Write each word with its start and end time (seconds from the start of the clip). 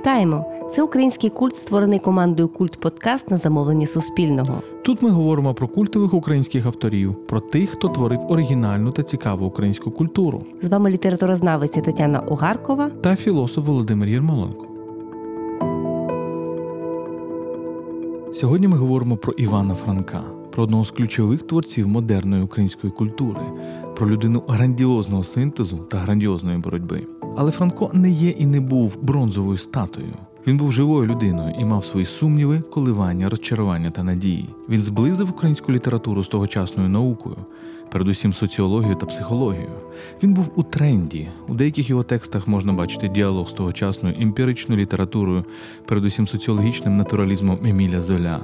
Вітаємо! 0.00 0.44
Це 0.70 0.82
український 0.82 1.30
культ, 1.30 1.56
створений 1.56 1.98
командою 1.98 2.48
Культ 2.48 2.80
Подкаст 2.80 3.30
на 3.30 3.36
замовлення 3.36 3.86
Суспільного. 3.86 4.62
Тут 4.82 5.02
ми 5.02 5.10
говоримо 5.10 5.54
про 5.54 5.68
культових 5.68 6.14
українських 6.14 6.66
авторів, 6.66 7.14
про 7.26 7.40
тих, 7.40 7.70
хто 7.70 7.88
творив 7.88 8.20
оригінальну 8.28 8.92
та 8.92 9.02
цікаву 9.02 9.46
українську 9.46 9.90
культуру. 9.90 10.42
З 10.62 10.68
вами 10.68 10.90
літературознавиця 10.90 11.80
Тетяна 11.80 12.20
Огаркова 12.20 12.90
та 12.90 13.16
філософ 13.16 13.66
Володимир 13.66 14.08
Єрмоленко. 14.08 14.66
Сьогодні 18.32 18.68
ми 18.68 18.76
говоримо 18.76 19.16
про 19.16 19.32
Івана 19.32 19.74
Франка, 19.74 20.22
про 20.50 20.62
одного 20.62 20.84
з 20.84 20.90
ключових 20.90 21.42
творців 21.42 21.88
модерної 21.88 22.42
української 22.42 22.92
культури, 22.92 23.40
про 24.00 24.10
людину 24.10 24.42
грандіозного 24.48 25.24
синтезу 25.24 25.76
та 25.76 25.98
грандіозної 25.98 26.58
боротьби. 26.58 27.06
Але 27.36 27.50
Франко 27.50 27.90
не 27.92 28.10
є 28.10 28.30
і 28.30 28.46
не 28.46 28.60
був 28.60 28.96
бронзовою 29.02 29.56
статуєю. 29.56 30.12
Він 30.46 30.56
був 30.56 30.72
живою 30.72 31.06
людиною 31.06 31.54
і 31.58 31.64
мав 31.64 31.84
свої 31.84 32.06
сумніви, 32.06 32.60
коливання, 32.60 33.28
розчарування 33.28 33.90
та 33.90 34.02
надії. 34.02 34.48
Він 34.68 34.82
зблизив 34.82 35.30
українську 35.30 35.72
літературу 35.72 36.22
з 36.22 36.28
тогочасною 36.28 36.88
наукою, 36.88 37.36
передусім 37.92 38.32
соціологію 38.32 38.94
та 38.94 39.06
психологію. 39.06 39.70
Він 40.22 40.34
був 40.34 40.50
у 40.56 40.62
тренді. 40.62 41.28
У 41.48 41.54
деяких 41.54 41.90
його 41.90 42.02
текстах 42.02 42.48
можна 42.48 42.72
бачити 42.72 43.08
діалог 43.08 43.48
з 43.48 43.52
тогочасною 43.52 44.16
емпіричною 44.20 44.80
літературою, 44.80 45.44
передусім 45.86 46.28
соціологічним 46.28 46.96
натуралізмом 46.96 47.58
Еміля 47.64 47.98
Золя. 47.98 48.40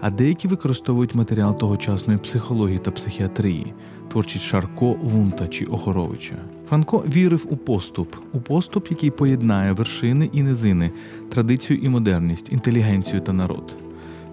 А 0.00 0.10
деякі 0.10 0.48
використовують 0.48 1.14
матеріал 1.14 1.58
тогочасної 1.58 2.18
психології 2.18 2.78
та 2.78 2.90
психіатрії, 2.90 3.74
творчість 4.10 4.44
Шарко, 4.44 4.92
Вунта 4.92 5.48
чи 5.48 5.64
Охоровича. 5.64 6.34
Франко 6.68 7.04
вірив 7.14 7.46
у 7.50 7.56
поступ, 7.56 8.16
у 8.32 8.40
поступ, 8.40 8.90
який 8.90 9.10
поєднає 9.10 9.72
вершини 9.72 10.30
і 10.32 10.42
низини, 10.42 10.90
традицію 11.28 11.78
і 11.82 11.88
модерність, 11.88 12.52
інтелігенцію 12.52 13.22
та 13.22 13.32
народ. 13.32 13.76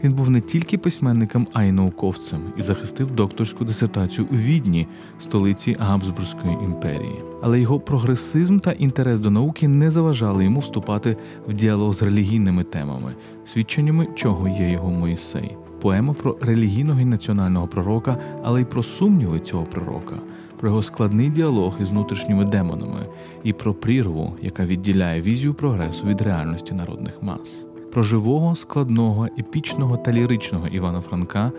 Він 0.03 0.14
був 0.14 0.30
не 0.30 0.42
тільки 0.42 0.78
письменником, 0.78 1.47
а 1.53 1.64
й 1.64 1.72
науковцем 1.72 2.42
і 2.58 2.61
захистив 2.61 3.11
докторську 3.11 3.66
дисертацію 3.66 4.28
у 4.31 4.36
Відні, 4.36 4.88
столиці 5.19 5.75
Габсбурзької 5.80 6.53
імперії. 6.53 7.23
Але 7.41 7.59
його 7.59 7.80
прогресизм 7.80 8.59
та 8.59 8.72
інтерес 8.72 9.19
до 9.19 9.31
науки 9.31 9.67
не 9.67 9.91
заважали 9.91 10.44
йому 10.44 10.59
вступати 10.59 11.17
в 11.47 11.53
діалог 11.53 11.94
з 11.94 12.02
релігійними 12.02 12.64
темами, 12.64 13.16
свідченнями 13.45 14.08
чого 14.16 14.47
є 14.47 14.69
його 14.69 14.91
Моїсей. 14.91 15.58
Поема 15.81 16.14
про 16.14 16.38
релігійного 16.42 17.02
і 17.02 17.06
національного 17.06 17.67
пророка, 17.67 18.17
але 18.44 18.61
й 18.61 18.66
про 18.66 18.83
сумніви 18.83 19.39
цього 19.39 19.64
пророка 19.64 20.16
про 20.59 20.69
його 20.69 20.84
складний 20.84 21.30
діалог 21.30 21.81
із 21.81 21.89
внутрішніми 21.92 22.45
демонами 22.45 23.06
і 23.44 23.53
про 23.53 23.73
прірву, 23.73 24.34
яка 24.42 24.66
відділяє 24.66 25.22
візію 25.22 25.53
прогресу 25.53 26.08
від 26.08 26.22
реальності 26.22 26.73
народних 26.73 27.23
мас, 27.23 27.66
про 27.92 28.03
живого, 28.03 28.56
складного, 28.56 29.25
епічного 29.25 29.97
та 29.97 30.11
ліричного 30.11 30.67
Івана 30.67 31.02
Франка, 31.02 31.52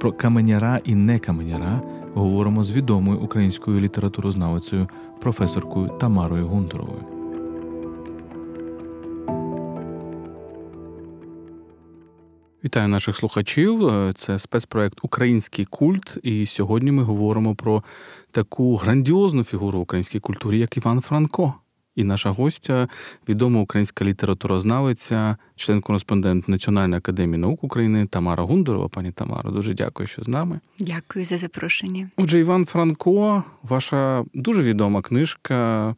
про 0.00 0.12
каменяра 0.12 0.80
і 0.84 0.94
не 0.94 1.18
каменяра 1.18 1.80
говоримо 2.14 2.64
з 2.64 2.72
відомою 2.72 3.18
українською 3.18 3.80
літературознавицею 3.80 4.88
професоркою 5.20 5.88
Тамарою 5.88 6.46
Гунтуровою. 6.46 7.13
Вітаю 12.64 12.88
наших 12.88 13.16
слухачів. 13.16 13.90
Це 14.14 14.38
спецпроект 14.38 14.98
Український 15.02 15.64
культ. 15.64 16.18
І 16.22 16.46
сьогодні 16.46 16.92
ми 16.92 17.02
говоримо 17.02 17.54
про 17.54 17.82
таку 18.30 18.76
грандіозну 18.76 19.44
фігуру 19.44 19.78
української 19.78 20.20
культури, 20.20 20.58
як 20.58 20.76
Іван 20.76 21.00
Франко. 21.00 21.54
І 21.96 22.04
наша 22.04 22.30
гостя, 22.30 22.88
відома 23.28 23.60
українська 23.60 24.04
літературознавиця, 24.04 25.36
член-кореспондент 25.56 26.48
Національної 26.48 26.98
академії 26.98 27.38
наук 27.38 27.64
України 27.64 28.06
Тамара 28.06 28.42
Гундурова. 28.42 28.88
Пані 28.88 29.12
Тамара, 29.12 29.50
дуже 29.50 29.74
дякую, 29.74 30.06
що 30.06 30.22
з 30.22 30.28
нами. 30.28 30.60
Дякую 30.78 31.24
за 31.24 31.38
запрошення. 31.38 32.10
Отже, 32.16 32.40
Іван 32.40 32.64
Франко, 32.64 33.44
ваша 33.62 34.24
дуже 34.34 34.62
відома 34.62 35.02
книжка, 35.02 35.94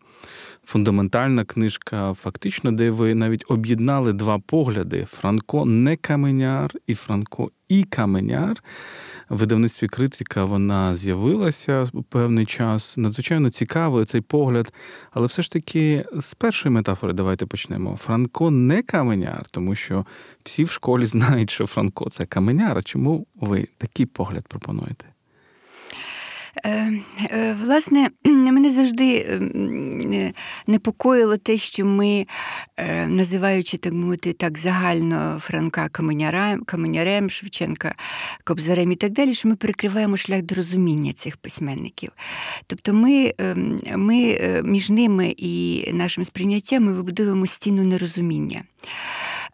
фундаментальна 0.67 1.45
книжка, 1.45 2.15
фактично, 2.15 2.73
де 2.73 2.91
ви 2.91 3.15
навіть 3.15 3.45
об'єднали 3.49 4.13
два 4.13 4.39
погляди: 4.39 5.07
Франко 5.11 5.65
не 5.65 5.97
каменяр 5.97 6.71
і 6.87 6.95
Франко 6.95 7.51
і 7.69 7.85
каменяр 7.85 8.63
в 9.29 9.37
видавництві 9.37 9.89
критика 9.89 10.45
вона 10.45 10.97
з'явилася 10.97 11.85
певний 12.09 12.47
час. 12.47 12.97
Надзвичайно 12.97 13.51
цікавий 13.51 14.05
цей 14.05 14.21
погляд. 14.21 14.73
Але 15.11 15.27
все 15.27 15.43
ж 15.43 15.53
таки 15.53 16.05
з 16.15 16.35
першої 16.35 16.75
метафори 16.75 17.13
давайте 17.13 17.47
почнемо. 17.47 17.97
Франко 17.97 18.51
не 18.51 18.83
каменяр, 18.83 19.47
тому 19.51 19.75
що 19.75 20.07
всі 20.43 20.65
в 20.65 20.71
школі 20.71 21.05
знають, 21.07 21.51
що 21.51 21.67
Франко 21.67 22.11
це 22.11 22.27
каменяр. 22.27 22.85
Чому 22.85 23.27
ви 23.35 23.69
такий 23.79 24.07
погляд 24.07 24.49
пропонуєте? 24.49 25.16
Е, 26.65 26.93
е, 27.31 27.53
власне, 27.53 28.11
мене 28.25 28.71
завжди 28.71 29.17
е, 29.17 30.33
непокоїло 30.67 31.37
те, 31.37 31.59
що 31.59 31.85
ми, 31.85 32.27
називаючи 33.07 33.79
так 33.79 33.93
мовити, 33.93 34.33
так 34.33 34.59
загально 34.59 35.39
Франка 35.41 35.89
Каменярем, 35.89 36.65
Каменярем, 36.65 37.31
Шевченка, 37.31 37.95
Кобзарем 38.45 38.93
і 38.93 38.97
так 38.97 39.13
далі, 39.13 39.35
що 39.35 39.49
ми 39.49 39.57
перекриваємо 39.57 40.17
шлях 40.17 40.43
до 40.43 40.55
розуміння 40.55 41.13
цих 41.13 41.37
письменників. 41.37 42.11
Тобто 42.67 42.93
ми 42.93 43.33
ми 43.97 44.39
між 44.65 44.91
ними 44.91 45.35
і 45.37 45.85
нашим 45.93 46.25
сприйняттям 46.25 46.85
ми 46.85 46.93
вибудуємо 46.93 47.47
стіну 47.47 47.83
нерозуміння. 47.85 48.63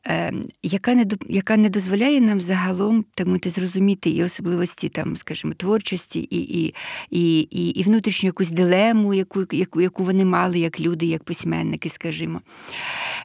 Ем, 0.04 0.44
яка 0.62 0.94
не 0.94 1.06
яка 1.28 1.56
не 1.56 1.68
дозволяє 1.68 2.20
нам 2.20 2.40
загалом 2.40 3.04
так 3.14 3.26
мовити, 3.26 3.50
зрозуміти 3.50 4.10
і 4.10 4.24
особливості 4.24 4.88
там, 4.88 5.16
скажімо, 5.16 5.54
творчості, 5.54 6.20
і 6.20 6.36
і, 6.36 6.74
і, 7.10 7.40
і, 7.40 7.68
і 7.68 7.82
внутрішню 7.82 8.26
якусь 8.26 8.50
дилему, 8.50 9.14
яку, 9.14 9.44
яку, 9.52 9.80
яку 9.80 10.04
вони 10.04 10.24
мали 10.24 10.58
як 10.58 10.80
люди, 10.80 11.06
як 11.06 11.24
письменники, 11.24 11.88
скажімо. 11.88 12.40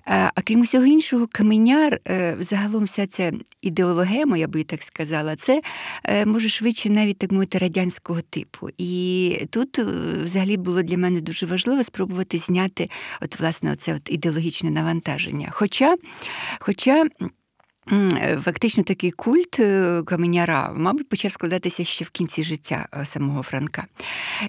Е, 0.08 0.32
а 0.36 0.42
крім 0.42 0.62
усього 0.62 0.86
іншого, 0.86 1.28
каменяр, 1.32 2.00
е, 2.08 2.38
загалом 2.40 2.84
вся 2.84 3.08
ця 3.08 3.32
ідеологема, 3.62 4.38
я 4.38 4.48
би 4.48 4.64
так 4.64 4.84
сказала, 4.84 5.36
це 5.36 5.62
е, 6.04 6.26
може 6.26 6.50
швидше 6.50 6.90
навіть 6.90 7.18
так 7.18 7.32
мовити 7.32 7.58
радянського 7.58 8.22
типу. 8.22 8.70
І 8.78 9.34
тут 9.50 9.80
взагалі 10.24 10.58
було 10.58 10.82
для 10.82 10.98
мене 10.98 11.22
дуже 11.22 11.46
важливо 11.46 11.84
спробувати 11.84 12.38
зняти 12.38 12.90
от, 13.22 13.40
власне, 13.40 13.72
оце 13.72 13.96
от 13.96 14.12
ідеологічне 14.12 14.70
навантаження. 14.70 15.50
Хоча 15.52 15.96
Хоча 16.68 17.06
фактично 18.42 18.84
такий 18.84 19.12
культ 19.12 19.60
е, 19.60 20.04
каменяра, 20.06 20.74
мабуть, 20.76 21.10
почав 21.10 21.32
складатися 21.32 21.84
ще 21.84 22.06
в 22.06 22.10
кінці 22.10 22.44
життя 22.44 22.88
е, 22.94 23.06
самого 23.06 23.44
Франка. 23.44 23.86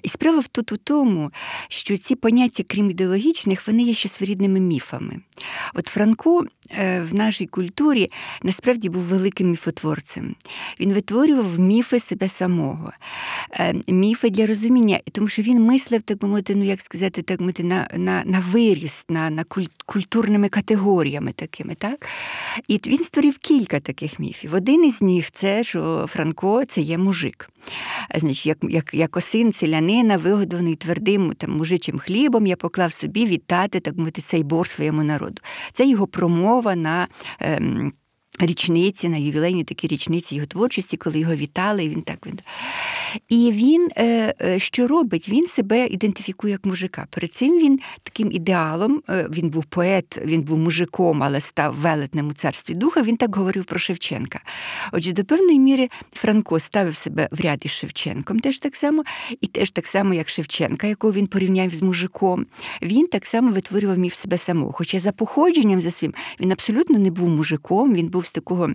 І 0.03 0.09
справа 0.09 0.43
тут 0.51 0.71
у 0.71 0.77
тому, 0.77 1.31
що 1.67 1.97
ці 1.97 2.15
поняття, 2.15 2.63
крім 2.67 2.89
ідеологічних, 2.89 3.67
вони 3.67 3.83
є 3.83 3.93
ще 3.93 4.09
своєрідними 4.09 4.59
міфами. 4.59 5.19
От 5.73 5.87
Франко 5.87 6.45
в 6.77 7.13
нашій 7.13 7.45
культурі 7.45 8.11
насправді 8.43 8.89
був 8.89 9.01
великим 9.01 9.49
міфотворцем. 9.49 10.35
Він 10.79 10.93
витворював 10.93 11.59
міфи 11.59 11.99
себе 11.99 12.29
самого, 12.29 12.91
міфи 13.87 14.29
для 14.29 14.45
розуміння, 14.45 14.99
тому 15.11 15.27
що 15.27 15.41
він 15.41 15.61
мислив, 15.63 16.01
так 16.01 16.17
би 16.17 16.27
мовити, 16.27 16.55
ну 16.55 16.63
як 16.63 16.81
сказати, 16.81 17.21
так 17.21 17.39
мовити, 17.39 17.63
на 17.63 17.89
на, 17.97 18.23
на 18.25 18.39
виріст, 18.39 19.11
на 19.11 19.29
на 19.29 19.45
культурними 19.85 20.49
категоріями 20.49 21.31
такими. 21.31 21.75
так? 21.75 22.07
І 22.67 22.81
він 22.85 23.03
створив 23.03 23.37
кілька 23.37 23.79
таких 23.79 24.19
міфів. 24.19 24.55
Один 24.55 24.85
із 24.85 25.01
них 25.01 25.31
це, 25.31 25.63
що 25.63 26.05
Франко 26.09 26.65
це 26.65 26.81
є 26.81 26.97
мужик. 26.97 27.49
Значить, 28.15 28.45
Як 28.45 28.57
як, 28.69 28.93
як 28.93 29.17
осин 29.17 29.53
селянина, 29.53 30.17
вигодований 30.17 30.75
твердим 30.75 31.33
там, 31.33 31.57
мужичим 31.57 31.99
хлібом, 31.99 32.47
я 32.47 32.55
поклав 32.55 32.93
собі 32.93 33.25
вітати 33.25 33.79
так 33.79 33.97
мовити, 33.97 34.21
цей 34.21 34.43
бор 34.43 34.67
своєму 34.67 35.03
народу. 35.03 35.41
Це 35.73 35.87
його 35.87 36.07
промова 36.07 36.75
на. 36.75 37.07
Ем, 37.39 37.93
Річниці 38.39 39.09
на 39.09 39.17
ювілейні 39.17 39.63
такі 39.63 39.87
річниці 39.87 40.35
його 40.35 40.47
творчості, 40.47 40.97
коли 40.97 41.19
його 41.19 41.35
вітали, 41.35 41.83
і 41.83 41.89
він 41.89 42.01
так 42.01 42.27
він. 42.27 42.39
І 43.29 43.51
він 43.51 43.89
е, 43.97 44.33
е, 44.41 44.59
що 44.59 44.87
робить? 44.87 45.29
Він 45.29 45.47
себе 45.47 45.87
ідентифікує 45.87 46.51
як 46.51 46.65
мужика. 46.65 47.07
Перед 47.09 47.33
цим 47.33 47.59
він 47.59 47.79
таким 48.03 48.31
ідеалом, 48.31 49.01
е, 49.09 49.27
він 49.31 49.49
був 49.49 49.65
поет, 49.65 50.21
він 50.25 50.41
був 50.41 50.59
мужиком, 50.59 51.23
але 51.23 51.41
став 51.41 51.75
велетним 51.75 52.27
у 52.27 52.33
царстві 52.33 52.73
духа. 52.73 53.01
Він 53.01 53.17
так 53.17 53.35
говорив 53.35 53.65
про 53.65 53.79
Шевченка. 53.79 54.39
Отже, 54.91 55.11
до 55.11 55.25
певної 55.25 55.59
міри 55.59 55.89
Франко 56.13 56.59
ставив 56.59 56.95
себе 56.95 57.29
в 57.31 57.41
ряд 57.41 57.61
із 57.65 57.71
Шевченком, 57.71 58.39
теж 58.39 58.59
так 58.59 58.75
само, 58.75 59.03
і 59.41 59.47
теж 59.47 59.71
так 59.71 59.87
само, 59.87 60.13
як 60.13 60.29
Шевченка, 60.29 60.87
якого 60.87 61.13
він 61.13 61.27
порівняв 61.27 61.69
з 61.69 61.81
мужиком. 61.81 62.45
Він 62.81 63.07
так 63.07 63.25
само 63.25 63.51
витворював 63.51 63.97
міф 63.97 64.15
себе 64.15 64.37
самого. 64.37 64.71
Хоча 64.71 64.99
за 64.99 65.11
походженням 65.11 65.81
за 65.81 65.91
своїм 65.91 66.13
він 66.39 66.51
абсолютно 66.51 66.99
не 66.99 67.11
був 67.11 67.29
мужиком, 67.29 67.93
він 67.93 68.07
був 68.07 68.28
з 68.29 68.31
такого 68.31 68.69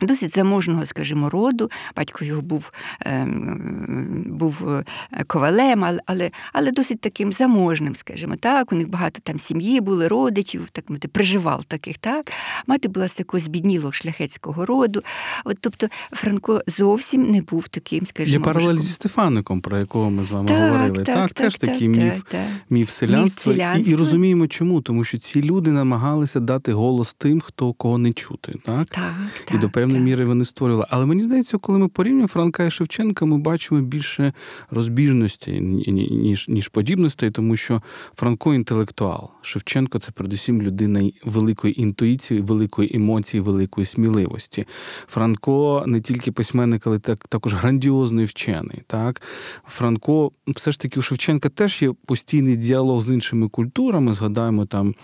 Досить 0.00 0.34
заможного, 0.34 0.86
скажімо, 0.86 1.30
роду. 1.30 1.70
Батько 1.96 2.24
його 2.24 2.42
був 2.42 2.72
ем, 3.00 4.24
був 4.26 4.68
е, 4.68 4.84
ковалем, 5.26 5.84
але 6.06 6.30
але 6.52 6.70
досить 6.70 7.00
таким 7.00 7.32
заможним, 7.32 7.94
скажімо 7.94 8.34
так. 8.40 8.72
У 8.72 8.76
них 8.76 8.90
багато 8.90 9.20
там 9.22 9.38
сім'ї 9.38 9.80
були, 9.80 10.08
родичів, 10.08 10.68
так 10.72 10.90
мати, 10.90 11.08
приживав 11.08 11.64
таких. 11.64 11.98
так. 11.98 12.32
Мати 12.66 12.88
була 12.88 13.08
з 13.08 13.14
такого 13.14 13.40
збіднілого 13.40 13.92
шляхетського 13.92 14.66
роду. 14.66 15.02
От, 15.44 15.58
Тобто 15.60 15.88
Франко 16.12 16.62
зовсім 16.66 17.30
не 17.30 17.42
був 17.42 17.68
таким, 17.68 18.06
скажімо. 18.06 18.38
Є 18.38 18.44
паралель 18.44 18.76
зі 18.76 18.92
Стефаником, 18.92 19.60
про 19.60 19.78
якого 19.78 20.10
ми 20.10 20.24
з 20.24 20.30
вами 20.30 20.48
так, 20.48 20.72
говорили. 20.72 21.04
Так, 21.04 21.14
так, 21.14 21.32
теж 21.34 21.56
так, 21.56 21.70
такий 21.70 21.88
міф 21.88 22.22
міф 22.70 22.90
селянства. 22.90 23.52
І, 23.52 23.80
і 23.80 23.94
розуміємо, 23.94 24.46
чому, 24.46 24.80
тому 24.80 25.04
що 25.04 25.18
ці 25.18 25.42
люди 25.42 25.70
намагалися 25.70 26.40
дати 26.40 26.72
голос 26.72 27.14
тим, 27.18 27.40
хто 27.40 27.72
кого 27.72 27.98
не 27.98 28.12
чути. 28.12 28.54
Так? 28.64 28.88
Так, 28.88 29.14
І 29.54 29.58
до 29.58 29.70
певної 29.88 30.04
міри 30.04 30.24
вони 30.24 30.44
створювали. 30.44 30.86
Але 30.90 31.06
мені 31.06 31.22
здається, 31.22 31.58
коли 31.58 31.78
ми 31.78 31.88
порівнюємо 31.88 32.28
Франка 32.28 32.64
і 32.64 32.70
Шевченка, 32.70 33.24
ми 33.24 33.38
бачимо 33.38 33.80
більше 33.80 34.32
розбіжності, 34.70 35.60
ніж 35.60 36.48
ніж 36.48 36.68
подібностей, 36.68 37.30
тому 37.30 37.56
що 37.56 37.82
Франко 38.16 38.54
інтелектуал. 38.54 39.30
Шевченко 39.42 39.98
це 39.98 40.12
передусім 40.12 40.62
людина 40.62 41.10
великої 41.24 41.82
інтуїції, 41.82 42.40
великої 42.40 42.96
емоції, 42.96 43.40
великої 43.40 43.84
сміливості. 43.84 44.64
Франко 45.06 45.84
не 45.86 46.00
тільки 46.00 46.32
письменник, 46.32 46.86
але 46.86 46.98
так, 46.98 47.28
також 47.28 47.54
грандіозний 47.54 48.24
вчений. 48.24 48.82
Так? 48.86 49.22
Франко, 49.66 50.32
все 50.46 50.72
ж 50.72 50.80
таки, 50.80 51.00
у 51.00 51.02
Шевченка 51.02 51.48
теж 51.48 51.82
є 51.82 51.92
постійний 52.06 52.56
діалог 52.56 53.00
з 53.02 53.12
іншими 53.12 53.48
культурами. 53.48 54.14
Згадаємо 54.14 54.66
там 54.66 54.94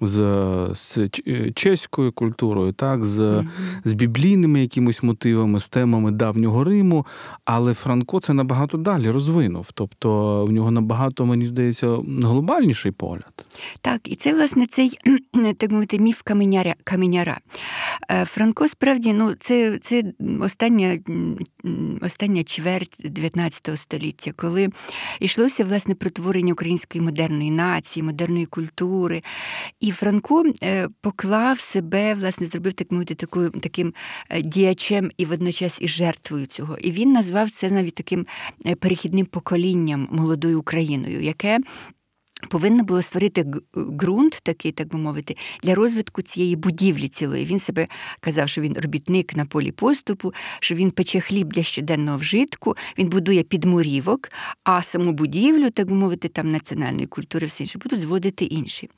з 0.00 0.16
з 0.74 0.98
е, 1.26 1.52
чеською 1.54 2.12
культурою, 2.12 2.72
так, 2.72 3.04
з 3.04 3.20
mm-hmm. 3.20 3.46
з 3.84 3.92
біблійними 3.92 4.60
якимось 4.60 5.02
мотивами, 5.02 5.60
з 5.60 5.68
темами 5.68 6.10
давнього 6.10 6.64
Риму. 6.64 7.06
Але 7.44 7.74
Франко 7.74 8.20
це 8.20 8.32
набагато 8.32 8.78
далі 8.78 9.10
розвинув. 9.10 9.66
Тобто 9.74 10.44
в 10.44 10.52
нього 10.52 10.70
набагато, 10.70 11.26
мені 11.26 11.44
здається, 11.44 11.98
глобальніший 12.22 12.92
погляд. 12.92 13.46
Так, 13.80 14.00
і 14.04 14.16
це, 14.16 14.34
власне, 14.34 14.66
цей 14.66 14.98
так 15.56 15.70
мовити, 15.70 15.98
міф 15.98 16.22
каменяра. 16.22 16.74
каменяра. 16.84 17.38
Е, 18.10 18.24
Франко 18.24 18.68
справді 18.68 19.12
ну, 19.12 19.34
це 19.40 19.78
це 19.78 20.02
остання 20.40 20.98
остання 22.00 22.44
чверть 22.44 22.96
19 23.04 23.78
століття, 23.78 24.32
коли 24.36 24.68
йшлося 25.20 25.64
власне 25.64 25.94
про 25.94 26.10
творення 26.10 26.52
української 26.52 27.04
модерної 27.04 27.50
нації, 27.50 28.02
модерної 28.02 28.46
культури. 28.46 29.22
І 29.80 29.90
Франко 29.90 30.44
е, 30.62 30.88
поклав 31.00 31.60
себе, 31.60 32.14
власне, 32.14 32.46
зробив 32.46 32.72
так 32.72 32.92
мовити 32.92 33.14
таку, 33.14 33.50
таким 33.50 33.94
е, 34.30 34.42
діячем 34.42 35.10
і 35.16 35.24
водночас 35.24 35.78
і 35.80 35.88
жертвою 35.88 36.46
цього. 36.46 36.76
І 36.80 36.90
він 36.90 37.12
назвав 37.12 37.50
це 37.50 37.70
навіть 37.70 37.94
таким 37.94 38.26
е, 38.66 38.74
перехідним 38.74 39.26
поколінням 39.26 40.08
молодою 40.10 40.60
Україною, 40.60 41.20
яке 41.20 41.58
Повинно 42.48 42.84
було 42.84 43.02
створити 43.02 43.44
ґрунт, 43.76 44.40
такий, 44.42 44.72
так 44.72 44.88
би 44.88 44.98
мовити, 44.98 45.36
для 45.62 45.74
розвитку 45.74 46.22
цієї 46.22 46.56
будівлі 46.56 47.08
цілої. 47.08 47.46
Він 47.46 47.58
себе 47.58 47.86
казав, 48.20 48.48
що 48.48 48.60
він 48.60 48.76
робітник 48.82 49.36
на 49.36 49.46
полі 49.46 49.72
поступу, 49.72 50.34
що 50.60 50.74
він 50.74 50.90
пече 50.90 51.20
хліб 51.20 51.52
для 51.52 51.62
щоденного 51.62 52.18
вжитку, 52.18 52.76
він 52.98 53.08
будує 53.08 53.42
підмурівок, 53.42 54.30
а 54.64 54.82
саму 54.82 55.12
будівлю, 55.12 55.70
так 55.70 55.88
би 55.88 55.94
мовити, 55.94 56.28
там 56.28 56.52
національної 56.52 57.06
культури, 57.06 57.46
все 57.46 57.62
інше, 57.62 57.78
будуть 57.78 58.00
зводити 58.00 58.44
інші. 58.44 58.90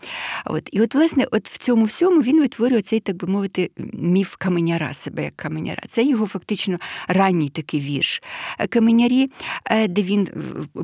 От. 0.45 0.69
І 0.73 0.81
от, 0.81 0.95
власне, 0.95 1.27
от 1.31 1.49
в 1.49 1.59
цьому 1.59 1.85
всьому 1.85 2.23
він 2.23 2.41
витворює 2.41 2.83
цей, 2.83 3.01
так 3.01 3.17
би 3.17 3.29
мовити, 3.29 3.71
міф 3.93 4.37
каменяра, 4.39 4.93
себе 4.93 5.25
як 5.25 5.37
каменяра. 5.37 5.83
Це 5.89 6.05
його 6.05 6.27
фактично 6.27 6.79
ранній 7.09 7.49
такий 7.49 7.81
вірш. 7.81 8.23
Каменярі, 8.69 9.31
е, 9.65 9.89
де 9.89 10.03
він 10.03 10.29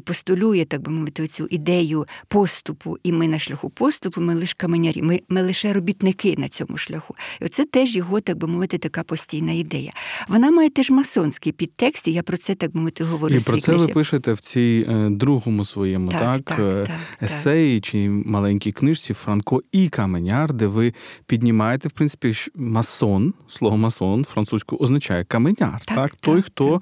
постулює, 0.05 0.65
так 0.65 0.83
би 0.83 0.93
мовити, 0.93 1.29
цю 1.29 1.47
ідею 1.51 2.07
поступу, 2.45 2.99
і 3.03 3.13
ми 3.13 3.29
на 3.29 3.39
шляху 3.39 3.71
поступу, 3.71 4.21
ми 4.21 4.35
лише 4.35 4.55
каменярі, 4.57 5.03
ми 5.03 5.21
ми 5.29 5.43
лише 5.43 5.73
робітники 5.73 6.35
на 6.39 6.49
цьому 6.49 6.77
шляху. 6.77 7.15
І 7.41 7.45
оце 7.45 7.65
теж 7.65 7.97
його, 7.97 8.21
так 8.21 8.39
би 8.39 8.49
мовити, 8.49 8.79
така 8.79 9.03
постійна 9.03 9.53
ідея. 9.53 9.93
Вона 10.29 10.51
має 10.51 10.71
теж 10.71 10.91
масонський 10.91 11.53
підтекст, 11.53 12.09
і 12.09 12.13
я 12.13 12.23
про 12.23 12.37
це 12.37 12.55
так 12.55 12.73
би 12.73 12.81
мовити 12.81 13.05
говорю. 13.05 13.35
І 13.35 13.41
про 13.41 13.61
це 13.61 13.73
ви 13.73 13.89
пишете 13.89 14.33
в 14.33 14.41
цій 14.41 14.87
е, 14.89 15.09
другому 15.11 15.65
своєму 15.65 16.13
так, 16.13 16.21
так, 16.21 16.43
так, 16.43 16.59
е, 16.59 16.85
так 16.87 17.23
есеї 17.23 17.81
чи 17.81 18.11
маленькій 18.11 18.73
книжці 18.73 19.15
Франко 19.15 19.63
і 19.73 19.89
Каменяр, 19.89 20.53
де 20.53 20.67
ви 20.67 20.95
піднімаєте, 21.27 21.89
в 21.89 21.93
принципі, 21.93 22.35
масон, 22.55 23.35
слово 23.49 23.77
масон 23.77 24.25
французькою 24.25 24.81
означає 24.81 25.25
каменяр. 25.25 25.81
Так, 25.85 25.97
так? 25.97 26.15
Той, 26.21 26.43
хто 26.43 26.81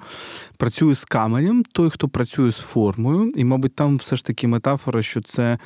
працює 0.63 0.95
з 0.95 1.05
каменем, 1.05 1.63
той, 1.71 1.89
хто 1.89 2.07
працює 2.07 2.49
з 2.49 2.59
формою, 2.59 3.31
і, 3.35 3.43
мабуть, 3.43 3.75
там 3.75 3.97
все 3.97 4.15
ж 4.15 4.25
таки 4.25 4.47
метафора, 4.47 5.01
що 5.01 5.21
це 5.21 5.57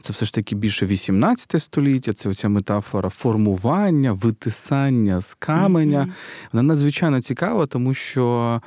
це 0.00 0.12
все 0.12 0.26
ж 0.26 0.34
таки 0.34 0.54
більше 0.54 0.86
18 0.86 1.62
століття, 1.62 2.12
це 2.12 2.28
оця 2.28 2.48
метафора 2.48 3.08
формування, 3.08 4.12
витисання 4.12 5.20
з 5.20 5.34
каменя. 5.34 6.00
Mm-hmm. 6.00 6.48
Вона 6.52 6.62
надзвичайно 6.62 7.22
цікава, 7.22 7.66
тому 7.66 7.94
що, 7.94 8.60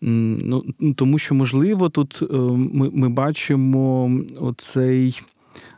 ну, 0.00 0.64
тому 0.96 1.18
що, 1.18 1.34
можливо, 1.34 1.88
тут 1.88 2.22
е, 2.22 2.36
ми, 2.72 2.90
ми 2.90 3.08
бачимо 3.08 4.10
оцей. 4.40 5.22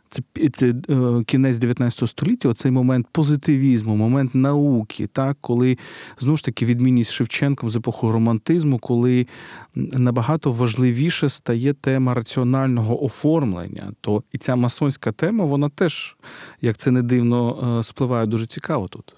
Це 0.09 0.23
це 0.53 0.75
е, 0.91 1.25
кінець 1.27 1.59
19 1.59 2.09
століття, 2.09 2.49
оцей 2.49 2.71
момент 2.73 3.07
позитивізму, 3.13 3.97
момент 3.97 4.35
науки, 4.35 5.07
так, 5.07 5.37
коли 5.41 5.79
знову 6.19 6.37
ж 6.37 6.45
таки 6.45 6.67
відмінність 6.67 7.11
Шевченком 7.11 7.71
з 7.71 7.77
епохою 7.77 8.13
романтизму, 8.13 8.79
коли 8.79 9.27
набагато 9.75 10.53
важливіше 10.53 11.29
стає 11.29 11.75
тема 11.75 12.15
раціонального 12.15 13.05
оформлення, 13.05 13.93
то 14.01 14.23
і 14.33 14.39
ця 14.39 14.57
масонська 14.57 15.13
тема, 15.13 15.45
вона 15.45 15.69
теж, 15.69 16.17
як 16.61 16.77
це 16.77 16.91
не 16.91 17.03
дивно, 17.03 17.77
е, 17.79 17.83
спливає 17.83 18.27
дуже 18.27 18.47
цікаво 18.47 18.89
тут. 18.89 19.15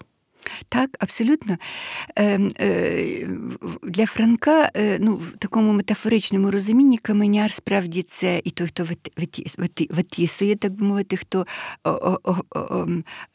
Так, 0.69 0.89
абсолютно. 0.99 1.57
Ем, 2.15 2.49
е, 2.59 3.27
для 3.83 4.05
Франка, 4.05 4.71
е, 4.75 4.97
ну, 4.99 5.15
в 5.15 5.31
такому 5.37 5.73
метафоричному 5.73 6.51
розумінні, 6.51 6.97
каменяр 6.97 7.51
справді 7.51 8.01
це 8.01 8.41
і 8.43 8.51
той, 8.51 8.67
хто 8.67 8.87
витісує, 9.89 10.55
так 10.55 10.71
би 10.71 10.85
мовити, 10.85 11.17
хто 11.17 11.45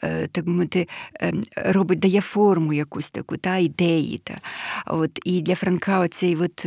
е, 0.02 0.26
так 0.26 0.44
би 0.44 0.52
мовити, 0.52 0.88
ем, 1.20 1.44
робить, 1.56 1.98
дає 1.98 2.20
форму 2.20 2.72
якусь 2.72 3.10
таку, 3.10 3.36
та, 3.36 3.56
ідеї. 3.56 4.18
Та. 4.24 4.38
От, 4.86 5.18
І 5.24 5.40
для 5.40 5.54
Франка 5.54 6.00
оцей 6.00 6.36
от, 6.36 6.66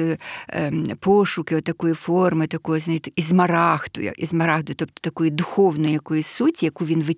ем, 0.50 0.88
пошуки 1.00 1.62
такої 1.62 1.94
форми, 1.94 2.48
такої, 2.48 2.82
знаєте, 2.82 3.12
ізмарахту, 3.16 4.02
ізмарахту, 4.02 4.74
тобто 4.74 5.00
такої 5.02 5.32
духовної 5.32 5.94
якоїсь 5.94 6.28
суті, 6.28 6.66
яку 6.66 6.86
він 6.86 7.16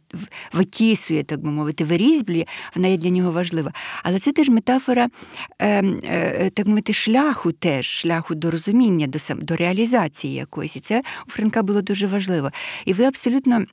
витісує, 0.54 1.24
так 1.24 1.42
би 1.42 1.52
мовити, 1.52 1.84
вирізблює, 1.84 2.46
вона 2.76 2.88
є 2.88 2.98
для 2.98 3.11
нього 3.12 3.32
важлива. 3.32 3.74
Але 4.04 4.20
це 4.20 4.32
теж 4.32 4.50
метафора 4.50 5.10
е, 5.60 5.84
е, 6.04 6.50
так 6.50 6.68
мовити, 6.68 6.94
шляху 6.94 7.52
теж, 7.52 7.86
шляху 7.86 8.36
до 8.36 8.52
розуміння, 8.52 9.08
до 9.08 9.20
до 9.36 9.56
реалізації 9.56 10.34
якоїсь. 10.34 10.76
І 10.76 10.80
це 10.80 11.04
у 11.28 11.30
Франка 11.30 11.64
було 11.64 11.82
дуже 11.82 12.08
важливо. 12.08 12.52
І 12.86 12.94
ви 12.94 13.04
абсолютно. 13.04 13.66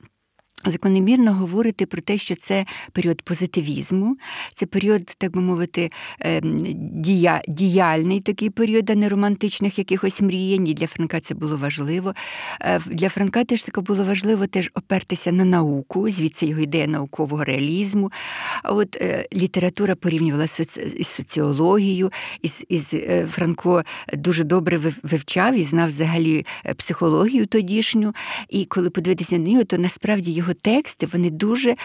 Закономірно 0.65 1.33
говорити 1.33 1.85
про 1.85 2.01
те, 2.01 2.17
що 2.17 2.35
це 2.35 2.65
період 2.91 3.21
позитивізму, 3.21 4.17
це 4.53 4.65
період, 4.65 5.05
так 5.05 5.31
би 5.31 5.41
мовити, 5.41 5.91
ем, 6.19 6.57
дія, 7.01 7.41
діяльний 7.47 8.19
такий 8.21 8.49
період, 8.49 8.89
а 8.89 8.95
не 8.95 9.09
романтичних 9.09 9.77
якихось 9.79 10.21
мріянь. 10.21 10.67
І 10.67 10.73
для 10.73 10.87
Франка 10.87 11.19
це 11.19 11.35
було 11.35 11.57
важливо. 11.57 12.13
Е, 12.61 12.79
для 12.85 13.09
Франка 13.09 13.43
теж 13.43 13.63
таке 13.63 13.81
було 13.81 14.03
важливо 14.03 14.47
теж 14.47 14.71
опертися 14.73 15.31
на 15.31 15.45
науку, 15.45 16.09
звідси 16.09 16.45
його 16.45 16.61
ідея 16.61 16.87
наукового 16.87 17.43
реалізму. 17.43 18.11
А 18.63 18.71
От 18.73 18.95
е, 18.95 19.27
література 19.33 19.95
порівнювалася 19.95 20.65
з 20.99 21.07
соціологією, 21.07 22.11
із, 22.41 22.65
із 22.69 22.93
е, 22.93 23.27
Франко 23.31 23.83
дуже 24.13 24.43
добре 24.43 24.79
вивчав 25.03 25.55
і 25.55 25.63
знав 25.63 25.87
взагалі 25.87 26.45
психологію 26.77 27.45
тодішню. 27.45 28.13
І 28.49 28.65
коли 28.65 28.89
подивитися 28.89 29.37
на 29.37 29.49
нього, 29.51 29.63
то 29.63 29.77
насправді 29.77 30.31
його 30.31 30.48
його 30.49 30.59
тексти 30.61 31.07
вони 31.13 31.29
дуже 31.29 31.75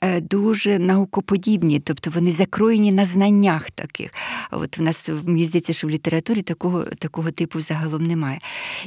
е, 0.00 0.20
дуже 0.20 0.78
наукоподібні, 0.78 1.80
тобто 1.80 2.10
вони 2.10 2.30
закроєні 2.30 2.92
на 2.92 3.04
знаннях 3.04 3.70
таких. 3.70 4.10
От 4.50 4.78
в 4.78 4.82
нас 4.82 5.08
мені 5.24 5.44
здається, 5.44 5.72
що 5.72 5.86
в 5.86 5.90
літературі 5.90 6.42
такого 6.42 6.82
такого 6.82 7.30
типу 7.30 7.60
загалом 7.60 8.06
немає. 8.06 8.40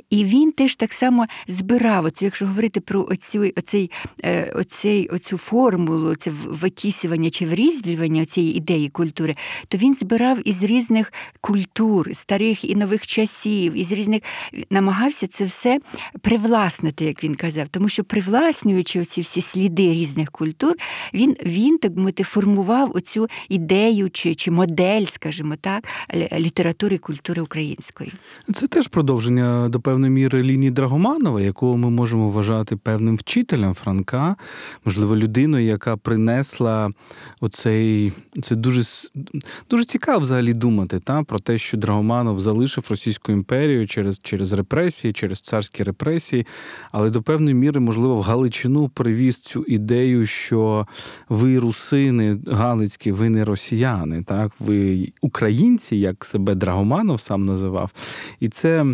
І 0.10 0.26
він 0.26 0.52
теж 0.52 0.76
так 0.76 0.94
само 0.94 1.26
збирав, 1.48 2.06
оцю, 2.06 2.26
якщо 2.26 2.46
говорити 2.46 2.80
про 2.80 3.06
оцю, 3.10 3.52
оцей, 3.58 3.92
е, 4.24 4.52
оцей, 4.56 5.08
оцю 5.08 5.38
формулу, 5.38 6.16
це 6.16 6.32
витісювання 6.32 7.30
чи 7.30 7.46
врізблювання 7.46 8.26
цієї 8.26 8.58
ідеї 8.58 8.90
культури, 8.90 9.36
то 9.68 9.78
він 9.78 9.94
збирав 9.94 10.48
із 10.48 10.64
різних 10.64 11.14
культур, 11.42 12.16
старих 12.16 12.64
і 12.64 12.76
нових 12.76 13.08
часів, 13.08 13.74
із 13.74 13.92
різних 13.92 14.22
намагався 14.70 15.28
це 15.28 15.46
все 15.46 15.80
привласнити, 16.22 17.06
як 17.06 17.24
він 17.24 17.36
казав, 17.36 17.68
тому 17.68 17.90
що 17.90 18.04
привласнюючи 18.04 19.02
оці 19.02 19.17
оці 19.18 19.22
всі 19.22 19.42
сліди 19.42 19.94
різних 19.94 20.32
культур, 20.32 20.74
він, 21.14 21.36
він 21.46 21.78
так 21.78 21.96
мовити, 21.96 22.24
формував 22.24 22.92
оцю 22.96 23.28
ідею 23.50 24.10
чи, 24.10 24.36
чи 24.36 24.52
модель, 24.52 25.06
скажімо 25.06 25.56
так, 25.62 25.84
літератури 26.40 26.96
і 26.96 27.00
культури 27.00 27.42
української. 27.42 28.14
Це 28.54 28.68
теж 28.68 28.88
продовження 28.88 29.70
до 29.70 29.80
певної 29.80 30.14
міри 30.14 30.44
лінії 30.44 30.72
Драгоманова, 30.72 31.42
якого 31.42 31.78
ми 31.78 31.90
можемо 31.90 32.30
вважати 32.30 32.76
певним 32.76 33.16
вчителем 33.16 33.74
Франка, 33.74 34.36
можливо, 34.86 35.16
людиною, 35.16 35.66
яка 35.66 35.98
принесла 35.98 36.92
оцей 37.42 38.14
це 38.44 38.56
дуже 38.56 38.82
дуже 39.70 39.86
цікаво 39.86 40.20
взагалі 40.20 40.54
думати 40.54 41.00
та, 41.00 41.24
про 41.24 41.40
те, 41.40 41.58
що 41.58 41.78
Драгоманов 41.78 42.40
залишив 42.40 42.86
Російську 42.90 43.32
імперію 43.32 43.88
через 43.88 44.20
через 44.20 44.54
репресії, 44.54 45.14
через 45.14 45.42
царські 45.42 45.84
репресії, 45.84 46.46
але 46.92 47.10
до 47.10 47.22
певної 47.22 47.56
міри, 47.56 47.80
можливо, 47.80 48.16
в 48.16 48.22
Галичину 48.22 48.90
привіз 49.08 49.40
цю 49.40 49.64
ідею, 49.64 50.26
що 50.26 50.88
ви 51.30 51.60
русини 51.60 52.38
галицькі, 52.48 53.12
ви 53.12 53.30
не 53.30 53.46
росіяни, 53.46 54.24
так, 54.24 54.52
ви 54.60 55.08
українці, 55.22 55.96
як 55.96 56.26
себе 56.26 56.56
Драгоманов 56.56 57.20
сам 57.20 57.46
називав. 57.46 57.92
І 58.40 58.50
це 58.50 58.86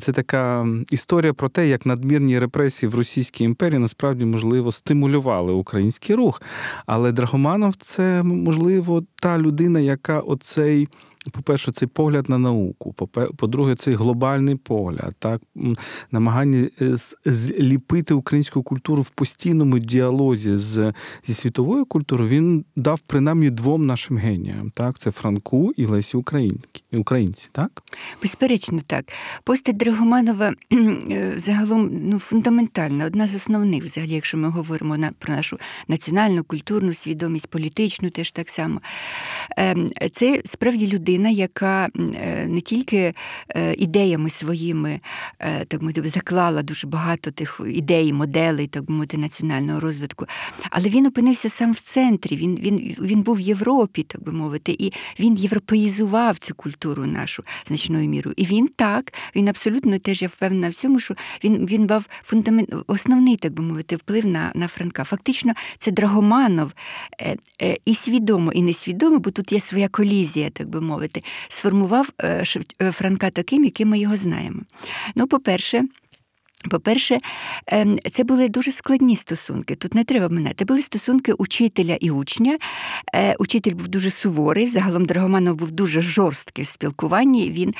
це 0.00 0.12
така 0.12 0.66
історія 0.90 1.32
про 1.32 1.48
те, 1.48 1.68
як 1.68 1.86
надмірні 1.86 2.38
репресії 2.38 2.90
в 2.90 2.94
Російській 2.94 3.44
імперії 3.44 3.78
насправді 3.78 4.24
можливо 4.24 4.72
стимулювали 4.72 5.52
український 5.52 6.16
рух. 6.16 6.42
Але 6.86 7.12
Драгоманов 7.12 7.74
це 7.76 8.22
можливо 8.22 9.02
та 9.14 9.38
людина, 9.38 9.80
яка 9.80 10.20
оцей 10.20 10.88
по-перше, 11.30 11.72
цей 11.72 11.88
погляд 11.88 12.28
на 12.28 12.38
науку, 12.38 12.92
по-друге, 13.36 13.74
цей 13.74 13.94
глобальний 13.94 14.54
погляд, 14.54 15.16
так 15.18 15.42
намагання 16.10 16.68
е, 16.80 16.94
зліпити 17.24 18.14
українську 18.14 18.62
культуру 18.62 19.02
в 19.02 19.10
постійному 19.10 19.78
діалозі 19.78 20.56
з, 20.56 20.92
зі 21.24 21.34
світовою 21.34 21.84
культурою, 21.84 22.30
він 22.30 22.64
дав 22.76 23.00
принаймні 23.00 23.50
двом 23.50 23.86
нашим 23.86 24.16
геніям. 24.16 24.72
Так, 24.74 24.98
це 24.98 25.10
Франку 25.10 25.72
і 25.76 25.86
Лесі 25.86 26.16
Українки, 26.16 26.82
Українці, 26.92 27.48
так? 27.52 27.82
Безперечно, 28.22 28.80
так. 28.86 29.04
Постать 29.44 29.76
Драгоманова 29.76 30.52
е, 30.72 31.34
загалом 31.36 31.90
ну, 31.92 32.18
фундаментальна, 32.18 33.06
одна 33.06 33.26
з 33.26 33.34
основних, 33.34 33.84
взагалі, 33.84 34.12
якщо 34.12 34.38
ми 34.38 34.48
говоримо 34.48 34.96
на, 34.96 35.10
про 35.18 35.34
нашу 35.34 35.58
національну 35.88 36.44
культурну 36.44 36.92
свідомість, 36.92 37.46
політичну 37.46 38.10
теж 38.10 38.30
так 38.30 38.48
само. 38.48 38.80
Ем, 39.56 39.90
це 40.12 40.40
справді 40.44 40.86
людина 40.86 41.13
людина, 41.14 41.30
яка 41.30 41.88
е, 42.14 42.46
не 42.48 42.60
тільки 42.60 43.14
е, 43.48 43.74
ідеями 43.74 44.30
своїми 44.30 45.00
е, 45.38 45.64
так 45.64 45.82
мовити, 45.82 46.08
заклала 46.08 46.62
дуже 46.62 46.86
багато 46.86 47.30
тих 47.30 47.60
ідей, 47.66 48.12
моделей 48.12 48.66
так 48.66 48.88
мовити, 48.88 49.16
національного 49.18 49.80
розвитку, 49.80 50.26
але 50.70 50.88
він 50.88 51.06
опинився 51.06 51.50
сам 51.50 51.72
в 51.72 51.80
центрі. 51.80 52.36
Він 52.36 52.56
він, 52.56 52.96
він 53.00 53.22
був 53.22 53.36
в 53.36 53.40
Європі, 53.40 54.02
так 54.02 54.22
би 54.22 54.32
мовити, 54.32 54.76
і 54.78 54.92
він 55.20 55.36
європеїзував 55.36 56.38
цю 56.38 56.54
культуру 56.54 57.06
нашу 57.06 57.44
значною 57.66 58.08
мірою. 58.08 58.34
І 58.36 58.44
він 58.44 58.68
так, 58.76 59.12
він 59.36 59.48
абсолютно 59.48 59.98
теж 59.98 60.22
я 60.22 60.28
впевнена 60.28 60.68
в 60.68 60.74
цьому, 60.74 61.00
що 61.00 61.14
він 61.44 61.66
він 61.66 61.86
мав 61.86 62.06
фундамент 62.22 62.74
основний, 62.86 63.36
так 63.36 63.52
би 63.52 63.62
мовити, 63.62 63.96
вплив 63.96 64.26
на 64.26 64.52
на 64.54 64.68
Франка. 64.68 65.04
Фактично, 65.04 65.52
це 65.78 65.90
Драгоманов 65.90 66.72
і 67.84 67.94
свідомо, 67.94 68.52
і 68.52 68.62
несвідомо, 68.62 69.18
бо 69.18 69.30
тут 69.30 69.52
є 69.52 69.60
своя 69.60 69.88
колізія, 69.88 70.50
так 70.50 70.68
би 70.68 70.80
мовити 70.80 71.03
мовити, 71.04 71.22
сформував 71.48 72.08
е, 72.22 72.44
е, 72.82 72.92
Франка 72.92 73.30
таким, 73.30 73.64
яким 73.64 73.88
ми 73.88 73.98
його 73.98 74.16
знаємо. 74.16 74.60
Ну, 75.14 75.26
по-перше, 75.26 75.82
по-перше, 76.70 77.18
ем, 77.66 77.98
це 78.12 78.24
були 78.24 78.48
дуже 78.48 78.72
складні 78.72 79.16
стосунки. 79.16 79.74
Тут 79.74 79.94
не 79.94 80.04
треба 80.04 80.28
мене. 80.28 80.52
Це 80.56 80.64
були 80.64 80.82
стосунки 80.82 81.32
учителя 81.32 81.96
і 82.00 82.10
учня. 82.10 82.58
Е, 83.14 83.34
учитель 83.38 83.74
був 83.74 83.88
дуже 83.88 84.10
суворий. 84.10 84.68
Загалом 84.68 85.04
Драгоманов 85.04 85.56
був 85.56 85.70
дуже 85.70 86.02
жорсткий 86.02 86.64
в 86.64 86.68
спілкуванні. 86.68 87.50
Він 87.50 87.74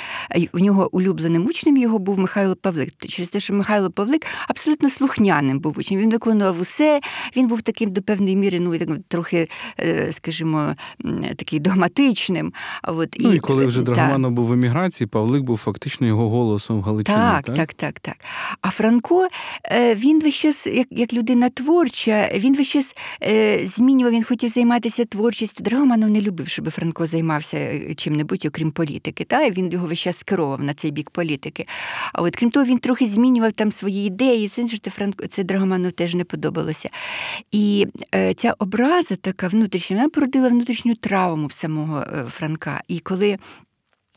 в 0.52 0.60
нього 0.60 0.88
улюбленим 0.92 1.44
учнем 1.46 1.76
його 1.76 1.98
був 1.98 2.18
Михайло 2.18 2.56
Павлик. 2.56 2.88
Через 3.08 3.28
те, 3.28 3.40
що 3.40 3.54
Михайло 3.54 3.90
Павлик 3.90 4.26
абсолютно 4.48 4.90
слухняним 4.90 5.60
був 5.60 5.78
учнем. 5.78 6.00
Він 6.00 6.10
виконував 6.10 6.60
усе. 6.60 7.00
Він 7.36 7.48
був 7.48 7.62
таким 7.62 7.92
до 7.92 8.02
певної 8.02 8.36
міри, 8.36 8.60
ну 8.60 8.98
трохи, 9.08 9.48
е, 9.80 10.12
скажімо, 10.12 10.74
такий 11.36 11.60
догматичним. 11.60 12.52
От 12.82 13.16
ну 13.18 13.32
і 13.32 13.38
коли 13.38 13.66
вже 13.66 13.82
Драгоманов 13.82 14.32
був 14.32 14.46
в 14.46 14.52
еміграції, 14.52 15.06
Павлик 15.06 15.42
був 15.42 15.56
фактично 15.56 16.06
його 16.06 16.30
голосом 16.30 16.78
в 16.80 16.82
Галичині. 16.82 17.18
Так, 17.18 17.46
так, 17.46 17.56
так, 17.56 17.74
так. 17.74 18.00
так. 18.00 18.14
А 18.60 18.70
Франко 18.74 19.28
е, 19.64 19.94
він 19.94 20.20
весь 20.20 20.34
час, 20.34 20.66
як 20.66 20.86
як 20.90 21.12
людина 21.12 21.50
творча, 21.50 22.30
він 22.34 22.56
весь 22.56 22.68
час 22.68 22.94
е, 23.22 23.66
змінював, 23.66 24.12
він 24.12 24.24
хотів 24.24 24.50
займатися 24.50 25.04
творчістю. 25.04 25.64
Драгоманов 25.64 26.10
не 26.10 26.20
любив, 26.20 26.48
щоб 26.48 26.70
Франко 26.70 27.06
займався 27.06 27.56
е, 27.56 27.94
чим-небудь, 27.94 28.46
окрім 28.46 28.70
політики. 28.70 29.24
Та? 29.24 29.50
Він 29.50 29.72
його 29.72 29.86
весь 29.86 29.98
час 29.98 30.18
скеровував 30.18 30.62
на 30.62 30.74
цей 30.74 30.90
бік 30.90 31.10
політики. 31.10 31.66
А 32.12 32.22
от 32.22 32.36
крім 32.36 32.50
того, 32.50 32.66
він 32.66 32.78
трохи 32.78 33.06
змінював 33.06 33.52
там 33.52 33.72
свої 33.72 34.06
ідеї. 34.06 34.48
Це 34.48 34.66
Франко 34.90 35.26
це 35.26 35.44
Драгоманову 35.44 35.90
теж 35.90 36.14
не 36.14 36.24
подобалося. 36.24 36.88
І 37.52 37.86
ця 38.36 38.54
образа 38.58 39.16
така 39.16 39.48
внутрішня, 39.48 39.96
вона 39.96 40.08
породила 40.08 40.48
внутрішню 40.48 40.94
травму 40.94 41.46
в 41.46 41.52
самого 41.52 42.04
Франка. 42.28 42.80
І 42.88 42.98
коли 42.98 43.38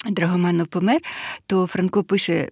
Драгоманов 0.06 0.68
помер, 0.68 1.02
то 1.48 1.66
Франко 1.66 2.04
пише 2.04 2.50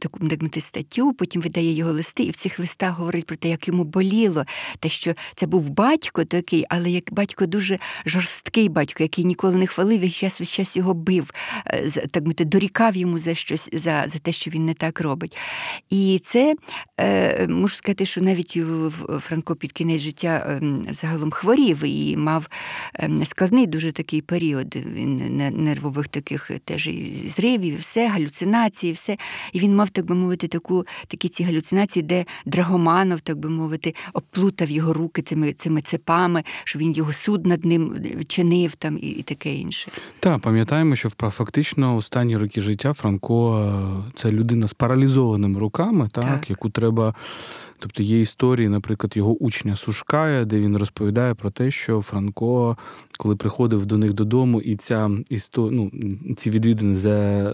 таку 0.00 0.28
так, 0.28 0.62
статтю, 0.62 1.12
потім 1.12 1.42
видає 1.42 1.72
його 1.72 1.92
листи, 1.92 2.22
і 2.22 2.30
в 2.30 2.36
цих 2.36 2.58
листах 2.58 2.98
говорить 2.98 3.26
про 3.26 3.36
те, 3.36 3.48
як 3.48 3.68
йому 3.68 3.84
боліло, 3.84 4.44
те, 4.78 4.88
що 4.88 5.14
це 5.34 5.46
був 5.46 5.70
батько 5.70 6.24
такий, 6.24 6.64
але 6.68 6.90
як 6.90 7.12
батько 7.12 7.46
дуже 7.46 7.78
жорсткий 8.06 8.68
батько, 8.68 9.02
який 9.02 9.24
ніколи 9.24 9.56
не 9.56 9.66
хвалив, 9.66 10.00
весь 10.00 10.14
час 10.14 10.40
весь 10.40 10.50
час 10.50 10.76
його 10.76 10.94
бив, 10.94 11.30
е, 11.66 11.90
так 12.10 12.26
мити, 12.26 12.44
дорікав 12.44 12.96
йому 12.96 13.18
за 13.18 13.34
щось 13.34 13.68
за 13.72 14.04
за 14.06 14.18
те, 14.18 14.32
що 14.32 14.50
він 14.50 14.66
не 14.66 14.74
так 14.74 15.00
робить. 15.00 15.36
І 15.90 16.20
це 16.24 16.54
е, 17.00 17.46
можу 17.48 17.76
сказати, 17.76 18.06
що 18.06 18.20
навіть 18.20 18.58
Франко 19.20 19.56
під 19.56 19.72
кінець 19.72 20.02
життя 20.02 20.46
ем, 20.48 20.86
загалом 20.90 21.30
хворів 21.30 21.84
і 21.84 22.16
мав 22.16 22.48
ем, 22.94 23.24
складний 23.24 23.66
дуже 23.66 23.92
такий 23.92 24.22
період 24.22 24.76
він 24.76 25.36
нервових 25.36 26.08
таких 26.08 26.50
теж 26.64 26.79
і 26.86 27.28
зривів, 27.28 27.74
і 27.74 27.76
все, 27.76 28.08
галюцинації, 28.08 28.92
все. 28.92 29.16
І 29.52 29.60
він 29.60 29.76
мав, 29.76 29.90
так 29.90 30.06
би 30.06 30.14
мовити, 30.14 30.48
таку, 30.48 30.86
такі 31.06 31.28
ці 31.28 31.44
галюцинації, 31.44 32.02
де 32.02 32.24
Драгоманов, 32.46 33.20
так 33.20 33.38
би 33.38 33.50
мовити, 33.50 33.94
оплутав 34.12 34.70
його 34.70 34.92
руки 34.92 35.22
цими 35.22 35.52
цими 35.52 35.80
цепами, 35.80 36.42
що 36.64 36.78
він 36.78 36.92
його 36.92 37.12
суд 37.12 37.46
над 37.46 37.64
ним 37.64 37.96
чинив 38.28 38.74
там 38.74 38.96
і, 38.96 39.08
і 39.08 39.22
таке 39.22 39.54
інше. 39.54 39.90
Так, 40.20 40.40
пам'ятаємо, 40.40 40.96
що 40.96 41.10
фактично 41.10 41.96
останні 41.96 42.36
роки 42.36 42.60
життя 42.60 42.92
Франко 42.92 43.58
е, 43.58 44.12
це 44.14 44.30
людина 44.32 44.68
з 44.68 44.72
паралізованими 44.72 45.60
руками, 45.60 46.08
так, 46.12 46.24
так. 46.24 46.50
яку 46.50 46.70
треба. 46.70 47.14
Тобто 47.80 48.02
є 48.02 48.20
історії, 48.20 48.68
наприклад, 48.68 49.16
його 49.16 49.32
учня 49.32 49.76
Сушкая, 49.76 50.44
де 50.44 50.58
він 50.58 50.76
розповідає 50.76 51.34
про 51.34 51.50
те, 51.50 51.70
що 51.70 52.00
Франко, 52.00 52.76
коли 53.18 53.36
приходив 53.36 53.86
до 53.86 53.98
них 53.98 54.12
додому, 54.12 54.60
і 54.60 54.76
ця 54.76 55.10
істо... 55.30 55.70
ну, 55.70 55.90
ці 56.36 56.50
відвідини 56.50 56.96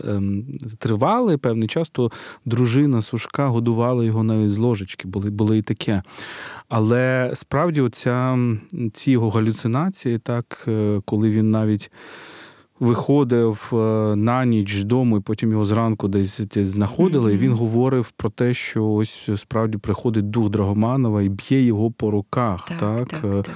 ем, 0.04 0.44
тривали 0.78 1.38
певний 1.38 1.68
час, 1.68 1.88
то 1.88 2.10
дружина 2.44 3.02
Сушка 3.02 3.46
годувала 3.46 4.04
його 4.04 4.22
навіть 4.22 4.50
з 4.50 4.58
ложечки, 4.58 5.08
були 5.08 5.30
були 5.30 5.58
і 5.58 5.62
таке. 5.62 6.02
Але 6.68 7.30
справді, 7.34 7.80
оця 7.80 8.38
ці 8.92 9.10
його 9.10 9.30
галюцинації, 9.30 10.18
так, 10.18 10.64
е, 10.68 11.00
коли 11.04 11.30
він 11.30 11.50
навіть 11.50 11.90
виходив 12.80 13.70
е, 13.72 13.76
на 14.16 14.44
ніч 14.44 14.76
з 14.76 14.84
дому, 14.84 15.18
і 15.18 15.20
потім 15.20 15.50
його 15.50 15.64
зранку 15.64 16.08
десь 16.08 16.40
знаходили. 16.54 17.34
І 17.34 17.36
він 17.36 17.52
говорив 17.52 18.10
про 18.10 18.30
те, 18.30 18.54
що 18.54 18.86
ось 18.86 19.30
справді 19.36 19.78
приходить 19.78 20.30
дух 20.30 20.50
Драгоманова 20.50 21.22
і 21.22 21.28
б'є 21.28 21.62
його 21.62 21.90
по 21.90 22.10
руках. 22.10 22.64
Так, 22.64 22.78
так, 22.78 23.08
так, 23.08 23.24
е. 23.24 23.50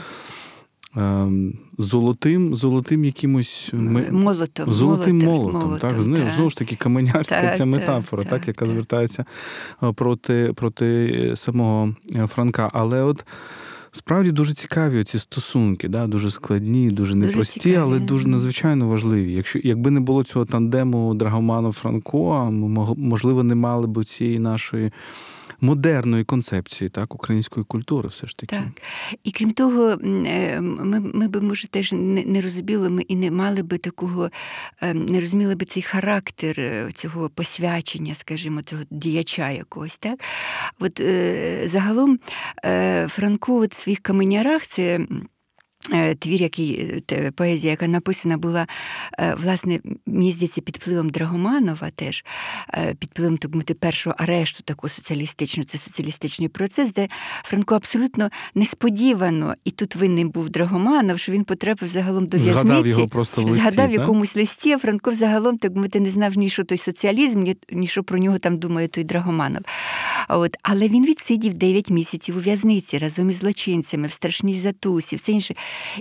Ем, 0.96 1.58
золотим 1.78 2.56
золотим 2.56 3.04
якимось 3.04 3.70
молотом, 4.10 4.72
золотим 4.72 5.18
молотом, 5.18 5.52
молотом, 5.52 5.78
так, 5.78 5.92
так. 5.92 6.30
знову 6.34 6.50
ж 6.50 6.56
таки 6.56 6.76
каменярська 6.76 7.40
так, 7.42 7.56
ця 7.56 7.64
метафора, 7.64 8.22
так, 8.22 8.30
так 8.30 8.48
яка 8.48 8.66
звертається 8.66 9.24
е, 9.82 9.92
проти 9.92 10.52
проти 10.56 11.32
самого 11.36 11.94
Франка. 12.26 12.70
Але 12.72 13.02
от 13.02 13.24
Справді 13.92 14.32
дуже 14.32 14.54
цікаві 14.54 15.04
ці 15.04 15.18
стосунки, 15.18 15.88
да, 15.88 16.06
дуже 16.06 16.30
складні, 16.30 16.90
дуже 16.90 17.14
непрості, 17.14 17.60
дуже 17.60 17.80
але 17.80 17.98
дуже 17.98 18.28
надзвичайно 18.28 18.88
важливі. 18.88 19.32
Якщо 19.32 19.58
якби 19.62 19.90
не 19.90 20.00
було 20.00 20.24
цього 20.24 20.44
тандему 20.44 21.14
Драгоманов 21.14 21.72
Франко, 21.72 22.50
ми 22.50 22.94
можливо 22.96 23.42
не 23.42 23.54
мали 23.54 23.86
б 23.86 24.04
цієї 24.04 24.38
нашої 24.38 24.92
модерної 25.60 26.24
концепції 26.24 26.90
так, 26.90 27.14
української 27.14 27.66
культури, 27.66 28.08
все 28.08 28.26
ж 28.26 28.36
таки. 28.36 28.56
Так. 28.56 28.82
І 29.24 29.32
крім 29.32 29.52
того, 29.52 29.90
е, 29.90 30.60
ми 30.60 31.00
ми 31.00 31.28
би, 31.28 31.40
може, 31.40 31.68
теж 31.68 31.92
не 31.92 32.40
розуміли 32.40 32.90
ми 32.90 33.02
і 33.02 33.16
не 33.16 33.30
мали 33.30 33.62
би 33.62 33.78
такого, 33.78 34.30
е, 34.82 34.94
не 34.94 35.20
розуміли 35.20 35.54
би 35.54 35.64
цей 35.66 35.82
характер 35.82 36.56
цього 36.94 37.28
посвячення, 37.28 38.14
скажімо, 38.14 38.62
цього 38.62 38.82
діяча 38.90 39.50
якогось. 39.50 39.98
так? 39.98 40.20
От 40.78 41.00
Загалом 41.64 42.18
Франко 43.08 43.66
в 43.66 43.74
своїх 43.74 44.00
каменярах 44.00 44.66
це. 44.66 45.00
Е, 45.92 46.14
твір, 46.14 46.42
який 46.42 47.00
е, 47.12 47.30
поезія, 47.30 47.70
яка 47.70 47.88
написана 47.88 48.38
була, 48.38 48.66
е, 49.18 49.34
власне, 49.38 49.80
мені 50.06 50.32
здається, 50.32 50.60
під 50.60 50.76
впливом 50.76 51.10
Драгоманова, 51.10 51.90
теж 51.90 52.24
під 52.98 53.10
впливом 53.10 53.38
так 53.38 53.50
мовити, 53.50 53.74
першого 53.74 54.16
арешту 54.18 54.62
такого 54.62 54.88
соціалістичного, 54.88 55.64
це 55.64 55.78
соціалістичний 55.78 56.48
процес, 56.48 56.92
де 56.92 57.08
Франко 57.44 57.74
абсолютно 57.74 58.30
несподівано, 58.54 59.54
і 59.64 59.70
тут 59.70 59.96
винним 59.96 60.30
був 60.30 60.48
Драгоманов, 60.48 61.18
що 61.18 61.32
він 61.32 61.44
потрапив 61.44 61.88
загалом 61.88 62.26
до 62.26 62.36
в'язниці. 62.36 62.66
Згадав 62.66 62.86
його 62.86 63.08
просто 63.08 63.42
в 63.42 63.44
листі, 63.44 63.60
Згадав 63.60 63.90
так? 63.90 64.00
якомусь 64.00 64.36
листі, 64.36 64.72
а 64.72 64.78
Франко 64.78 65.14
загалом 65.14 65.58
так 65.58 65.74
мовити, 65.74 66.00
не 66.00 66.10
знав 66.10 66.36
ні 66.36 66.50
що 66.50 66.64
той 66.64 66.78
соціалізм, 66.78 67.44
ні 67.72 67.86
що 67.86 68.02
про 68.02 68.18
нього 68.18 68.38
там 68.38 68.58
думає 68.58 68.88
той 68.88 69.04
Драгоманов. 69.04 69.62
От. 70.32 70.56
Але 70.62 70.88
він 70.88 71.06
відсидів 71.06 71.54
9 71.54 71.90
місяців 71.90 72.36
у 72.36 72.40
в'язниці 72.40 72.98
разом 72.98 73.28
із 73.28 73.38
злочинцями, 73.38 74.08
в 74.08 74.12
страшній 74.12 74.54
затусі, 74.54 75.16
все 75.16 75.32
інше. 75.32 75.54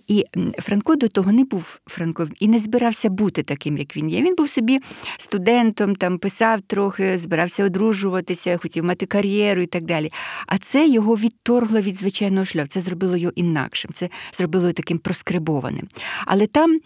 І 0.08 0.26
Франко 0.60 0.96
до 0.96 1.08
того 1.08 1.32
не 1.32 1.44
був 1.44 1.80
Франко 1.88 2.28
і 2.40 2.48
не 2.48 2.60
збирався 2.60 3.10
бути 3.10 3.44
таким, 3.44 3.78
як 3.78 3.98
він 3.98 4.10
є. 4.10 4.22
Він 4.22 4.36
був 4.36 4.50
собі 4.50 4.80
студентом, 5.18 5.96
там 5.96 6.18
писав 6.18 6.62
трохи, 6.62 7.18
збирався 7.18 7.66
одружуватися, 7.66 8.58
хотів 8.58 8.84
мати 8.84 9.06
кар'єру 9.06 9.62
і 9.62 9.66
так 9.66 9.84
далі. 9.84 10.12
А 10.48 10.58
це 10.58 10.88
його 10.88 11.16
відторгло 11.16 11.82
від 11.82 11.96
звичайного 11.96 12.46
шляху. 12.46 12.68
Це 12.68 12.82
зробило 12.82 13.18
його 13.18 13.34
інакшим, 13.36 13.92
це 13.94 14.10
зробило 14.38 14.64
його 14.64 14.74
таким 14.74 14.98
проскрибованим. 14.98 15.88
Але 16.26 16.48
там 16.48 16.80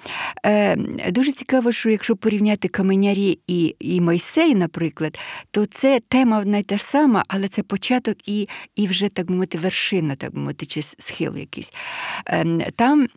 е, 0.45 0.75
дуже 1.11 1.31
цікаво, 1.31 1.71
що 1.71 1.89
якщо 1.89 2.15
порівняти 2.15 2.67
каменярі 2.67 3.39
і 3.47 3.75
і 3.79 4.01
Мойсей, 4.01 4.55
наприклад, 4.55 5.17
то 5.51 5.65
це 5.65 5.99
тема 6.07 6.39
одна 6.39 6.57
й 6.57 6.63
та 6.63 6.77
ж 6.77 6.83
сама, 6.83 7.23
але 7.33 7.47
це 7.47 7.63
початок 7.63 8.17
і 8.27 8.47
і 8.75 8.87
вже 8.87 9.09
так 9.09 9.29
мовити 9.29 9.57
вершина, 9.57 10.15
так 10.15 10.33
мовити, 10.33 10.65
чи 10.65 10.81
схил 10.81 11.37
якийсь. 11.37 11.73
Ем, 12.25 12.61
там 12.75 13.07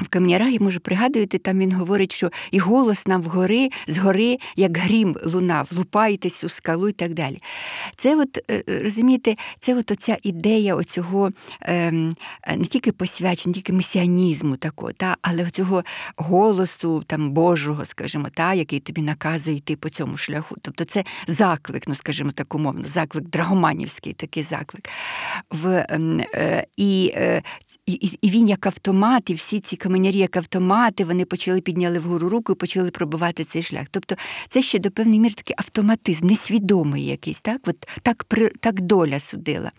в 0.00 0.08
Кам'ярагі, 0.08 0.58
може, 0.58 0.80
пригадуєте, 0.80 1.38
там 1.38 1.58
він 1.58 1.72
говорить, 1.72 2.12
що 2.12 2.30
і 2.50 2.58
голос 2.58 3.06
нам 3.06 3.22
вгори, 3.22 3.68
згори, 3.86 4.38
як 4.56 4.78
грім 4.78 5.16
лунав, 5.24 5.68
лупайтесь 5.76 6.44
у 6.44 6.48
скалу 6.48 6.88
і 6.88 6.92
так 6.92 7.14
далі. 7.14 7.42
Це, 7.96 8.16
от, 8.16 8.38
е, 8.50 8.62
розумієте, 8.82 9.36
це 9.60 9.74
от 9.74 9.90
оця 9.90 10.16
ідея 10.22 10.74
оцього 10.74 11.30
ем, 11.60 12.12
не 12.56 12.64
тільки 12.64 12.92
посвячення, 12.92 13.54
тільки 13.54 13.72
месіанізму 13.72 14.56
такого, 14.56 14.92
та, 14.92 15.16
але 15.22 15.50
цього 15.50 15.84
голосу 16.16 17.02
там, 17.06 17.30
Божого, 17.30 17.84
скажімо, 17.84 18.28
та, 18.34 18.54
який 18.54 18.80
тобі 18.80 19.02
наказує 19.02 19.56
йти 19.56 19.76
по 19.76 19.88
цьому 19.88 20.16
шляху. 20.16 20.56
Тобто 20.62 20.84
це 20.84 21.04
заклик, 21.26 21.88
ну, 21.88 21.94
скажімо 21.94 22.30
так 22.30 22.54
умовно, 22.54 22.84
заклик 22.84 23.24
драгоманівський 23.24 24.12
такий 24.12 24.42
заклик. 24.42 24.88
В, 25.50 25.86
ем, 25.88 26.20
е, 26.34 26.66
і, 26.76 27.12
е, 27.14 27.42
і, 27.86 27.92
і 28.22 28.30
він 28.30 28.48
як 28.48 28.66
автомат, 28.66 29.30
і 29.30 29.34
всі 29.34 29.60
ці 29.60 29.76
каменярі, 29.88 30.18
як 30.18 30.36
автомати, 30.36 31.04
вони 31.04 31.24
почали 31.24 31.60
підняли 31.60 31.98
вгору 31.98 32.28
руку 32.28 32.52
і 32.52 32.54
почали 32.54 32.90
пробивати 32.90 33.44
цей 33.44 33.62
шлях. 33.62 33.86
Тобто 33.90 34.16
це 34.48 34.62
ще 34.62 34.78
до 34.78 34.90
певної 34.90 35.20
міри 35.20 35.34
такий 35.34 35.54
автоматизм, 35.58 36.26
несвідомий 36.26 37.06
якийсь, 37.06 37.40
так 37.40 37.60
От 37.66 37.88
так, 38.02 38.26
так 38.60 38.80
доля 38.80 39.20
судила. 39.20 39.70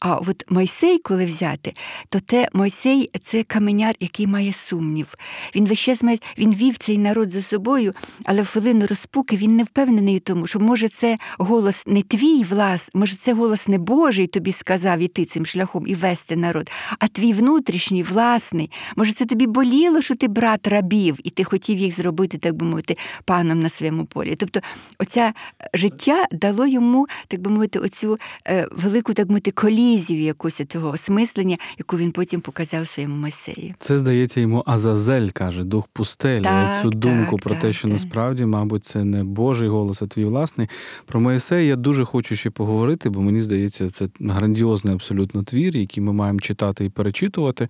А 0.00 0.16
от 0.16 0.44
Мойсей, 0.48 0.98
коли 0.98 1.24
взяти, 1.24 1.74
то 2.08 2.20
те 2.20 2.48
Мойсей 2.52 3.10
це 3.20 3.42
каменяр, 3.42 3.94
який 4.00 4.26
має 4.26 4.52
сумнів. 4.52 5.14
Він 5.56 5.66
весь 5.66 5.78
час 5.78 6.02
має, 6.02 6.18
він 6.38 6.54
вів 6.54 6.78
цей 6.78 6.98
народ 6.98 7.30
за 7.30 7.42
собою, 7.42 7.92
але 8.24 8.42
в 8.42 8.46
хвилину 8.46 8.86
розпуки 8.86 9.36
він 9.36 9.56
не 9.56 9.62
впевнений 9.62 10.16
у 10.16 10.20
тому, 10.20 10.46
що 10.46 10.60
може 10.60 10.88
це 10.88 11.18
голос 11.38 11.86
не 11.86 12.02
твій 12.02 12.42
влас, 12.42 12.90
може 12.94 13.16
це 13.16 13.32
голос 13.32 13.68
не 13.68 13.78
Божий 13.78 14.26
тобі 14.26 14.52
сказав 14.52 14.98
іти 14.98 15.24
цим 15.24 15.46
шляхом 15.46 15.86
і 15.86 15.94
вести 15.94 16.36
народ, 16.36 16.70
а 16.98 17.08
твій 17.08 17.32
внутрішній, 17.32 18.02
власний. 18.02 18.70
Може, 18.96 19.12
це 19.12 19.24
тобі 19.24 19.43
тобі 19.44 19.52
боліло, 19.52 20.02
що 20.02 20.14
ти 20.14 20.28
брат 20.28 20.66
рабів, 20.66 21.18
і 21.24 21.30
ти 21.30 21.44
хотів 21.44 21.78
їх 21.78 21.96
зробити, 21.96 22.38
так 22.38 22.54
би 22.54 22.66
мовити, 22.66 22.96
паном 23.24 23.60
на 23.60 23.68
своєму 23.68 24.04
полі. 24.04 24.34
Тобто, 24.34 24.60
оця 24.98 25.32
життя 25.74 26.26
дало 26.32 26.66
йому, 26.66 27.06
так 27.28 27.40
би 27.40 27.50
мовити, 27.50 27.78
оцю 27.78 28.18
е, 28.48 28.66
велику, 28.72 29.14
так 29.14 29.28
мовити, 29.28 29.50
колізію 29.50 30.22
якусь 30.22 30.60
цього 30.68 30.88
осмислення, 30.90 31.56
яку 31.78 31.96
він 31.96 32.12
потім 32.12 32.40
показав 32.40 32.88
своєму 32.88 33.16
месеї. 33.16 33.74
Це 33.78 33.98
здається 33.98 34.40
йому 34.40 34.62
Азазель 34.66 35.28
каже, 35.28 35.64
дух 35.64 35.88
пустелі. 35.92 36.42
Так, 36.42 36.82
Цю 36.82 36.90
думку 36.90 37.36
так, 37.36 37.42
про 37.42 37.54
так, 37.54 37.62
те, 37.62 37.72
що 37.72 37.82
так. 37.82 37.92
насправді, 37.92 38.44
мабуть, 38.44 38.84
це 38.84 39.04
не 39.04 39.24
Божий 39.24 39.68
голос, 39.68 40.02
а 40.02 40.06
твій 40.06 40.24
власний. 40.24 40.68
Про 41.06 41.20
Моїсея 41.20 41.62
я 41.62 41.76
дуже 41.76 42.04
хочу 42.04 42.36
ще 42.36 42.50
поговорити, 42.50 43.08
бо 43.08 43.20
мені 43.20 43.40
здається, 43.40 43.90
це 43.90 44.08
грандіозний 44.20 44.94
абсолютно 44.94 45.42
твір, 45.42 45.76
який 45.76 46.02
ми 46.02 46.12
маємо 46.12 46.40
читати 46.40 46.84
і 46.84 46.88
перечитувати. 46.88 47.68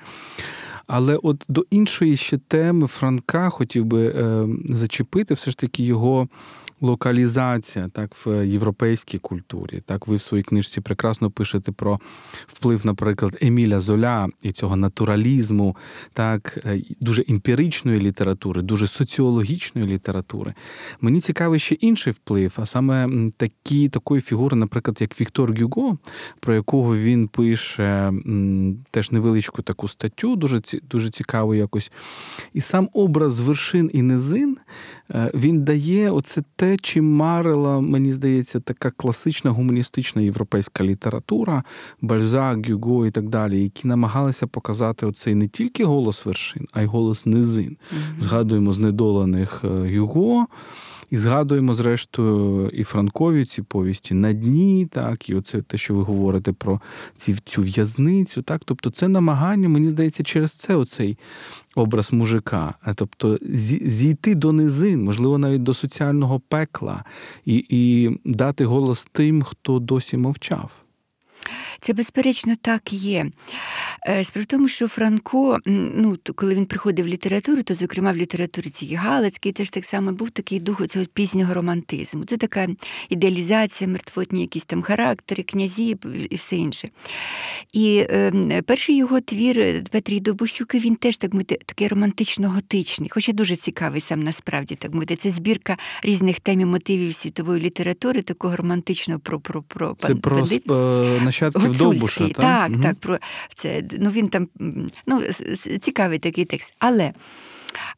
Але 0.86 1.16
от 1.22 1.44
до 1.48 1.64
іншої 1.70 2.16
ще 2.16 2.38
теми 2.38 2.86
Франка 2.86 3.50
хотів 3.50 3.84
би 3.84 4.06
е, 4.06 4.46
зачепити 4.68 5.34
все 5.34 5.50
ж 5.50 5.58
таки 5.58 5.84
його 5.84 6.28
локалізація 6.80 7.88
так 7.88 8.26
в 8.26 8.46
європейській 8.46 9.18
культурі. 9.18 9.82
Так, 9.86 10.06
ви 10.06 10.16
в 10.16 10.20
своїй 10.20 10.42
книжці 10.42 10.80
прекрасно 10.80 11.30
пишете 11.30 11.72
про 11.72 12.00
вплив, 12.46 12.86
наприклад, 12.86 13.38
Еміля 13.40 13.80
Золя 13.80 14.28
і 14.42 14.52
цього 14.52 14.76
натуралізму, 14.76 15.76
так, 16.12 16.58
е, 16.66 16.82
дуже 17.00 17.24
емпіричної 17.28 18.00
літератури, 18.00 18.62
дуже 18.62 18.86
соціологічної 18.86 19.86
літератури. 19.86 20.54
Мені 21.00 21.20
цікавий 21.20 21.60
ще 21.60 21.74
інший 21.74 22.12
вплив, 22.12 22.52
а 22.56 22.66
саме 22.66 23.30
такі 23.36 23.88
такої 23.88 24.20
фігури, 24.20 24.56
наприклад, 24.56 24.96
як 25.00 25.20
Віктор 25.20 25.60
Гюго, 25.60 25.98
про 26.40 26.54
якого 26.54 26.96
він 26.96 27.28
пише 27.28 28.12
теж 28.90 29.12
невеличку 29.12 29.62
таку 29.62 29.88
статтю, 29.88 30.36
дуже 30.36 30.60
дуже 30.90 31.10
цікаву 31.10 31.54
якось. 31.54 31.92
І 32.52 32.60
сам 32.60 32.88
образ 32.92 33.40
вершин 33.40 33.90
і 33.92 34.02
низин 34.02 34.56
е, 35.10 35.30
він 35.34 35.64
дає 35.64 36.10
оце 36.10 36.42
те, 36.56 36.63
чим 36.80 37.16
марила, 37.16 37.80
мені 37.80 38.12
здається, 38.12 38.60
така 38.60 38.90
класична 38.90 39.50
гуманістична 39.50 40.22
європейська 40.22 40.84
література, 40.84 41.62
Бальзак, 42.00 42.68
Гюго 42.70 43.06
і 43.06 43.10
так 43.10 43.28
далі, 43.28 43.62
які 43.62 43.88
намагалися 43.88 44.46
показати 44.46 45.06
оцей 45.06 45.34
не 45.34 45.48
тільки 45.48 45.84
голос 45.84 46.26
вершин, 46.26 46.66
а 46.72 46.82
й 46.82 46.86
голос 46.86 47.26
низин. 47.26 47.76
Mm-hmm. 47.76 48.22
Згадуємо 48.22 48.72
знедолених 48.72 49.60
е, 49.64 49.68
Гюго. 49.68 50.46
І 51.14 51.16
згадуємо, 51.16 51.74
зрештою, 51.74 52.70
і 52.70 52.84
Франкові 52.84 53.44
ці 53.44 53.62
повісті 53.62 54.14
на 54.14 54.32
дні, 54.32 54.88
так, 54.90 55.28
і 55.28 55.34
оце 55.34 55.62
те, 55.62 55.76
що 55.76 55.94
ви 55.94 56.02
говорите 56.02 56.52
про 56.52 56.80
ці, 57.16 57.34
цю 57.44 57.62
в'язницю. 57.62 58.42
так, 58.42 58.62
Тобто 58.64 58.90
це 58.90 59.08
намагання, 59.08 59.68
мені 59.68 59.90
здається, 59.90 60.22
через 60.22 60.52
це 60.52 60.74
оцей 60.74 61.18
образ 61.74 62.12
мужика. 62.12 62.74
Тобто 62.94 63.38
зійти 63.42 64.34
до 64.34 64.52
низин, 64.52 65.04
можливо, 65.04 65.38
навіть 65.38 65.62
до 65.62 65.74
соціального 65.74 66.40
пекла, 66.40 67.04
і, 67.44 67.66
і 67.68 68.10
дати 68.24 68.64
голос 68.64 69.08
тим, 69.12 69.42
хто 69.42 69.78
досі 69.78 70.16
мовчав. 70.16 70.70
Це, 71.80 71.92
безперечно, 71.92 72.54
так 72.60 72.92
є. 72.92 73.26
Е, 74.08 74.24
справа 74.24 74.42
в 74.42 74.46
тому, 74.46 74.68
що 74.68 74.88
Франко, 74.88 75.58
ну, 75.66 76.16
коли 76.34 76.54
він 76.54 76.66
приходив 76.66 77.04
в 77.04 77.08
літературу, 77.08 77.62
то, 77.62 77.74
зокрема, 77.74 78.12
в 78.12 78.16
літературі 78.16 78.70
цієї 78.70 78.96
Галицький 78.96 79.52
теж 79.52 79.70
так 79.70 79.84
само 79.84 80.12
був 80.12 80.30
такий 80.30 80.60
дух 80.60 80.86
цього 80.86 81.04
пізнього 81.14 81.54
романтизму. 81.54 82.24
Це 82.24 82.36
така 82.36 82.68
ідеалізація, 83.08 83.90
мертвотні 83.90 84.40
якісь 84.40 84.64
там 84.64 84.82
характери, 84.82 85.42
князі 85.42 85.96
і 86.30 86.36
все 86.36 86.56
інше. 86.56 86.88
І 87.72 88.06
е, 88.10 88.62
перший 88.66 88.96
його 88.96 89.20
твір 89.20 89.84
Петрій 89.90 90.20
Добущуки, 90.20 90.78
він 90.78 90.96
теж 90.96 91.16
так 91.16 91.34
мити, 91.34 91.58
такий 91.66 91.88
романтично-готичний, 91.88 93.08
хоча 93.10 93.32
дуже 93.32 93.56
цікавий 93.56 94.00
сам 94.00 94.22
насправді 94.22 94.74
так 94.74 94.94
мити. 94.94 95.16
Це 95.16 95.30
збірка 95.30 95.76
різних 96.02 96.40
тем 96.40 96.60
і 96.60 96.64
мотивів 96.64 97.14
світової 97.14 97.62
літератури, 97.62 98.22
такого 98.22 98.56
романтичного 98.56 99.20
про 99.20 99.40
про, 99.40 99.62
про, 99.62 99.96
Це 100.00 100.14
про 100.14 100.38
е, 100.38 101.20
нащадків 101.24 101.76
Довбуша, 101.76 102.28
так? 102.28 102.36
Так, 102.36 102.70
угу. 102.70 102.82
так, 102.82 102.96
про 102.98 103.18
це. 103.54 103.82
Ну 103.98 104.10
він 104.10 104.28
там 104.28 104.48
ну, 105.06 105.22
цікавий 105.80 106.18
такий 106.18 106.44
текст. 106.44 106.74
Але 106.78 107.12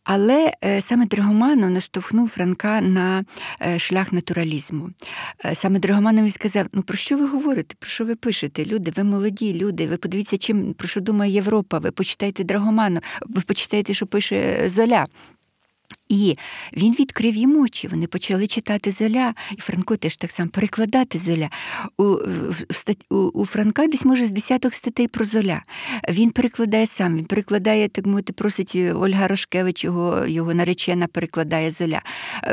але 0.05 0.53
е, 0.65 0.83
саме 0.83 1.07
Драгоманов 1.07 1.71
наштовхнув 1.71 2.29
Франка 2.29 2.81
на 2.81 3.25
е, 3.63 3.79
шлях 3.79 4.13
натуралізму. 4.13 4.91
Е, 5.45 5.55
саме 5.55 5.79
Драгоманов 5.79 6.31
сказав: 6.31 6.67
ну 6.73 6.83
про 6.83 6.97
що 6.97 7.17
ви 7.17 7.27
говорите? 7.27 7.75
Про 7.79 7.91
що 7.91 8.05
ви 8.05 8.17
пишете? 8.17 8.65
Люди, 8.65 8.93
ви 8.97 9.05
молоді 9.05 9.55
люди, 9.55 9.87
ви 9.87 9.97
подивіться, 9.97 10.39
чим 10.39 10.75
про 10.75 10.89
що 10.89 11.01
думає 11.01 11.33
Європа, 11.33 11.79
ви 11.79 11.91
почитайте 11.91 12.45
Драгоманов, 12.45 13.03
ви 13.27 13.41
почитайте, 13.41 13.95
що 13.95 14.07
пише 14.07 14.69
Золя. 14.69 15.07
І 16.09 16.37
він 16.77 16.93
відкрив 16.93 17.37
їм 17.37 17.61
очі. 17.61 17.89
Вони 17.89 18.07
почали 18.07 18.47
читати 18.47 18.91
Золя, 18.91 19.35
і 19.53 19.61
Франко 19.61 19.97
теж 19.97 20.17
так 20.17 20.31
само 20.31 20.51
перекладати 20.51 21.19
Золя. 21.19 21.51
У 21.99 22.17
у, 23.11 23.17
у 23.17 23.47
Франка 23.47 23.87
десь 23.87 24.05
може 24.05 24.27
з 24.27 24.31
десяток 24.31 24.75
статей 24.75 25.09
про 25.09 25.25
Золя. 25.25 25.63
Він 26.09 26.31
перекладає 26.31 26.87
сам, 26.87 27.17
він 27.17 27.25
перекладає, 27.25 27.89
так 27.89 28.07
мовити, 28.07 28.33
просить 28.33 28.77
Ольга 28.77 29.29
Рашкевич, 29.29 29.85
його 29.85 30.27
його 30.27 30.55
наречена 30.55 31.07
перекладає 31.07 31.71
Золя. 31.71 32.03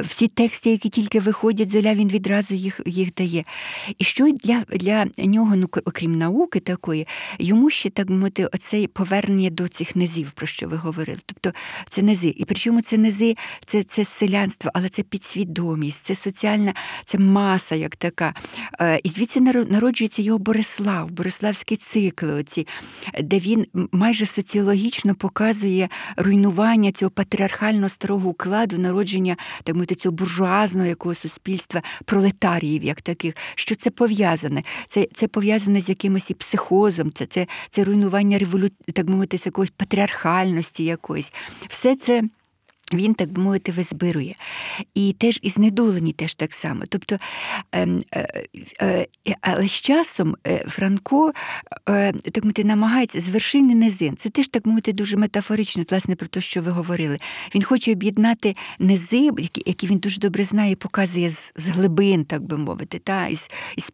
Всі 0.04 0.28
тексти, 0.28 0.70
які 0.70 0.90
тільки 0.90 1.20
виходять, 1.20 1.70
Золя, 1.70 1.94
він 1.94 2.10
відразу 2.10 2.56
їх 2.56 2.80
їх 2.86 3.14
дає. 3.14 3.44
І 3.98 4.04
що 4.04 4.32
для 4.44 4.64
для 4.70 5.08
нього, 5.18 5.56
ну 5.56 5.70
окрім 5.86 6.18
науки 6.18 6.60
такої, 6.60 7.08
йому 7.40 7.70
ще 7.70 7.90
так 7.90 8.10
мовити, 8.10 8.46
оце 8.46 8.88
повернення 8.88 9.50
до 9.50 9.68
цих 9.68 9.96
низів, 9.96 10.32
про 10.32 10.48
що 10.48 10.68
ви 10.68 10.78
говорили. 10.78 11.20
Тобто 11.26 11.60
це 11.90 12.02
низи. 12.02 12.34
І 12.38 12.46
причому 12.46 12.82
це 12.82 12.98
низи 12.98 13.36
це 13.66 13.84
це 13.84 14.06
селянство, 14.06 14.72
але 14.74 14.90
це 14.90 15.04
підсвідомість, 15.04 16.04
це 16.04 16.16
соціальна, 16.16 16.74
це 17.06 17.18
маса 17.18 17.76
як 17.76 17.96
така. 17.96 18.34
Е, 18.82 19.00
і 19.04 19.10
звідси 19.10 19.42
народжується 19.42 20.22
його 20.22 20.40
Борислав, 20.40 21.12
Бориславські 21.12 21.76
цикли, 21.76 22.34
оці, 22.34 22.68
де 23.22 23.40
він 23.40 23.68
майже 23.92 24.26
соціологічно 24.26 25.16
показує 25.16 25.90
руйнування 26.18 26.92
цього 26.92 27.12
патріархального 27.12 27.90
старого 27.90 28.30
укладу, 28.30 28.78
народження 28.78 29.38
так 29.64 29.76
мовити, 29.76 29.96
цього 29.96 30.14
буржуазного 30.14 30.88
якого 30.88 31.16
суспільства, 31.16 31.82
пролетаріїв, 32.06 32.84
як 32.84 33.02
таких. 33.02 33.34
Що 33.56 33.76
це 33.76 33.90
пов'язане? 33.90 34.64
Це 34.88 35.08
це 35.14 35.28
пов'язане 35.28 35.82
з 35.82 35.90
якимось 35.90 36.30
і 36.30 36.34
психозом, 36.34 37.12
це 37.14 37.26
це, 37.26 37.48
це 37.70 37.84
руйнування 37.84 38.38
револю... 38.38 38.68
так 38.94 39.08
мовити, 39.08 39.38
з 39.38 39.46
якоїсь 39.46 39.72
патріархальності 39.72 40.84
якоїсь. 40.84 41.34
Все 41.68 41.96
це. 41.96 42.24
Він, 42.94 43.14
так 43.14 43.32
би 43.32 43.42
мовити, 43.42 43.72
визбирує. 43.72 44.36
І 44.94 45.14
теж 45.14 45.40
і 45.42 45.50
знедолені 45.50 46.14
теж 46.14 46.34
так 46.34 46.54
само. 46.54 46.84
Тобто, 46.90 47.18
е, 47.72 47.88
е, 48.16 48.48
е, 48.82 49.08
Але 49.42 49.68
з 49.68 49.72
часом 49.72 50.36
е, 50.48 50.58
Франко 50.58 51.32
е, 51.90 52.14
так 52.14 52.44
мовити, 52.44 52.64
намагається 52.64 53.22
з 53.22 53.30
вершини 53.30 53.76
низин. 53.76 54.18
Це 54.18 54.30
теж 54.30 54.48
так 54.48 54.66
мовити 54.66 54.94
дуже 54.94 55.18
метафорично, 55.18 55.84
власне, 55.90 56.16
про 56.16 56.28
те, 56.28 56.42
що 56.42 56.62
ви 56.62 56.72
говорили. 56.72 57.20
Він 57.56 57.64
хоче 57.64 57.92
об'єднати 57.92 58.56
низи, 58.80 59.30
які 59.38 59.64
які 59.66 59.88
він 59.88 59.98
дуже 59.98 60.20
добре 60.20 60.44
знає, 60.44 60.76
показує 60.76 61.30
з, 61.30 61.52
з 61.56 61.68
глибин, 61.68 62.26
так 62.26 62.44
би 62.44 62.58
мовити, 62.58 63.00
та, 63.00 63.28
із, 63.28 63.50
із 63.78 63.92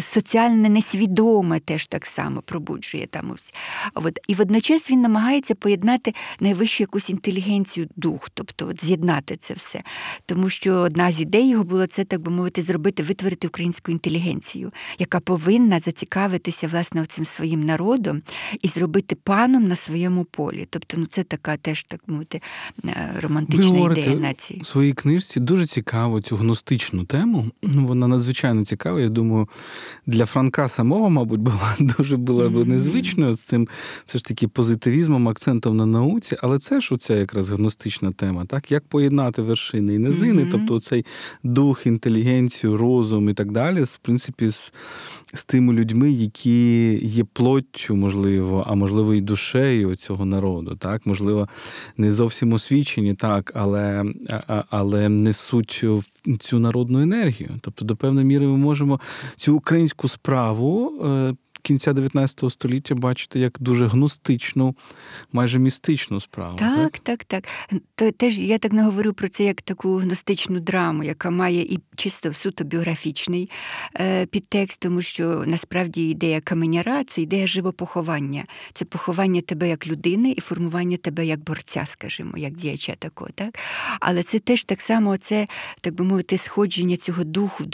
соціальне 0.00 0.68
несвідоме 0.68 1.60
теж 1.60 1.86
так 1.86 2.06
само 2.06 2.42
пробуджує 2.42 3.06
там. 3.06 3.36
От. 3.94 4.18
І 4.28 4.34
водночас 4.34 4.90
він 4.90 5.00
намагається 5.00 5.54
поєднати 5.54 6.14
найвищу 6.40 6.82
якусь 6.82 7.10
інтелігенцію 7.10 7.88
дух, 7.96 8.30
тобто 8.34 8.68
от 8.68 8.84
з'єднати 8.84 9.36
це 9.36 9.54
все. 9.54 9.82
Тому 10.26 10.48
що 10.48 10.74
одна 10.74 11.12
з 11.12 11.20
ідей 11.20 11.48
його 11.48 11.64
було 11.64 11.86
це, 11.86 12.04
так 12.04 12.20
би 12.20 12.30
мовити, 12.30 12.62
зробити, 12.62 13.02
витворити 13.02 13.46
українську 13.46 13.92
інтелігенцію, 13.92 14.72
яка 14.98 15.20
повинна 15.20 15.80
зацікавитися 15.80 16.68
власне 16.68 17.06
цим 17.06 17.24
своїм 17.24 17.64
народом 17.64 18.22
і 18.62 18.68
зробити 18.68 19.14
паном 19.14 19.68
на 19.68 19.76
своєму 19.76 20.24
полі. 20.24 20.66
Тобто, 20.70 20.96
ну 20.96 21.06
це 21.06 21.22
така 21.22 21.56
теж 21.56 21.84
так 21.84 22.00
мовити 22.06 22.40
е, 22.84 23.14
романтична 23.22 23.70
Ви 23.70 23.92
ідея 23.92 24.16
нації. 24.16 24.60
У 24.60 24.64
своїй 24.64 24.92
книжці 24.92 25.40
дуже 25.40 25.66
цікаво 25.66 26.20
цю 26.20 26.36
гностичну 26.36 27.04
тему. 27.04 27.46
Вона 27.62 28.08
надзвичайно 28.08 28.64
цікава. 28.64 29.00
Я 29.00 29.08
думаю, 29.08 29.21
для 30.06 30.26
Франка 30.26 30.68
самого, 30.68 31.10
мабуть, 31.10 31.40
була 31.40 31.76
дуже 31.98 32.16
була 32.16 32.48
б 32.48 32.68
незвичною 32.68 33.34
з 33.34 33.40
цим 33.40 33.68
все 34.06 34.18
ж 34.18 34.24
таки 34.24 34.48
позитивізмом, 34.48 35.28
акцентом 35.28 35.76
на 35.76 35.86
науці, 35.86 36.36
але 36.42 36.58
це 36.58 36.80
ж 36.80 36.94
оця 36.94 37.14
якраз 37.14 37.50
гностична 37.50 38.12
тема, 38.12 38.44
так 38.44 38.72
як 38.72 38.86
поєднати 38.86 39.42
вершини 39.42 39.94
і 39.94 39.98
низини, 39.98 40.42
mm-hmm. 40.42 40.50
тобто 40.50 40.80
цей 40.80 41.04
дух, 41.42 41.86
інтелігенцію, 41.86 42.76
розум 42.76 43.28
і 43.28 43.34
так 43.34 43.52
далі, 43.52 43.82
в 43.82 43.96
принципі, 43.96 44.48
з, 44.48 44.72
з 45.34 45.44
тими 45.44 45.72
людьми, 45.72 46.10
які 46.10 46.98
є 47.06 47.24
плоттю, 47.32 47.96
можливо, 47.96 48.64
а 48.68 48.74
можливо, 48.74 49.14
і 49.14 49.20
душею 49.20 49.94
цього 49.94 50.24
народу, 50.24 50.76
так, 50.80 51.06
можливо, 51.06 51.48
не 51.96 52.12
зовсім 52.12 52.52
освічені, 52.52 53.14
так, 53.14 53.52
але, 53.54 54.04
але 54.70 55.08
несуть 55.08 55.84
цю 56.40 56.58
народну 56.58 57.02
енергію. 57.02 57.50
Тобто, 57.60 57.84
до 57.84 57.96
певної 57.96 58.26
міри 58.26 58.46
ми 58.46 58.56
можемо 58.56 59.00
цю 59.36 59.56
українську 59.56 60.08
справу 60.08 60.92
е, 61.04 61.32
кінця 61.62 61.92
19 61.92 62.52
століття 62.52 62.94
бачите 62.94 63.38
як 63.38 63.56
дуже 63.60 63.86
гностичну, 63.86 64.76
майже 65.32 65.58
містичну 65.58 66.20
справу. 66.20 66.56
Так, 66.56 66.98
так, 66.98 67.24
так. 67.24 67.44
так. 67.96 68.14
Теж 68.16 68.38
я 68.38 68.58
так 68.58 68.72
не 68.72 68.82
говорю 68.82 69.12
про 69.12 69.28
це 69.28 69.44
як 69.44 69.62
таку 69.62 69.96
гностичну 69.96 70.60
драму, 70.60 71.04
яка 71.04 71.30
має 71.30 71.62
і 71.62 71.78
чисто 71.96 72.34
суто 72.34 72.64
біографічний 72.64 73.50
е, 74.00 74.26
підтекст, 74.26 74.80
тому 74.80 75.02
що 75.02 75.44
насправді 75.46 76.10
ідея 76.10 76.40
каменяра 76.40 77.04
це 77.04 77.22
ідея 77.22 77.46
живопоховання. 77.46 78.44
Це 78.72 78.84
поховання 78.84 79.40
тебе 79.40 79.68
як 79.68 79.86
людини 79.86 80.34
і 80.36 80.40
формування 80.40 80.96
тебе 80.96 81.26
як 81.26 81.40
борця, 81.44 81.86
скажімо, 81.86 82.32
як 82.36 82.52
діяча 82.52 82.94
такого. 82.98 83.30
Так? 83.34 83.58
Але 84.00 84.22
це 84.22 84.38
теж 84.38 84.64
так 84.64 84.80
само 84.80 85.16
це, 85.16 85.46
так 85.80 85.94
би 85.94 86.04
мовити, 86.04 86.38
сходження 86.38 86.96
цього 86.96 87.24
духу 87.24 87.64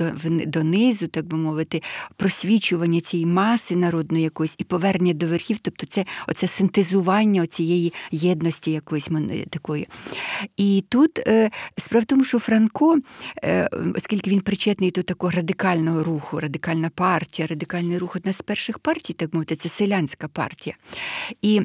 донизу, 0.47 1.07
так 1.07 1.27
би 1.27 1.37
мовити, 1.37 1.83
просвічування 2.17 3.01
цієї 3.01 3.27
маси 3.27 3.78
народної 3.79 4.25
якоїсь 4.25 4.55
і 4.59 4.65
повернення 4.65 5.15
до 5.15 5.27
верхів, 5.27 5.59
тобто 5.63 5.87
це 5.87 6.05
оце 6.29 6.49
синтезування 6.49 7.47
цієї 7.47 7.93
єдності 8.11 8.71
якоїсь 8.71 9.09
такої. 9.51 9.89
І 10.57 10.85
тут 10.89 11.19
е, 11.19 11.51
справа 11.77 12.03
в 12.03 12.07
тому, 12.07 12.25
що 12.25 12.39
Франко, 12.39 12.99
е, 13.45 13.69
оскільки 13.95 14.31
він 14.31 14.41
причетний 14.41 14.91
до 14.91 15.03
такого 15.03 15.31
радикального 15.31 16.05
руху, 16.05 16.41
радикальна 16.41 16.91
партія, 16.91 17.49
радикальний 17.49 17.99
рух 17.99 18.17
одна 18.17 18.33
з 18.33 18.43
перших 18.43 18.79
партій, 18.79 19.13
так 19.13 19.35
мовити, 19.35 19.57
це 19.57 19.69
селянська 19.69 20.29
партія. 20.29 20.77
І 21.43 21.63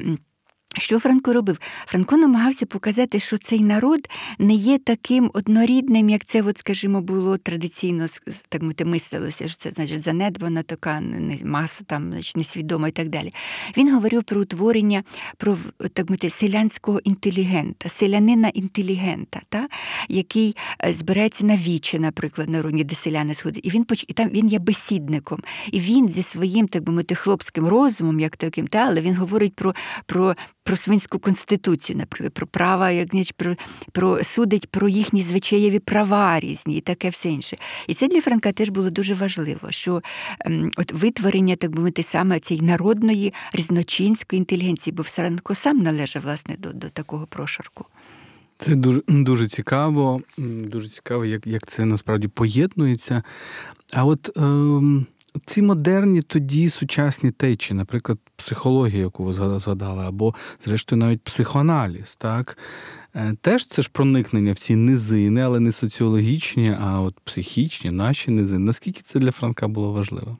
що 0.78 0.98
Франко 0.98 1.32
робив? 1.32 1.58
Франко 1.86 2.16
намагався 2.16 2.66
показати, 2.66 3.20
що 3.20 3.38
цей 3.38 3.60
народ 3.60 4.08
не 4.38 4.54
є 4.54 4.78
таким 4.78 5.30
однорідним, 5.34 6.08
як 6.08 6.24
це, 6.24 6.42
от, 6.42 6.58
скажімо, 6.58 7.00
було 7.00 7.38
традиційно 7.38 8.06
так 8.48 8.62
мовити, 8.62 8.84
мислилося, 8.84 9.48
що 9.48 9.56
це 9.56 9.70
значить 9.70 10.02
занедбана 10.02 10.62
така 10.62 11.02
маса, 11.44 11.84
там, 11.84 12.12
значить, 12.12 12.36
несвідома 12.36 12.88
і 12.88 12.90
так 12.90 13.08
далі. 13.08 13.34
Він 13.76 13.94
говорив 13.94 14.22
про 14.22 14.40
утворення 14.40 15.02
про 15.36 15.56
так 15.92 16.10
мовити, 16.10 16.30
селянського 16.30 17.00
інтелігента, 17.04 17.88
селянина 17.88 18.48
інтелігента, 18.48 19.40
та? 19.48 19.68
який 20.08 20.56
е, 20.84 20.92
збирається 20.92 21.44
на 21.44 21.56
вічі, 21.56 21.98
наприклад, 21.98 22.48
на 22.48 22.62
руні, 22.62 22.84
де 22.84 22.94
селяни 22.94 23.34
сходять. 23.34 23.66
І 23.66 23.70
він 23.70 23.86
і 24.08 24.12
там 24.12 24.28
він 24.28 24.48
є 24.48 24.58
бесідником. 24.58 25.40
І 25.72 25.80
він 25.80 26.08
зі 26.08 26.22
своїм 26.22 26.68
так 26.68 26.82
би 26.82 26.92
мовити, 26.92 27.14
хлопським 27.14 27.68
розумом, 27.68 28.20
як 28.20 28.36
таким, 28.36 28.66
та? 28.66 28.78
але 28.78 29.00
він 29.00 29.14
говорить 29.14 29.54
про. 29.54 29.74
про 30.06 30.34
про 30.64 30.76
свинську 30.76 31.18
конституцію, 31.18 31.98
наприклад, 31.98 32.32
про 32.32 32.46
права, 32.46 32.90
як 32.90 33.08
про, 33.36 33.56
про 33.92 34.24
судить 34.24 34.70
про 34.70 34.88
їхні 34.88 35.22
звичаєві 35.22 35.78
права 35.78 36.40
різні 36.40 36.76
і 36.76 36.80
таке 36.80 37.08
все 37.10 37.28
інше. 37.28 37.56
І 37.86 37.94
це 37.94 38.08
для 38.08 38.20
Франка 38.20 38.52
теж 38.52 38.68
було 38.68 38.90
дуже 38.90 39.14
важливо, 39.14 39.70
що 39.70 40.02
ем, 40.40 40.70
от 40.76 40.92
витворення, 40.92 41.56
так 41.56 41.70
би 41.70 41.78
мовити, 41.78 42.02
саме 42.02 42.40
цієї 42.40 42.66
народної 42.66 43.34
різночинської 43.52 44.38
інтелігенції, 44.38 44.94
бо 44.94 45.02
Франко 45.02 45.54
сам 45.54 45.78
належав 45.78 46.22
власне 46.22 46.56
до, 46.58 46.72
до 46.72 46.88
такого 46.88 47.26
прошарку. 47.26 47.84
Це 48.58 48.74
дуже 48.74 49.02
дуже 49.08 49.48
цікаво, 49.48 50.22
дуже 50.38 50.88
цікаво, 50.88 51.24
як 51.24 51.46
як 51.46 51.66
це 51.66 51.84
насправді 51.84 52.28
поєднується. 52.28 53.22
А 53.92 54.04
от 54.04 54.30
ем, 54.36 55.06
ці 55.44 55.62
модерні 55.62 56.22
тоді 56.22 56.68
сучасні 56.68 57.30
течі, 57.30 57.74
наприклад, 57.74 58.18
психологія, 58.36 59.02
яку 59.02 59.24
ви 59.24 59.32
згадали, 59.32 60.04
або, 60.04 60.34
зрештою, 60.64 61.00
навіть 61.00 61.22
психоаналіз, 61.22 62.16
так? 62.16 62.58
Е, 63.16 63.34
теж 63.40 63.66
це 63.66 63.82
ж 63.82 63.90
проникнення 63.92 64.52
в 64.52 64.58
ці 64.58 64.76
низини, 64.76 65.40
але 65.40 65.60
не 65.60 65.72
соціологічні, 65.72 66.76
а 66.80 67.00
от 67.00 67.20
психічні, 67.24 67.90
наші 67.90 68.30
низини. 68.30 68.64
Наскільки 68.64 69.00
це 69.02 69.18
для 69.18 69.30
Франка 69.30 69.68
було 69.68 69.92
важливо? 69.92 70.38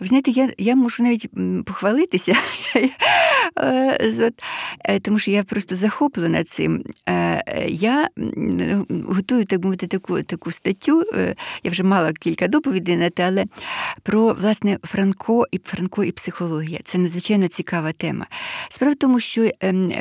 Ви 0.00 0.06
знаєте, 0.06 0.30
я 0.30 0.50
я 0.58 0.76
можу 0.76 1.02
навіть 1.02 1.26
похвалитися, 1.64 2.34
е, 3.56 4.32
е, 4.84 5.00
тому 5.00 5.18
що 5.18 5.30
я 5.30 5.44
просто 5.44 5.76
захоплена 5.76 6.44
цим. 6.44 6.84
Я 7.68 8.08
готую 8.88 9.44
так 9.44 9.64
мовити 9.64 9.86
таку 9.86 10.22
таку 10.22 10.50
статтю, 10.50 11.04
я 11.64 11.70
вже 11.70 11.82
мала 11.82 12.12
кілька 12.12 12.48
доповідей 12.48 12.96
на 12.96 13.10
те, 13.10 13.26
але 13.26 13.44
про 14.02 14.32
власне 14.32 14.78
Франко 14.82 15.44
і 15.50 15.60
Франко 15.64 16.04
і 16.04 16.12
психологія. 16.12 16.80
Це 16.84 16.98
надзвичайно 16.98 17.48
цікава 17.48 17.92
тема. 17.92 18.26
Справа 18.68 18.94
в 18.94 18.96
тому, 18.96 19.20
що 19.20 19.50
ем, 19.60 19.92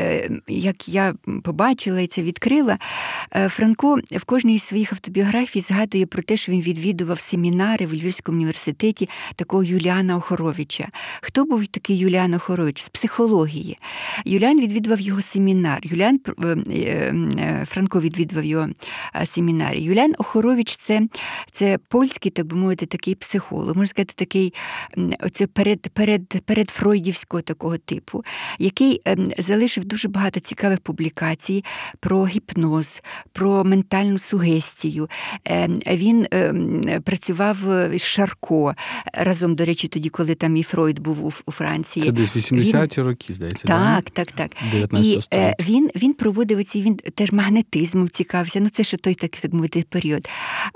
як 0.47 0.89
я 0.89 1.13
побачила 1.43 2.07
це 2.08 2.22
відкрила. 2.22 2.78
Е, 3.36 3.50
Франко 3.50 4.00
в 4.12 4.24
кожній 4.24 4.56
із 4.56 4.63
своїх 4.63 4.93
автобіографій 4.93 5.62
згадує 5.62 6.06
про 6.06 6.24
те, 6.24 6.38
що 6.38 6.52
він 6.52 6.62
відвідував 6.62 7.20
семінари 7.20 7.86
в 7.86 7.93
Львівському 7.93 8.38
університеті 8.38 9.10
такого 9.36 9.63
Юліана 9.63 10.17
Охоровича. 10.17 10.88
Хто 11.22 11.46
був 11.46 11.67
такий 11.67 11.98
Юліан 11.98 12.34
Охорович? 12.34 12.84
З 12.84 12.89
психології. 12.89 13.78
Юліан 14.26 14.60
відвідував 14.60 15.02
його 15.02 15.22
семінар. 15.22 15.80
Юліан 15.84 16.20
е, 16.70 17.65
Франко 17.67 18.02
відвідував 18.02 18.46
його 18.46 18.67
семінарі. 19.26 19.84
Юліан 19.84 20.13
Охорович 20.17 20.76
це 20.76 21.02
це 21.52 21.78
польський, 21.88 22.32
так 22.32 22.46
би 22.46 22.56
мовити, 22.56 22.86
такий 22.86 23.15
психолог, 23.15 23.67
можна 23.67 23.88
сказати, 23.88 24.13
такий 24.15 24.54
оце 25.20 25.48
перед, 25.48 25.82
перед, 25.82 26.28
перед 26.28 26.70
Фройдівського 26.70 27.41
такого 27.41 27.78
типу, 27.78 28.24
який 28.60 29.02
ем, 29.06 29.32
залишив 29.38 29.86
дуже 29.86 30.08
багато 30.08 30.39
цікавих 30.39 30.80
публікацій 30.80 31.63
про 31.99 32.27
гіпноз, 32.27 33.01
про 33.31 33.63
ментальну 33.63 34.17
сугестію. 34.17 35.10
Ем, 35.45 35.79
він 35.88 36.27
ем, 36.31 36.81
працював 37.03 37.57
з 37.93 37.99
Шарко 37.99 38.73
разом, 39.13 39.55
до 39.55 39.65
речі, 39.65 39.88
тоді, 39.88 40.10
коли 40.10 40.36
там 40.36 40.57
і 40.57 40.63
Фройд 40.63 40.99
був 40.99 41.43
у, 41.45 41.51
Франції. 41.51 42.05
Це 42.05 42.12
десь 42.12 42.36
80-ті 42.36 43.01
роки, 43.01 43.33
здається. 43.33 43.67
Так, 43.67 44.03
да? 44.03 44.23
так, 44.23 44.31
так. 44.31 44.51
19 44.71 45.27
І 45.31 45.36
е, 45.36 45.55
він 45.60 45.89
він 45.95 46.13
проводив 46.13 46.65
ці, 46.65 46.81
він 46.81 46.95
теж 46.95 47.31
магнетизмом 47.31 48.10
цікавився. 48.10 48.60
Ну, 48.60 48.69
це 48.69 48.83
ще 48.83 48.97
той 48.97 49.13
так, 49.13 49.31
так 49.31 49.53
мовити 49.53 49.83
період. 49.89 50.27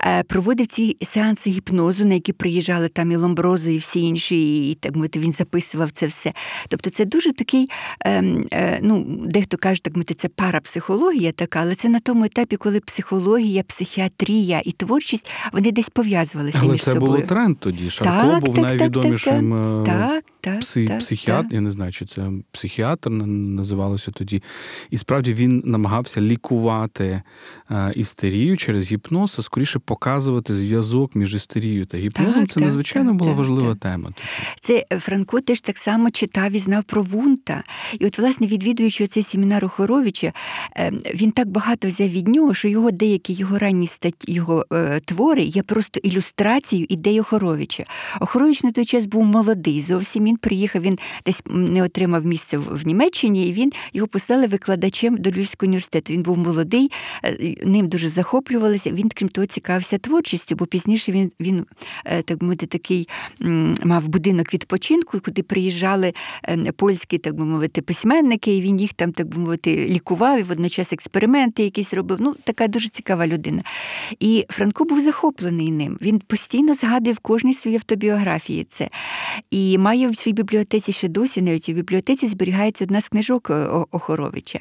Е, 0.06 0.22
Проводив 0.22 0.66
ці 0.66 0.96
сеанси 1.02 1.50
гіпнозу, 1.50 2.04
на 2.04 2.14
які 2.14 2.32
приїжджали 2.32 2.88
там 2.88 3.12
і 3.12 3.16
Ломброзо, 3.16 3.70
і 3.70 3.78
всі 3.78 4.00
інші, 4.00 4.70
і 4.70 4.74
так 4.74 4.96
мовити, 4.96 5.18
він 5.18 5.32
записував 5.32 5.90
це 5.90 6.06
все. 6.06 6.32
Тобто, 6.68 6.90
це 6.90 7.04
дуже 7.04 7.32
такий, 7.32 7.70
е, 8.04 8.24
е, 8.52 8.78
ну, 8.82 9.04
дехто 9.26 9.56
каже, 9.56 9.82
так 9.82 9.94
мовити, 9.94 10.14
це 10.14 10.28
парапсихологія 10.28 11.11
така, 11.32 11.60
але 11.60 11.74
це 11.74 11.88
на 11.88 12.00
тому 12.00 12.24
етапі, 12.24 12.56
коли 12.56 12.80
психологія, 12.80 13.62
психіатрія 13.62 14.62
і 14.64 14.72
творчість 14.72 15.30
вони 15.52 15.72
десь 15.72 15.88
пов'язувалися. 15.88 16.58
Але 16.62 16.72
між 16.72 16.82
це 16.82 16.94
собою. 16.94 17.12
був 17.12 17.26
тренд 17.26 17.58
тоді. 17.58 17.90
Шарко 17.90 18.30
Так, 18.30 18.44
був 18.44 18.54
так, 18.54 18.64
так, 18.64 18.78
найвідомішим 18.78 19.54
е, 19.54 19.86
так, 19.86 20.24
так, 20.42 20.60
пси- 20.60 20.88
так, 20.88 20.98
психіатр, 20.98 21.42
так. 21.42 21.52
я 21.52 21.60
не 21.60 21.70
знаю, 21.70 21.92
чи 21.92 22.06
це 22.06 22.30
психіатр 22.50 23.10
називалося 23.10 24.10
тоді. 24.10 24.42
І 24.90 24.98
справді 24.98 25.34
він 25.34 25.62
намагався 25.64 26.20
лікувати 26.20 27.22
е, 27.70 27.92
істерію 27.96 28.56
через 28.56 28.92
гіпноз, 28.92 29.36
а 29.38 29.42
скоріше 29.42 29.78
показувати 29.78 30.54
зв'язок 30.54 31.14
між 31.14 31.34
істерією 31.34 31.86
та 31.86 31.98
гіпнозом. 31.98 32.46
Це 32.46 32.60
надзвичайно 32.60 33.14
була 33.14 33.32
важлива 33.32 33.74
тема. 33.74 34.04
тоді. 34.08 34.28
Це 34.60 34.86
е, 34.92 34.98
Франко 34.98 35.40
теж 35.40 35.60
так 35.60 35.78
само 35.78 36.10
читав 36.10 36.52
і 36.52 36.58
знав 36.58 36.84
про 36.84 37.02
Вунта. 37.02 37.62
І 37.98 38.06
от, 38.06 38.18
власне, 38.18 38.46
відвідуючи 38.46 39.06
цей 39.06 39.22
семінар 39.22 39.64
Охоровича, 39.64 40.32
е, 40.76 40.92
він 41.14 41.32
так 41.32 41.48
багато 41.48 41.88
взяв 41.88 42.08
від 42.08 42.28
нього, 42.28 42.54
що 42.54 42.68
його 42.68 42.90
деякі 42.90 43.32
його 43.32 43.58
ранні 43.58 43.86
статті, 43.86 44.32
його 44.32 44.66
е, 44.72 45.00
твори 45.04 45.42
є 45.42 45.62
просто 45.62 46.00
ілюстрацією 46.02 46.86
ідей 46.90 47.20
Охоровича. 47.20 47.84
Охорович 48.20 48.62
на 48.62 48.72
той 48.72 48.84
час 48.84 49.06
був 49.06 49.24
молодий 49.24 49.80
зовсім. 49.80 50.31
Він 50.32 50.38
приїхав, 50.38 50.82
він 50.82 50.98
десь 51.26 51.42
не 51.46 51.82
отримав 51.82 52.26
місце 52.26 52.58
в, 52.58 52.86
Німеччині, 52.86 53.48
і 53.48 53.52
він 53.52 53.72
його 53.92 54.08
послали 54.08 54.46
викладачем 54.46 55.16
до 55.16 55.30
Львівського 55.30 55.68
університету. 55.68 56.12
Він 56.12 56.22
був 56.22 56.38
молодий, 56.38 56.90
е, 57.24 57.54
ним 57.64 57.88
дуже 57.88 58.08
захоплювалися. 58.08 58.90
Він, 58.90 59.08
крім 59.14 59.28
того, 59.28 59.46
цікавився 59.46 59.98
творчістю, 59.98 60.54
бо 60.54 60.66
пізніше 60.66 61.12
він, 61.12 61.32
він 61.40 61.66
е, 62.04 62.22
так 62.22 62.42
мовити, 62.42 62.66
такий 62.66 63.08
мав 63.84 64.08
будинок 64.08 64.54
відпочинку, 64.54 65.20
куди 65.20 65.42
приїжджали 65.42 66.12
е, 66.48 66.72
польські, 66.76 67.18
так 67.18 67.34
би 67.34 67.44
мовити, 67.44 67.82
письменники, 67.82 68.56
і 68.56 68.60
він 68.60 68.80
їх 68.80 68.92
там, 68.92 69.12
так 69.12 69.26
би 69.26 69.38
мовити, 69.38 69.86
лікував 69.88 70.40
і 70.40 70.42
водночас 70.42 70.92
експерименти 70.92 71.62
якісь 71.62 71.94
робив. 71.94 72.18
Ну, 72.20 72.34
така 72.44 72.68
дуже 72.68 72.88
цікава 72.88 73.26
людина. 73.26 73.62
І 74.20 74.46
Франко 74.48 74.84
був 74.84 75.00
захоплений 75.00 75.70
ним. 75.70 75.98
Він 76.02 76.18
постійно 76.18 76.74
згадує 76.74 77.14
в 77.14 77.18
кожній 77.18 77.54
своїй 77.54 77.76
автобіографії 77.76 78.66
це. 78.68 78.88
І 79.50 79.78
має 79.78 80.08
своїй 80.22 80.34
бібліотеці 80.34 80.92
ще 80.92 81.08
досі, 81.08 81.42
навіть 81.42 81.68
у 81.68 81.72
бібліотеці 81.72 82.28
зберігається 82.28 82.84
одна 82.84 83.00
з 83.00 83.08
книжок 83.08 83.50
е, 83.50 83.54
Охоровича. 83.90 84.60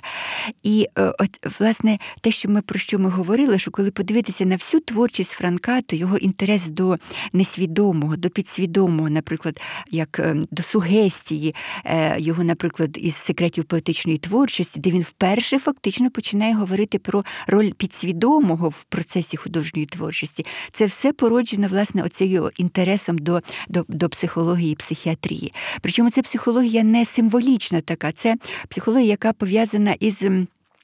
І 0.64 0.88
е, 0.98 1.14
от, 1.20 1.60
власне, 1.60 1.98
те, 2.22 2.32
що 2.32 2.50
ми 2.50 2.62
про 2.62 2.80
що 2.80 3.00
ми 3.00 3.10
говорили, 3.10 3.60
що 3.60 3.72
коли 3.72 3.92
подивитися 3.92 4.46
на 4.46 4.56
всю 4.56 4.82
творчість 4.82 5.32
Франка, 5.32 5.82
то 5.82 5.96
його 5.96 6.18
інтерес 6.18 6.70
до 6.70 6.98
несвідомого, 7.34 8.16
до 8.16 8.30
підсвідомого, 8.30 9.10
наприклад, 9.10 9.62
як 9.92 10.20
е, 10.20 10.36
до 10.52 10.64
сугестії, 10.64 11.56
е, 11.86 12.16
його, 12.20 12.44
наприклад, 12.44 12.98
із 13.02 13.16
секретів 13.16 13.64
поетичної 13.64 14.18
творчості, 14.18 14.80
де 14.80 14.90
він 14.90 15.02
вперше 15.02 15.60
фактично 15.60 16.12
починає 16.12 16.54
говорити 16.54 17.00
про 17.00 17.24
роль 17.48 17.72
підсвідомого 17.72 18.70
в 18.70 18.84
процесі 18.84 19.38
художньої 19.38 19.86
творчості. 19.86 20.46
Це 20.72 20.86
все 20.86 21.14
породжено, 21.14 21.68
власне, 21.68 22.04
оцею 22.04 22.52
інтересом 22.58 23.18
до, 23.18 23.42
до, 23.70 23.86
до 23.88 24.10
психології 24.10 24.72
і 24.72 24.76
психіатрії. 24.76 25.51
Причому 25.82 26.10
це 26.10 26.22
психологія 26.22 26.84
не 26.84 27.06
символічна 27.06 27.82
така, 27.82 28.12
це 28.12 28.36
психологія, 28.70 29.10
яка 29.10 29.34
пов'язана 29.34 29.94
із. 30.00 30.24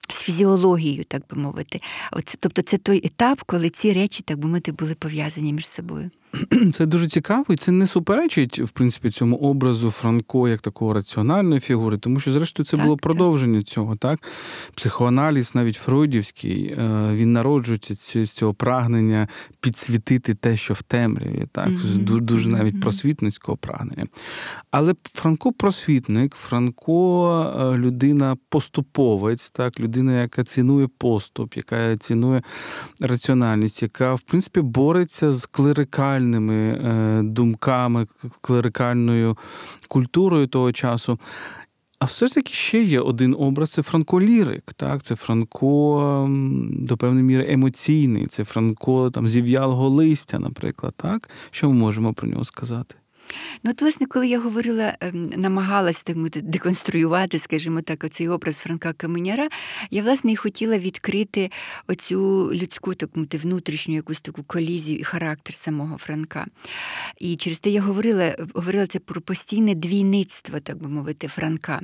З 0.09 0.15
фізіологією, 0.15 1.03
так 1.03 1.21
би 1.31 1.41
мовити. 1.41 1.81
От, 2.11 2.35
тобто 2.39 2.61
це 2.61 2.77
той 2.77 3.01
етап, 3.05 3.41
коли 3.45 3.69
ці 3.69 3.93
речі, 3.93 4.23
так 4.23 4.37
би 4.37 4.47
мовити, 4.47 4.71
були 4.71 4.95
пов'язані 4.95 5.53
між 5.53 5.67
собою. 5.67 6.09
Це 6.73 6.85
дуже 6.85 7.07
цікаво, 7.07 7.45
і 7.49 7.55
це 7.55 7.71
не 7.71 7.87
суперечить, 7.87 8.59
в 8.59 8.69
принципі, 8.69 9.09
цьому 9.09 9.35
образу 9.35 9.91
Франко 9.91 10.47
як 10.47 10.61
такого 10.61 10.93
раціональної 10.93 11.59
фігури, 11.61 11.97
тому 11.97 12.19
що, 12.19 12.31
зрештою, 12.31 12.65
це 12.65 12.77
Так, 12.77 12.85
було 12.85 12.95
так. 12.95 13.01
продовження 13.01 13.61
цього. 13.61 13.95
Так? 13.95 14.19
Психоаналіз, 14.75 15.55
навіть 15.55 15.75
фройдівський, 15.75 16.75
е, 16.77 17.09
він 17.13 17.33
народжується 17.33 18.25
з 18.25 18.31
цього 18.31 18.53
прагнення 18.53 19.27
підсвітити 19.59 20.33
те, 20.33 20.57
що 20.57 20.73
в 20.73 20.81
темряві, 20.81 21.45
так? 21.51 21.67
Мгм, 21.67 22.05
Дуже, 22.05 22.49
навіть 22.49 22.81
просвітницького 22.81 23.57
прагнення. 23.57 24.05
Але 24.71 24.93
Франко 25.13 25.51
просвітник, 25.51 26.35
Франко 26.35 27.31
е, 27.59 27.77
людина 27.77 28.37
поступовець, 28.49 29.49
так? 29.49 29.79
людина, 29.79 30.21
яка 30.21 30.43
цінує 30.43 30.87
поступ, 30.97 31.57
яка 31.57 31.97
цінує 31.97 32.41
раціональність, 33.01 33.81
яка, 33.81 34.13
в 34.13 34.21
принципі, 34.21 34.61
бореться 34.61 35.33
з 35.33 35.45
клерикальними 35.45 36.26
е, 36.35 37.21
думками, 37.23 38.07
клерикальною 38.41 39.37
культурою 39.87 40.47
того 40.47 40.71
часу. 40.71 41.19
А 41.99 42.05
все 42.05 42.27
ж 42.27 42.33
таки 42.33 42.53
ще 42.53 42.83
є 42.83 42.99
один 42.99 43.35
образ 43.39 43.71
це 43.71 43.81
Франко 43.81 44.21
Лірик. 44.21 44.73
Так? 44.73 45.03
Це 45.03 45.15
Франко 45.15 46.27
до 46.71 46.97
певної 46.97 47.23
міри 47.23 47.53
емоційний, 47.53 48.27
це 48.27 48.43
Франко 48.43 49.11
там, 49.11 49.29
зів'ялого 49.29 49.89
листя, 49.89 50.39
наприклад. 50.39 50.93
Так? 50.97 51.29
Що 51.51 51.69
ми 51.69 51.73
можемо 51.73 52.13
про 52.13 52.27
нього 52.27 52.43
сказати? 52.43 52.95
Ну, 53.63 53.71
от, 53.71 53.81
власне, 53.81 54.07
коли 54.07 54.27
я 54.27 54.39
говорила, 54.39 54.93
ем, 54.99 55.23
намагалася 55.23 56.01
так 56.03 56.15
мовити, 56.15 56.41
деконструювати, 56.41 57.39
скажімо 57.39 57.81
так, 57.81 58.03
оцей 58.03 58.29
образ 58.29 58.57
Франка 58.57 58.93
Каменяра, 58.93 59.49
я 59.91 60.03
власне 60.03 60.31
і 60.31 60.35
хотіла 60.35 60.77
відкрити 60.77 61.51
оцю 61.87 62.51
людську 62.53 62.93
так 62.93 63.09
мовити, 63.15 63.37
внутрішню 63.37 63.95
якусь 63.95 64.21
таку 64.21 64.43
колізію 64.43 64.99
і 64.99 65.03
характер 65.03 65.55
самого 65.55 65.97
Франка. 65.97 66.45
І 67.17 67.35
через 67.35 67.59
те 67.59 67.69
я 67.69 67.81
говорила, 67.81 68.35
говорила 68.53 68.87
це 68.87 68.99
про 68.99 69.21
постійне 69.21 69.75
двійництво, 69.75 70.59
так 70.59 70.77
би 70.77 70.89
мовити, 70.89 71.27
Франка, 71.27 71.81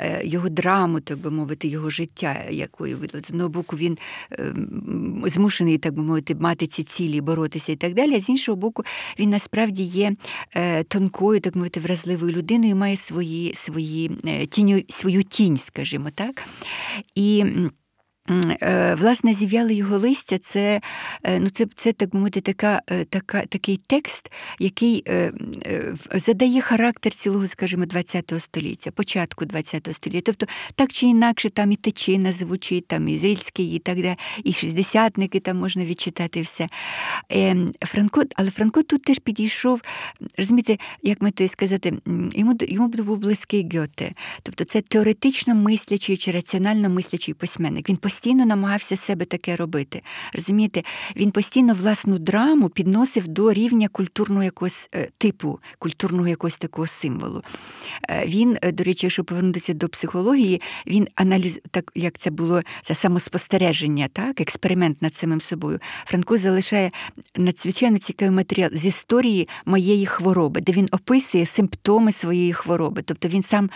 Е, 0.00 0.26
його 0.26 0.48
драму, 0.48 1.00
так 1.00 1.18
би 1.18 1.30
мовити, 1.30 1.68
його 1.68 1.90
життя, 1.90 2.44
якою. 2.50 2.98
З 3.12 3.30
одного 3.30 3.48
боку, 3.48 3.76
він 3.76 3.98
ем, 4.30 5.22
змушений, 5.26 5.78
так 5.78 5.94
би 5.94 6.02
мовити, 6.02 6.34
мати 6.34 6.66
ці 6.66 6.82
цілі, 6.82 7.20
боротися 7.20 7.72
і 7.72 7.76
так 7.76 7.94
далі. 7.94 8.14
А 8.14 8.20
з 8.20 8.28
іншого 8.28 8.56
боку, 8.56 8.84
він 9.18 9.30
насправді 9.30 9.82
є 9.82 10.12
е, 10.56 10.75
тонкою, 10.84 11.40
так 11.40 11.56
мовити, 11.56 11.80
вразливою 11.80 12.32
людиною, 12.32 12.76
має 12.76 12.96
свої, 12.96 13.54
свої 13.54 14.10
е, 14.26 14.46
тіню, 14.46 14.82
свою 14.88 15.22
тінь, 15.22 15.58
скажімо 15.58 16.08
так. 16.14 16.44
І 17.14 17.44
Власне, 18.98 19.34
зів'яли 19.34 19.74
його 19.74 19.98
листя, 19.98 20.38
це, 20.38 20.80
е, 21.22 21.40
ну, 21.40 21.48
це, 21.48 21.66
це 21.74 21.92
так 21.92 22.14
мовити, 22.14 22.40
така, 22.40 22.82
е, 22.90 23.04
така, 23.04 23.46
такий 23.46 23.80
текст, 23.86 24.32
який 24.58 25.02
е, 25.08 25.32
е, 25.66 25.94
задає 26.14 26.60
характер 26.60 27.12
цілого, 27.12 27.48
скажімо, 27.48 27.84
ХХ 27.92 28.40
століття, 28.40 28.90
початку 28.90 29.44
ХХ 29.44 29.92
століття. 29.92 30.32
Тобто, 30.32 30.46
так 30.74 30.92
чи 30.92 31.06
інакше, 31.06 31.50
там 31.50 31.72
і 31.72 31.76
Тичина 31.76 32.32
звучить, 32.32 32.86
там 32.86 33.08
і 33.08 33.18
Зрільський, 33.18 33.74
і 33.74 33.78
так 33.78 33.96
далі, 33.96 34.16
і 34.44 34.52
шістдесятники 34.52 35.40
там 35.40 35.56
можна 35.56 35.84
відчитати 35.84 36.42
все. 36.42 36.68
Е, 37.32 37.56
Франко, 37.80 38.22
але 38.36 38.50
Франко 38.50 38.82
тут 38.82 39.02
теж 39.02 39.18
підійшов, 39.18 39.80
розумієте, 40.38 40.78
як 41.02 41.22
ми 41.22 41.30
то 41.30 41.48
сказати, 41.48 41.92
йому, 42.34 42.54
йому 42.60 42.88
був 42.88 43.18
близький 43.18 43.68
Гьоте. 43.74 44.12
Тобто 44.42 44.64
це 44.64 44.80
теоретично 44.80 45.54
мислячий 45.54 46.16
чи 46.16 46.30
раціонально 46.30 46.90
мислячий 46.90 47.34
письменник. 47.34 47.88
Він 47.88 47.96
постійно 48.16 48.46
намагався 48.46 48.96
себе 48.96 49.24
таке 49.24 49.56
робити. 49.56 50.02
Розумієте, 50.34 50.82
він 51.16 51.30
постійно 51.30 51.74
власну 51.74 52.18
драму 52.18 52.68
підносив 52.68 53.28
до 53.28 53.52
рівня 53.52 53.88
культурного 53.88 54.42
якогось 54.42 54.88
е, 54.94 55.08
типу, 55.18 55.58
культурного 55.78 56.28
якогось 56.28 56.58
такого 56.58 56.86
символу. 56.86 57.42
Е, 58.10 58.26
Він, 58.26 58.58
е, 58.62 58.72
до 58.72 58.84
речі, 58.84 59.06
якщо 59.06 59.24
повернутися 59.24 59.74
до 59.74 59.88
психології, 59.88 60.62
він 60.86 61.08
аналіз, 61.14 61.60
так 61.70 61.92
як 61.94 62.18
це 62.18 62.30
було 62.30 62.62
це 62.82 62.94
самоспостереження, 62.94 64.08
так, 64.12 64.40
експеримент 64.40 65.02
над 65.02 65.14
самим 65.14 65.40
собою. 65.40 65.78
Франко 66.04 66.38
залишає 66.38 66.90
надзвичайно 67.36 67.98
цікавий 67.98 68.34
матеріал 68.34 68.70
з 68.72 68.84
історії 68.86 69.48
моєї 69.66 70.06
хвороби, 70.06 70.60
де 70.60 70.72
він 70.72 70.88
описує 70.92 71.46
симптоми 71.46 72.12
своєї 72.12 72.52
хвороби. 72.52 73.02
Тобто 73.02 73.28
він 73.28 73.42
сам 73.42 73.70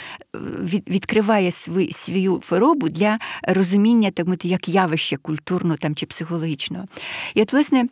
від- 0.63 0.89
відкриває 0.89 1.51
свою, 1.93 2.41
хворобу 2.47 2.89
для 2.89 3.19
розуміння 3.43 4.11
так 4.11 4.27
як 4.45 4.69
явище 4.69 5.17
культурно 5.17 5.77
там 5.77 5.95
чи 5.95 6.07
психологічно. 6.07 6.87
І 7.35 7.43
от, 7.43 7.53
власне. 7.53 7.89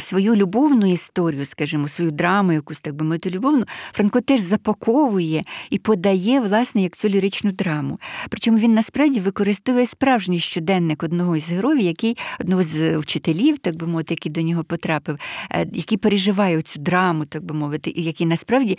Свою 0.00 0.36
любовну 0.36 0.92
історію, 0.92 1.44
скажімо, 1.44 1.88
свою 1.88 2.10
драму, 2.10 2.52
якусь 2.52 2.80
так 2.80 2.94
би 2.94 3.04
мовити, 3.04 3.30
любовну, 3.30 3.64
Франко 3.92 4.20
теж 4.20 4.40
запаковує 4.40 5.42
і 5.70 5.78
подає, 5.78 6.40
власне, 6.40 6.82
як 6.82 6.96
цю 6.96 7.08
ліричну 7.08 7.52
драму. 7.52 8.00
Причому 8.28 8.58
він 8.58 8.74
насправді 8.74 9.20
використовує 9.20 9.86
справжній 9.86 10.38
щоденник 10.38 11.02
одного 11.02 11.36
із 11.36 11.48
героїв, 11.48 11.80
який 11.80 12.16
одного 12.40 12.62
з 12.62 12.96
вчителів, 12.96 13.58
так 13.58 13.76
би 13.76 13.86
мовити, 13.86 14.14
який 14.14 14.32
до 14.32 14.42
нього 14.42 14.64
потрапив, 14.64 15.18
е, 15.50 15.66
який 15.72 15.98
переживає 15.98 16.62
цю 16.62 16.80
драму, 16.80 17.24
так 17.24 17.44
би 17.44 17.54
мовити, 17.54 17.92
і 17.96 18.02
який 18.02 18.26
насправді 18.26 18.78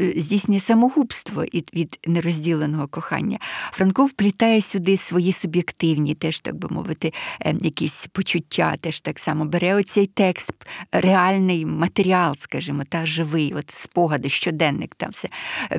е, 0.00 0.12
здійснює 0.16 0.60
самогубство 0.60 1.44
від 1.74 1.98
нерозділеного 2.06 2.88
кохання. 2.88 3.38
Франко 3.72 4.06
вплітає 4.06 4.62
сюди 4.62 4.96
свої 4.96 5.32
суб'єктивні, 5.32 6.14
теж 6.14 6.38
так 6.38 6.54
би 6.54 6.68
мовити, 6.68 7.12
е, 7.40 7.54
якісь 7.60 8.06
почуття, 8.12 8.76
теж 8.80 9.00
так 9.00 9.18
само 9.18 9.44
бере 9.44 9.74
оцей 9.74 10.06
текст 10.06 10.29
текст, 10.32 10.52
реальний 10.92 11.66
матеріал, 11.66 12.36
скажімо, 12.36 12.82
та 12.88 13.06
живий, 13.06 13.52
от 13.56 13.70
спогади, 13.70 14.28
щоденник 14.28 14.94
там 14.94 15.10
все 15.10 15.28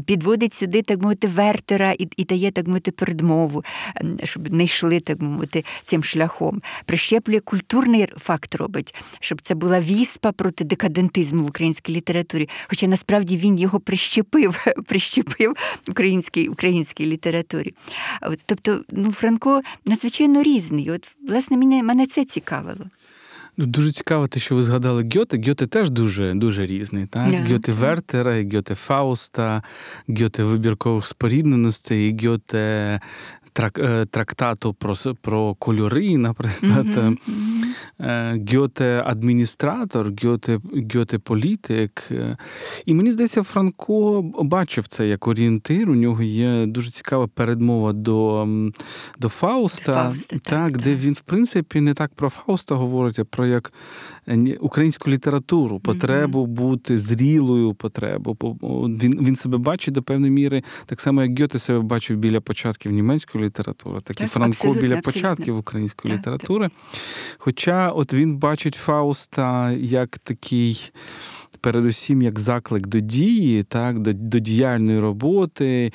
підводить 0.05 0.53
сюди, 0.53 0.81
так 0.81 1.01
мовити, 1.01 1.27
вертера 1.27 1.91
і 1.91 2.07
і 2.17 2.23
дає 2.23 2.51
так 2.51 2.67
мовити 2.67 2.91
передмову, 2.91 3.63
ем, 3.95 4.17
щоб 4.23 4.53
не 4.53 4.63
йшли 4.63 4.99
так 4.99 5.19
мовити 5.19 5.65
цим 5.83 6.03
шляхом. 6.03 6.61
Прищеплює 6.85 7.39
культурний 7.39 8.07
факт 8.17 8.55
робить, 8.55 8.95
щоб 9.19 9.41
це 9.41 9.55
була 9.55 9.79
віспа 9.79 10.31
проти 10.31 10.63
декадентизму 10.63 11.43
в 11.43 11.47
українській 11.47 11.93
літературі. 11.93 12.49
Хоча 12.67 12.87
насправді 12.87 13.37
він 13.37 13.59
його 13.59 13.79
прищепив, 13.79 14.65
прищепив 14.87 15.55
українській 15.89 16.47
українській 16.47 17.05
літературі. 17.05 17.73
От, 18.21 18.39
Тобто, 18.45 18.83
ну 18.89 19.11
Франко 19.11 19.61
надзвичайно 19.85 20.43
різний. 20.43 20.91
От, 20.91 21.15
власне, 21.27 21.57
мене, 21.57 21.83
мене 21.83 22.05
це 22.05 22.25
цікавило. 22.25 22.85
Ну, 23.57 23.65
дуже 23.65 23.91
цікаво, 23.91 24.27
те, 24.27 24.39
що 24.39 24.55
ви 24.55 24.63
згадали 24.63 25.09
Гьоте. 25.15 25.41
Гьоте 25.47 25.67
теж 25.67 25.89
дуже 25.89 26.33
дуже 26.33 26.65
різний. 26.65 27.05
Так? 27.05 27.29
Yeah. 27.29 27.51
Гьоте 27.53 27.71
Вертера, 27.71 28.43
Гьоте 28.53 28.75
Фауста, 28.75 29.63
Гьоте 30.19 30.43
вибіркових 30.43 31.05
спорідненостей, 31.05 32.17
Гьоте 32.25 32.99
трактату 34.11 34.73
про 34.73 34.95
про 35.21 35.55
кольори, 35.55 36.17
наприклад. 36.17 36.87
Mm-hmm. 36.87 37.17
Гьоте 38.53 39.03
адміністратор, 39.05 40.11
Гьоте 40.23 40.59
Гьоте 40.95 41.19
політик. 41.19 42.03
Е, 42.11 42.37
і 42.85 42.93
мені 42.93 43.11
здається, 43.11 43.43
Франко 43.43 44.21
бачив 44.21 44.87
це 44.87 45.07
як 45.07 45.27
орієнтир. 45.27 45.89
У 45.89 45.95
нього 45.95 46.23
є 46.23 46.65
дуже 46.65 46.91
цікава 46.91 47.27
передмова 47.27 47.93
до 47.93 48.47
до 49.19 49.29
Фауста, 49.29 49.93
Фауста 49.93 50.35
так, 50.35 50.41
так, 50.41 50.77
де 50.77 50.95
він, 50.95 51.13
в 51.13 51.21
принципі, 51.21 51.81
не 51.81 51.93
так 51.93 52.13
про 52.13 52.29
Фауста 52.29 52.75
говорить, 52.75 53.19
а 53.19 53.23
про 53.23 53.45
як 53.47 53.73
українську 54.59 55.09
літературу, 55.09 55.79
потребу 55.79 56.43
mm-hmm. 56.43 56.47
бути 56.47 56.99
зрілою 56.99 57.73
потребу. 57.73 58.37
Він 59.01 59.25
він 59.25 59.35
себе 59.35 59.57
бачить 59.57 59.93
до 59.93 60.03
певної 60.03 60.31
міри, 60.31 60.63
так 60.85 61.01
само, 61.01 61.23
як 61.23 61.39
Гьоте 61.39 61.59
себе 61.59 61.79
бачив 61.79 62.17
біля 62.17 62.41
початків 62.41 62.91
німецької 62.91 63.43
літератури, 63.43 63.99
так, 64.01 64.17
так 64.17 64.27
і 64.27 64.29
Франко 64.29 64.67
біля 64.67 64.73
абсолютно. 64.73 65.01
початків 65.01 65.57
української 65.57 66.11
так, 66.13 66.19
літератури. 66.19 66.69
Так. 66.69 67.01
Хоча 67.37 67.89
от 67.89 68.13
він 68.13 68.37
бачить 68.37 68.75
Фауста 68.75 69.71
як 69.71 70.17
такий. 70.17 70.91
Передусім, 71.61 72.21
як 72.21 72.39
заклик 72.39 72.87
до 72.87 72.99
дії, 72.99 73.63
так, 73.63 73.99
до 73.99 74.13
до 74.13 74.39
діяльної 74.39 74.99
роботи, 74.99 75.91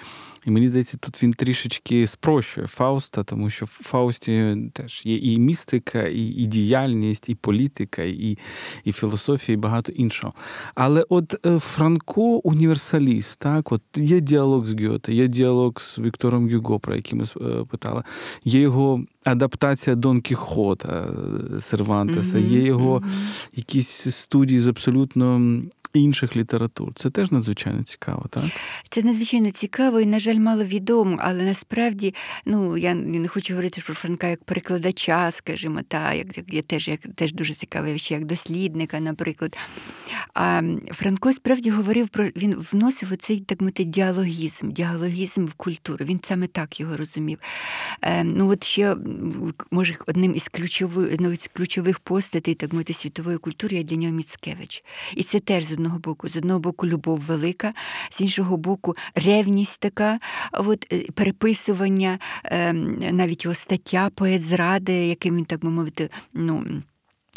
і 0.46 0.50
мені 0.50 0.68
здається, 0.68 0.96
тут 0.96 1.22
він 1.22 1.32
трішечки 1.32 2.06
спрощує 2.06 2.66
Фауста, 2.66 3.24
тому 3.24 3.50
що 3.50 3.64
в 3.64 3.68
Фаусті 3.68 4.56
теж 4.72 5.06
є 5.06 5.16
і 5.16 5.38
містика, 5.38 6.02
і 6.02 6.20
і 6.20 6.46
діяльність, 6.46 7.28
і 7.28 7.34
політика, 7.34 8.02
і 8.02 8.38
і 8.84 8.92
філософія, 8.92 9.54
і 9.54 9.60
багато 9.60 9.92
іншого. 9.92 10.32
Але 10.74 11.06
от 11.08 11.46
е, 11.46 11.58
Франко 11.58 12.22
універсаліст, 12.22 13.38
так, 13.38 13.72
от 13.72 13.82
є 13.96 14.20
діалог 14.20 14.66
з 14.66 14.82
Гьоте, 14.82 15.14
є 15.14 15.28
діалог 15.28 15.72
з 15.76 15.98
Віктором 15.98 16.50
Гюго, 16.50 16.78
про 16.78 16.96
який 16.96 17.18
ми 17.18 17.24
е, 17.24 17.64
питали, 17.64 18.02
є 18.44 18.60
його 18.60 19.04
адаптація 19.24 19.96
Дон 19.96 20.20
Кіхота 20.20 21.08
е, 21.56 21.60
Сервантеса, 21.60 22.38
mm-hmm. 22.38 22.48
є 22.48 22.62
його 22.62 22.98
mm-hmm. 22.98 23.48
якісь 23.56 24.16
студії 24.16 24.60
з 24.60 24.68
абсолютно 24.68 25.60
інших 25.98 26.36
літератур. 26.36 26.92
Це 26.94 27.10
теж 27.10 27.32
надзвичайно 27.32 27.82
цікаво, 27.82 28.26
так? 28.30 28.44
Це 28.88 29.02
надзвичайно 29.02 29.50
цікаво 29.50 30.00
і, 30.00 30.06
на 30.06 30.20
жаль, 30.20 30.38
мало 30.38 30.64
відомо, 30.64 31.16
але 31.20 31.42
насправді 31.42 32.14
ну, 32.46 32.76
я 32.76 32.94
не 32.94 33.28
хочу 33.28 33.54
говорити 33.54 33.82
про 33.86 33.94
Франка 33.94 34.26
як 34.26 34.44
перекладача, 34.44 35.30
скажімо, 35.30 35.80
та, 35.88 36.12
як, 36.12 36.36
як 36.36 36.54
я 36.54 36.62
теж 36.62 36.88
як 36.88 37.00
теж 37.00 37.32
дуже 37.32 37.54
цікавий, 37.54 38.06
як 38.10 38.24
дослідника, 38.24 39.00
наприклад. 39.00 39.56
А 40.34 40.62
Франко 40.90 41.32
справді 41.32 41.70
говорив 41.70 42.08
про 42.08 42.24
він 42.24 42.54
вносив 42.54 43.12
оцей 43.12 43.40
так 43.40 43.60
мовити, 43.60 43.84
діалогізм, 43.84 44.70
діалогізм 44.70 45.46
в 45.46 45.52
культуру. 45.52 46.04
Він 46.04 46.20
саме 46.22 46.46
так 46.46 46.80
його 46.80 46.96
розумів. 46.96 47.38
Е, 48.02 48.24
ну 48.24 48.50
от 48.50 48.64
ще, 48.64 48.96
може, 49.70 49.96
одним 50.06 50.34
із 50.34 50.48
ключових 50.48 51.16
ну, 51.20 51.32
із 51.32 51.48
ключових 51.52 51.98
постатей 51.98 52.54
так 52.54 52.72
мовити, 52.72 52.92
світової 52.92 53.38
культури 53.38 53.76
є 53.76 53.82
для 53.82 53.96
нього 53.96 54.12
Міцкевич. 54.12 54.84
І 55.14 55.22
це 55.22 55.40
теж 55.40 55.64
з 55.64 55.72
одного 55.72 55.85
боку, 55.98 56.28
з 56.28 56.36
одного 56.36 56.60
боку, 56.60 56.86
любов 56.86 57.20
велика, 57.20 57.72
з 58.10 58.20
іншого 58.20 58.56
боку, 58.56 58.96
ревність 59.14 59.80
така, 59.80 60.18
от, 60.52 60.86
е, 60.92 61.02
переписування, 61.14 62.18
ем, 62.44 62.98
навіть 63.10 63.44
його 63.44 63.54
стаття 63.54 64.10
поет 64.14 64.42
зради, 64.42 64.92
яким 64.92 65.36
він 65.36 65.44
так 65.44 65.60
би 65.60 65.70
мовити, 65.70 66.10
ну. 66.34 66.82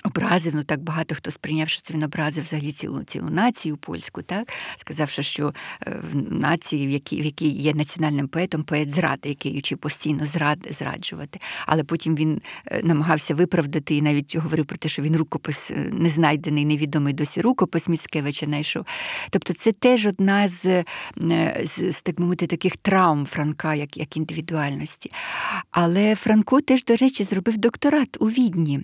Образив, 0.04 0.56
ну 0.56 0.64
так 0.64 0.84
багато 0.84 1.16
хто 1.16 1.32
сприйняв, 1.32 1.70
що 1.70 1.82
це 1.82 1.94
він 1.94 2.04
образив 2.04 2.44
взагалі 2.44 2.72
цілу 2.72 3.04
цілу 3.04 3.30
націю 3.30 3.78
польську, 3.78 4.22
так 4.22 4.54
сказавши, 4.78 5.24
що 5.24 5.54
е, 5.88 5.96
в 6.12 6.34
нації, 6.34 6.88
в 6.88 6.90
якій 6.90 7.22
в 7.22 7.26
якій 7.26 7.50
є 7.50 7.74
національним 7.74 8.28
поетом, 8.28 8.64
поет 8.64 8.90
зради, 8.90 9.30
який 9.30 9.58
учив 9.58 9.78
постійно 9.78 10.26
зрад, 10.26 10.68
зраджувати. 10.80 11.40
Але 11.66 11.84
потім 11.84 12.16
він 12.16 12.42
е, 12.66 12.82
намагався 12.84 13.36
виправдати 13.36 13.96
і 13.96 14.02
навіть 14.02 14.36
говорив 14.36 14.66
про 14.66 14.78
те, 14.78 14.90
що 14.90 15.02
він 15.02 15.16
рукопис 15.16 15.72
е, 15.72 15.90
незнайдений, 15.92 16.66
невідомий 16.66 17.14
досі 17.14 17.42
рукопис 17.42 17.88
Міцкевича 17.88 18.46
знайшов. 18.46 18.86
Тобто, 19.30 19.54
це 19.54 19.72
теж 19.72 20.06
одна 20.06 20.48
з 20.48 20.84
з, 21.66 21.92
з 21.92 22.02
так 22.02 22.20
мовити 22.20 22.48
таких 22.48 22.78
травм 22.78 23.26
Франка, 23.26 23.76
як 23.76 23.98
як 23.98 24.18
індивідуальності. 24.18 25.12
Але 25.72 26.16
Франко 26.16 26.62
теж, 26.62 26.84
до 26.84 26.96
речі, 26.96 27.24
зробив 27.24 27.58
докторат 27.58 28.18
у 28.20 28.26
Відні. 28.26 28.80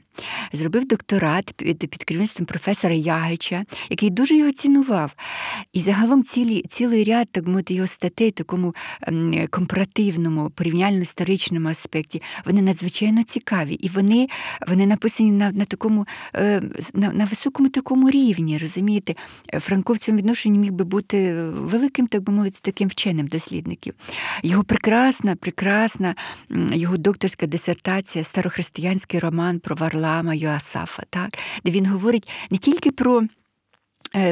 Зробив 0.54 0.88
докторат 0.88 1.05
докторат 1.06 1.54
під, 1.54 2.04
керівництвом 2.04 2.46
професора 2.46 2.96
Ягича, 2.96 3.66
який 3.90 4.10
дуже 4.10 4.38
його 4.38 4.52
цінував. 4.52 5.12
І 5.74 5.82
загалом 5.82 6.24
цілі, 6.24 6.64
цілий 6.70 7.04
ряд 7.04 7.28
так 7.32 7.48
мовити, 7.48 7.74
його 7.74 7.88
статей, 7.88 8.32
такому 8.32 8.76
ем, 9.02 9.48
компаративному, 9.50 10.50
порівняльно-історичному 10.50 11.70
аспекті, 11.70 12.22
вони 12.46 12.62
надзвичайно 12.62 13.24
цікаві. 13.24 13.74
І 13.74 13.90
вони 13.90 14.28
вони 14.68 14.86
написані 14.86 15.32
на 15.32 15.52
на 15.52 15.66
такому 15.66 16.06
е, 16.36 16.62
на, 16.94 17.14
на 17.14 17.26
високому 17.26 17.70
такому 17.70 18.10
рівні. 18.10 18.58
розумієте? 18.58 19.16
Франко 19.54 19.94
в 19.94 19.98
відношенні 20.08 20.60
міг 20.60 20.72
би 20.72 20.86
бути 20.86 21.34
великим, 21.44 22.08
так 22.08 22.24
би 22.24 22.34
мовити, 22.34 22.60
таким 22.62 22.90
вченим 22.90 23.28
дослідників. 23.28 23.94
Його 24.44 24.64
прекрасна, 24.64 25.36
прекрасна 25.36 26.16
його 26.74 26.98
докторська 26.98 27.48
дисертація, 27.48 28.24
старохристиянський 28.24 29.20
роман 29.20 29.60
про 29.60 29.76
Варлама 29.76 30.34
Йоасафа. 30.34 30.95
Графа, 30.96 31.04
так, 31.10 31.38
де 31.64 31.72
він 31.72 31.86
говорить 31.86 32.30
не 32.50 32.58
тільки 32.58 32.92
про 32.92 33.24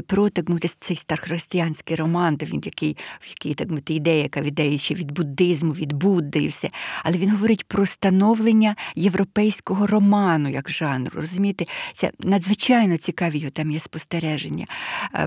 про 0.07 0.29
так 0.29 0.49
мовити, 0.49 0.69
цей 0.79 0.95
старохристиянський 0.95 1.95
роман, 1.95 2.37
він 2.41 2.61
який, 2.65 2.97
який 3.29 3.53
так 3.53 3.69
мовити, 3.69 3.93
ідея, 3.93 4.23
яка 4.23 4.41
віддає 4.41 4.77
ще 4.77 4.93
від 4.93 5.11
буддизму, 5.11 5.71
від 5.71 5.93
Будди 5.93 6.43
і 6.43 6.47
все. 6.47 6.69
Але 7.03 7.17
він 7.17 7.31
говорить 7.31 7.67
про 7.67 7.85
становлення 7.85 8.75
європейського 8.95 9.87
роману 9.87 10.49
як 10.49 10.69
жанру. 10.69 11.21
Розумієте, 11.21 11.65
це 11.93 12.11
надзвичайно 12.19 12.97
цікаві 12.97 13.37
його 13.37 13.51
там 13.51 13.71
є 13.71 13.79
спостереження. 13.79 14.65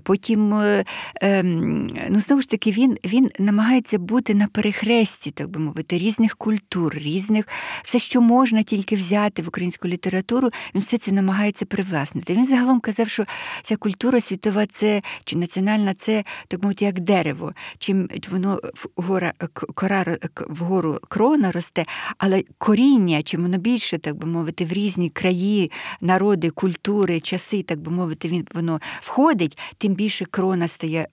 Потім, 0.02 0.54
е, 0.54 0.84
ем, 1.20 1.86
ну 2.08 2.20
знову 2.20 2.42
ж 2.42 2.50
таки, 2.50 2.70
він 2.70 2.98
він 3.04 3.30
намагається 3.38 3.98
бути 3.98 4.34
на 4.34 4.46
перехресті, 4.46 5.30
так 5.30 5.50
би 5.50 5.60
мовити, 5.60 5.98
різних 5.98 6.36
культур, 6.36 6.94
різних, 6.94 7.48
все, 7.82 7.98
що 7.98 8.20
можна 8.20 8.62
тільки 8.62 8.96
взяти 8.96 9.42
в 9.42 9.48
українську 9.48 9.88
літературу, 9.88 10.50
він 10.74 10.82
все 10.82 10.98
це 10.98 11.12
намагається 11.12 11.64
привласнити. 11.64 12.34
Він 12.34 12.46
загалом 12.46 12.80
казав, 12.80 13.08
що 13.08 13.24
ця 13.62 13.76
культура 13.76 14.20
світова 14.20 14.45
світова 14.46 14.66
це 14.66 15.02
чи 15.24 15.36
національна 15.36 15.94
це 15.94 16.24
так 16.48 16.62
мовити, 16.62 16.84
як 16.84 17.00
дерево. 17.00 17.52
Чим 17.78 18.08
воно 18.30 18.60
вгора, 18.96 19.32
кора 19.74 20.04
вгору 20.48 20.98
крона 21.08 21.52
росте, 21.52 21.84
але 22.18 22.42
коріння, 22.58 23.22
чим 23.22 23.42
воно 23.42 23.58
більше, 23.58 23.98
так 23.98 24.16
би 24.16 24.26
мовити, 24.26 24.64
в 24.64 24.72
різні 24.72 25.10
краї, 25.10 25.70
народи, 26.00 26.50
культури, 26.50 27.20
часи, 27.20 27.62
так 27.62 27.80
би 27.80 27.92
мовити, 27.92 28.28
він 28.28 28.46
воно 28.54 28.80
входить, 29.00 29.58
тим 29.78 29.94
більше 29.94 30.24
крона 30.24 30.68
стає 30.68 31.08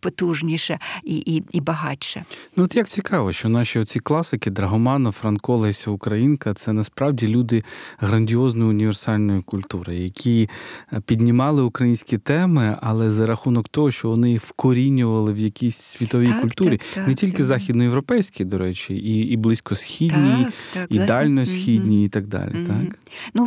потужніша 0.00 0.78
і 1.04 1.16
і, 1.16 1.42
і 1.52 1.60
багатша. 1.60 2.24
Ну 2.56 2.64
от 2.64 2.76
як 2.76 2.88
цікаво, 2.88 3.32
що 3.32 3.48
наші 3.48 3.78
оці 3.78 4.00
класики 4.00 4.50
Драгоманов, 4.50 5.12
Франко, 5.12 5.56
Леся 5.56 5.90
Українка 5.90 6.54
це 6.54 6.72
насправді 6.72 7.28
люди 7.28 7.62
грандіозної 7.98 8.70
універсальної 8.70 9.42
культури, 9.42 9.96
які 9.96 10.48
е, 10.92 11.00
піднімали 11.00 11.62
українські 11.62 12.18
теми, 12.18 12.67
але 12.82 13.10
за 13.10 13.26
рахунок 13.26 13.68
того, 13.68 13.90
що 13.90 14.08
вони 14.08 14.36
вкорінювали 14.36 15.32
в 15.32 15.38
якійсь 15.38 15.76
світовій 15.76 16.26
так, 16.26 16.40
культурі, 16.40 16.76
так, 16.76 16.86
так, 16.94 17.08
не 17.08 17.14
тільки 17.14 17.44
західноєвропейській, 17.44 18.44
до 18.44 18.58
речі, 18.58 18.94
і 18.94 19.18
і 19.18 19.36
близькосхідній, 19.36 20.46
і 20.88 20.98
дальньосхідній, 20.98 22.02
mm-hmm. 22.02 22.06
і 22.06 22.08
так 22.08 22.26
далі. 22.26 22.50
Mm-hmm. 22.50 22.66
Так? 22.66 22.98
Ну, 23.34 23.46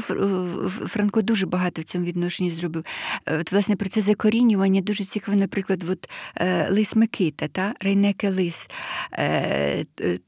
Франко 0.88 1.22
дуже 1.22 1.46
багато 1.46 1.82
в 1.82 1.86
цьому 1.86 2.06
відношенні 2.06 2.50
зробив. 2.50 2.86
Е, 3.26 3.38
от, 3.40 3.52
власне, 3.52 3.76
про 3.76 3.90
це 3.90 4.02
закорінювання 4.02 4.82
дуже 4.82 5.04
цікаво, 5.04 5.38
наприклад, 5.38 5.84
от, 5.90 6.10
е, 6.36 6.68
Лис 6.72 6.96
Микита, 6.96 7.48
та? 7.48 7.74
Рейнеке 7.82 8.30
Лис. 8.30 8.68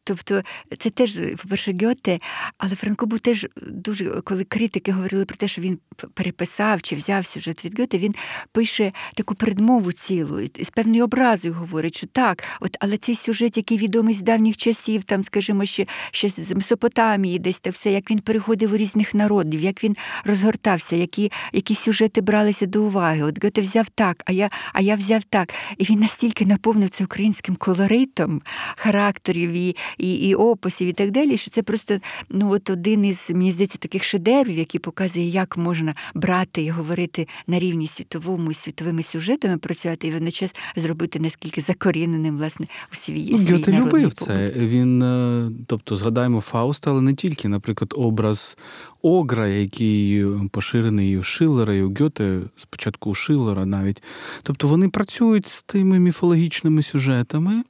Тобто, 0.04 0.42
це 0.78 0.90
теж, 0.90 1.18
по-перше, 1.44 1.74
Гьоте, 1.82 2.20
але 2.58 2.76
Франко 2.76 3.06
був 3.06 3.20
теж 3.20 3.48
дуже, 3.62 4.10
коли 4.10 4.44
критики 4.44 4.92
говорили 4.92 5.26
про 5.26 5.38
те, 5.38 5.48
що 5.48 5.62
він 5.62 5.80
переписав 6.14 6.82
чи 6.82 6.96
взяв 6.96 7.26
сюжет 7.26 7.66
від 7.66 7.80
Гьоте, 7.80 7.98
він 7.98 8.16
пише 8.52 8.83
таку 9.16 9.36
передмову 9.36 9.92
цілу, 9.92 10.40
з 10.46 10.70
певною 10.70 11.04
образою 11.04 11.54
говорить, 11.54 11.98
що 11.98 12.08
так, 12.08 12.44
от, 12.60 12.78
але 12.80 12.98
цей 12.98 13.16
сюжет, 13.16 13.58
який 13.58 13.78
відомий 13.78 14.14
з 14.14 14.22
давніх 14.22 14.58
часів, 14.58 15.04
там, 15.04 15.24
скажімо, 15.24 15.66
ще, 15.66 15.86
ще 16.12 16.30
з 16.30 16.52
Месопотамії, 16.56 17.40
десь 17.40 17.60
так 17.60 17.74
все, 17.74 17.92
як 17.92 18.12
він 18.12 18.20
переходив 18.20 18.74
у 18.74 18.78
різних 18.78 19.14
народів, 19.14 19.62
як 19.62 19.84
він 19.84 19.96
розгортався, 20.26 20.96
які 20.96 21.32
які 21.54 21.76
сюжети 21.76 22.22
бралися 22.22 22.66
до 22.66 22.84
уваги. 22.84 23.24
От 23.24 23.44
Гьоте 23.44 23.62
взяв 23.62 23.90
так, 23.90 24.24
а 24.26 24.32
я 24.32 24.50
а 24.74 24.82
я 24.82 24.96
взяв 24.96 25.24
так. 25.24 25.54
І 25.78 25.84
він 25.84 26.00
настільки 26.00 26.46
наповнив 26.46 26.90
це 26.90 27.04
українським 27.04 27.56
колоритом 27.56 28.42
характерів 28.76 29.52
і, 29.52 29.76
і, 29.98 30.14
і 30.14 30.36
описів, 30.36 30.88
і 30.88 30.94
так 30.94 31.12
далі, 31.12 31.38
що 31.38 31.52
це 31.52 31.64
просто 31.64 32.00
ну, 32.30 32.52
от 32.52 32.70
один 32.70 33.06
із 33.06 33.30
мені 33.30 33.52
здається, 33.52 33.78
таких 33.78 34.04
шедеврів, 34.04 34.58
який 34.58 34.80
показує, 34.80 35.28
як 35.28 35.58
можна 35.58 35.96
брати 36.14 36.62
і 36.62 36.70
говорити 36.70 37.28
на 37.48 37.60
рівні 37.60 37.88
світовому 37.88 38.52
і 38.52 38.54
світовими 38.74 39.04
сюжетами, 39.04 39.58
працювати 39.58 40.08
і 40.08 40.12
водночас 40.12 40.56
зробити 40.76 41.20
наскільки 41.20 41.62
закоріненим 41.62 42.38
власне 42.38 42.68
у 42.92 42.96
свій 42.96 43.30
ну, 43.32 43.38
Гьоте 43.38 43.72
любив 43.72 44.14
це. 44.14 44.54
Він, 44.56 45.04
е, 45.04 45.52
тобто, 45.68 45.96
згадаємо 45.96 46.42
Фауста, 46.42 46.92
але 46.92 47.02
не 47.02 47.14
тільки, 47.14 47.48
наприклад, 47.48 47.94
образ 47.98 48.58
Огра, 49.02 49.48
який 49.48 50.26
поширений 50.52 51.18
у 51.18 51.24
Шиллера, 51.24 51.74
і 51.74 51.82
у 51.82 51.94
Гьоте, 52.00 52.40
спочатку 52.56 53.10
у 53.10 53.14
Шиллера 53.14 53.66
навіть. 53.66 54.04
Тобто 54.44 54.68
вони 54.68 54.90
працюють 54.90 55.48
з 55.48 55.62
тими 55.64 56.00
міфологічними 56.00 56.84
сюжетами, 56.84 57.64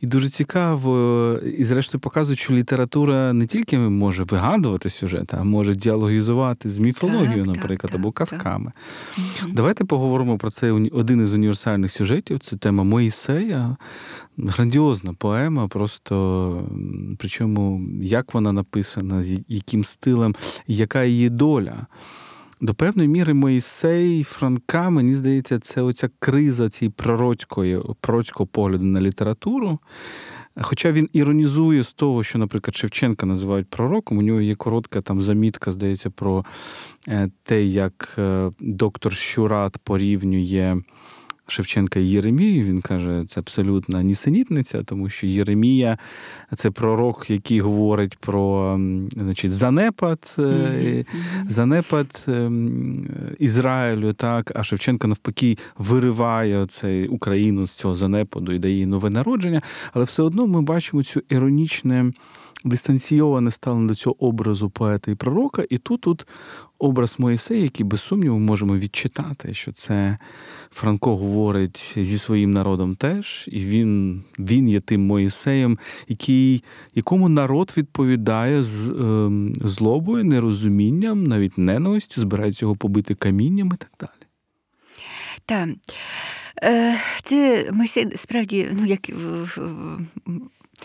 і 0.00 0.06
дуже 0.06 0.28
цікаво, 0.28 1.38
і 1.58 1.64
зрештою 1.64 2.00
показують, 2.00 2.38
що 2.38 2.54
література 2.54 3.32
не 3.32 3.46
тільки 3.46 3.78
може 3.78 4.24
вигадувати 4.24 4.90
сюжет, 4.90 5.34
а 5.34 5.44
може 5.44 5.74
діалогізувати 5.74 6.70
з 6.70 6.78
міфологією, 6.78 7.46
так, 7.46 7.56
наприклад, 7.56 7.90
так, 7.90 8.00
або 8.00 8.12
казками. 8.12 8.72
Так. 9.16 9.50
Давайте 9.52 9.84
поговоримо 9.84 10.38
про 10.42 10.50
цей 10.50 10.70
один 10.70 11.22
із 11.22 11.34
універсальних 11.34 11.92
сюжетів. 11.92 12.38
Це 12.38 12.56
тема 12.56 12.84
Моїсея. 12.84 13.76
Грандіозна 14.38 15.14
поема, 15.18 15.68
просто 15.68 16.68
причому 17.18 17.82
як 18.00 18.34
вона 18.34 18.52
написана, 18.52 19.22
з 19.22 19.40
яким 19.48 19.84
стилем, 19.84 20.34
яка 20.66 21.04
її 21.04 21.30
доля. 21.30 21.86
До 22.60 22.74
певної 22.74 23.08
міри 23.08 23.34
Моїсей 23.34 24.22
Франка, 24.22 24.90
мені 24.90 25.14
здається, 25.14 25.58
це 25.58 25.82
оця 25.82 26.08
криза 26.18 26.68
цієї 26.68 26.92
пророцької, 26.96 27.80
пророцького 28.00 28.46
погляду 28.46 28.84
на 28.84 29.00
літературу. 29.00 29.78
Хоча 30.60 30.92
він 30.92 31.08
іронізує 31.12 31.82
з 31.82 31.92
того, 31.92 32.22
що, 32.22 32.38
наприклад, 32.38 32.76
Шевченка 32.76 33.26
називають 33.26 33.70
пророком, 33.70 34.18
у 34.18 34.22
нього 34.22 34.40
є 34.40 34.54
коротка 34.54 35.00
там 35.00 35.20
замітка, 35.22 35.72
здається, 35.72 36.10
про 36.10 36.44
е, 37.08 37.30
те, 37.42 37.64
як 37.64 38.14
е, 38.18 38.50
доктор 38.60 39.12
Щурат 39.12 39.78
порівнює 39.78 40.76
Шевченка 41.52 42.00
і 42.00 42.06
Єремію. 42.06 42.64
Він 42.64 42.80
каже, 42.80 43.24
це 43.28 43.40
абсолютна 43.40 44.02
нісенітниця, 44.02 44.82
тому 44.82 45.08
що 45.08 45.26
Єремія 45.26 45.98
це 46.56 46.70
пророк, 46.70 47.30
який 47.30 47.60
говорить 47.60 48.16
про 48.18 48.80
значить, 49.16 49.52
занепад, 49.52 50.34
mm-hmm. 50.38 51.06
занепад 51.48 52.24
ем, 52.28 53.08
Ізраїлю, 53.38 54.12
так, 54.12 54.52
а 54.54 54.62
Шевченко 54.62 55.08
навпаки 55.08 55.58
вириває 55.78 56.66
цей 56.66 57.08
Україну 57.08 57.66
з 57.66 57.70
цього 57.70 57.94
занепаду 57.94 58.52
і 58.52 58.58
дає 58.58 58.74
їй 58.74 58.86
нове 58.86 59.10
народження. 59.10 59.62
Але 59.92 60.04
все 60.04 60.22
одно 60.22 60.46
ми 60.46 60.62
бачимо 60.62 61.02
цю 61.02 61.22
іронічне 61.28 62.12
дистанційоване 62.64 63.50
ставлення 63.50 63.88
до 63.88 63.94
цього 63.94 64.24
образу 64.24 64.70
поета 64.70 65.10
і 65.10 65.14
пророка, 65.14 65.64
і 65.70 65.78
тут 65.78 66.00
тут 66.00 66.26
образ 66.78 67.14
Моїсея, 67.18 67.62
який 67.62 67.86
без 67.86 68.00
сумніву 68.00 68.38
можемо 68.38 68.76
відчитати, 68.76 69.54
що 69.54 69.72
це 69.72 70.18
Франко 70.70 71.16
говорить 71.16 71.94
зі 71.96 72.18
своїм 72.18 72.52
народом 72.52 72.94
теж, 72.94 73.48
і 73.52 73.60
він 73.60 74.22
він 74.38 74.68
є 74.68 74.80
тим 74.80 75.06
Моїсеєм, 75.06 75.78
який, 76.08 76.64
якому 76.94 77.28
народ 77.28 77.72
відповідає 77.76 78.62
з 78.62 78.90
е, 78.90 79.30
злобою, 79.64 80.24
нерозумінням, 80.24 81.26
навіть 81.26 81.58
ненавистю, 81.58 82.20
збирається 82.20 82.64
його 82.64 82.76
побити 82.76 83.14
камінням 83.14 83.70
і 83.74 83.76
так 83.76 83.90
далі. 84.00 84.26
Так. 85.46 85.68
Е, 86.64 86.96
це 87.22 87.68
Мойсей 87.72 88.16
справді, 88.16 88.68
ну 88.80 88.86
як 88.86 89.10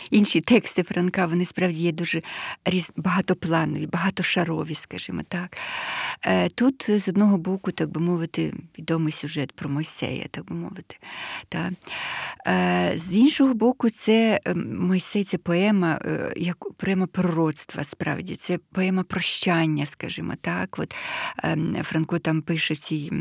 інші 0.09 0.41
тексти 0.41 0.83
Франка, 0.83 1.25
вони 1.25 1.45
справді 1.45 1.81
є 1.81 1.91
дуже 1.91 2.21
різ... 2.65 2.91
багатопланові, 2.95 3.87
багатошарові, 3.87 4.75
скажімо 4.75 5.21
так. 5.27 5.57
Е, 6.25 6.49
тут, 6.49 6.89
з 6.89 7.07
одного 7.07 7.37
боку, 7.37 7.71
так 7.71 7.89
би 7.89 8.01
мовити, 8.01 8.53
відомий 8.79 9.13
сюжет 9.13 9.51
про 9.51 9.69
Мойсея, 9.69 10.25
так 10.31 10.45
би 10.45 10.55
мовити. 10.55 10.97
Та. 11.49 11.71
Е, 12.47 12.91
з 12.95 13.15
іншого 13.15 13.53
боку, 13.53 13.89
це 13.89 14.39
ем, 14.45 14.85
Мойсей 14.87 15.23
це 15.23 15.37
поема, 15.37 15.99
е, 16.05 16.33
як 16.37 16.73
поема 16.73 17.07
пророцтва, 17.07 17.83
справді, 17.83 18.35
це 18.35 18.57
поема 18.71 19.03
прощання, 19.03 19.85
скажімо 19.85 20.33
так. 20.41 20.79
От 20.79 20.95
ем, 21.43 21.77
Франко 21.83 22.19
там 22.19 22.41
пише 22.41 22.75
ці. 22.75 23.11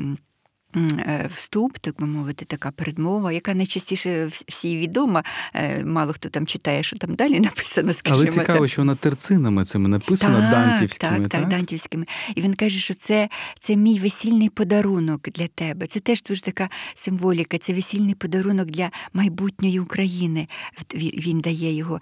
Е, 0.76 1.28
вступ, 1.34 1.78
так 1.78 2.00
би 2.00 2.06
мовити, 2.06 2.44
така 2.44 2.70
передмова, 2.70 3.32
яка 3.32 3.54
найчастіше 3.54 4.30
всі 4.48 4.76
відома. 4.76 5.24
Е, 5.54 5.84
мало 5.84 6.12
хто 6.12 6.28
там 6.28 6.46
читає, 6.46 6.82
що 6.82 6.98
там 6.98 7.14
далі 7.14 7.40
написано. 7.50 7.92
скажімо 7.92 8.22
Але 8.22 8.30
цікаво, 8.30 8.58
так. 8.58 8.68
що 8.68 8.82
вона 8.82 8.94
терцинами 8.94 9.64
цими 9.64 9.88
написана 9.88 10.40
так, 10.40 10.50
дантівськими. 10.50 11.18
Так, 11.18 11.28
так, 11.28 11.40
так, 11.40 11.50
дантівськими. 11.50 12.04
І 12.34 12.40
він 12.40 12.54
каже, 12.54 12.78
що 12.78 12.94
це 12.94 13.28
це 13.58 13.76
мій 13.76 13.98
весільний 13.98 14.48
подарунок 14.48 15.20
для 15.30 15.46
тебе. 15.46 15.86
Це 15.86 16.00
теж 16.00 16.22
дуже 16.22 16.42
така 16.42 16.68
символіка, 16.94 17.58
це 17.58 17.72
весільний 17.72 18.14
подарунок 18.14 18.66
для 18.66 18.90
майбутньої 19.12 19.80
України. 19.80 20.48
Він 20.94 21.40
дає 21.40 21.72
його, 21.72 22.00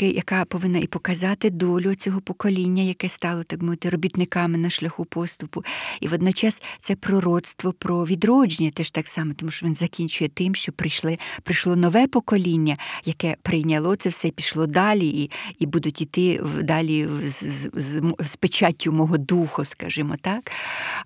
яка 0.00 0.44
повинна 0.44 0.78
і 0.78 0.86
показати 0.86 1.50
долю 1.50 1.94
цього 1.94 2.20
покоління, 2.20 2.82
яке 2.82 3.08
стало 3.08 3.42
так 3.42 3.62
мовити 3.62 3.90
робітниками 3.90 4.58
на 4.58 4.70
шляху 4.70 5.04
поступу. 5.04 5.64
І 6.00 6.08
водночас 6.08 6.62
це 6.80 6.94
пророцтво 6.94 7.72
про 7.72 8.04
відродження 8.12 8.70
теж 8.70 8.90
так 8.90 9.06
само, 9.06 9.32
тому 9.36 9.50
що 9.50 9.66
він 9.66 9.74
закінчує 9.74 10.30
тим, 10.30 10.54
що 10.54 10.72
прийшли, 10.72 11.18
прийшло 11.42 11.76
нове 11.76 12.06
покоління, 12.06 12.76
яке 13.04 13.36
прийняло 13.42 13.96
це 13.96 14.08
все, 14.08 14.30
пішло 14.30 14.66
далі, 14.66 15.08
і 15.08 15.30
і 15.58 15.66
будуть 15.66 16.00
іти 16.00 16.40
далі 16.62 17.08
з, 17.24 17.32
з, 17.32 17.70
з, 17.74 18.02
з 18.18 18.36
печаттю 18.36 18.92
мого 18.92 19.18
духу, 19.18 19.64
скажімо 19.64 20.14
так. 20.20 20.52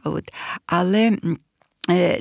От. 0.04 0.24
Але 0.66 1.18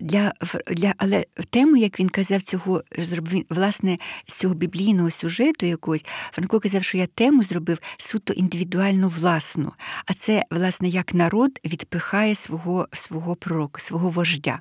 для, 0.02 0.34
для, 0.72 0.94
Але 0.98 1.26
тему, 1.50 1.78
як 1.78 2.00
він 2.00 2.10
казав, 2.10 2.42
цього 2.42 2.84
зробив 2.98 3.46
власне 3.50 3.98
з 4.28 4.34
цього 4.34 4.54
біблійного 4.54 5.12
сюжету 5.12 5.66
якогось, 5.66 6.06
Франко 6.32 6.60
казав, 6.60 6.84
що 6.84 6.98
я 6.98 7.08
тему 7.08 7.44
зробив 7.44 7.78
суто 7.98 8.34
індивідуально 8.34 9.10
власну. 9.10 9.72
А 10.06 10.14
це, 10.14 10.44
власне, 10.52 10.88
як 10.88 11.14
народ 11.14 11.60
відпихає 11.66 12.36
свого 12.36 12.88
свого 12.94 13.36
пророка, 13.36 13.82
свого 13.82 14.10
вождя. 14.10 14.60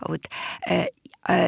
От, 0.00 0.30
е, 0.68 0.74
е, 0.74 0.88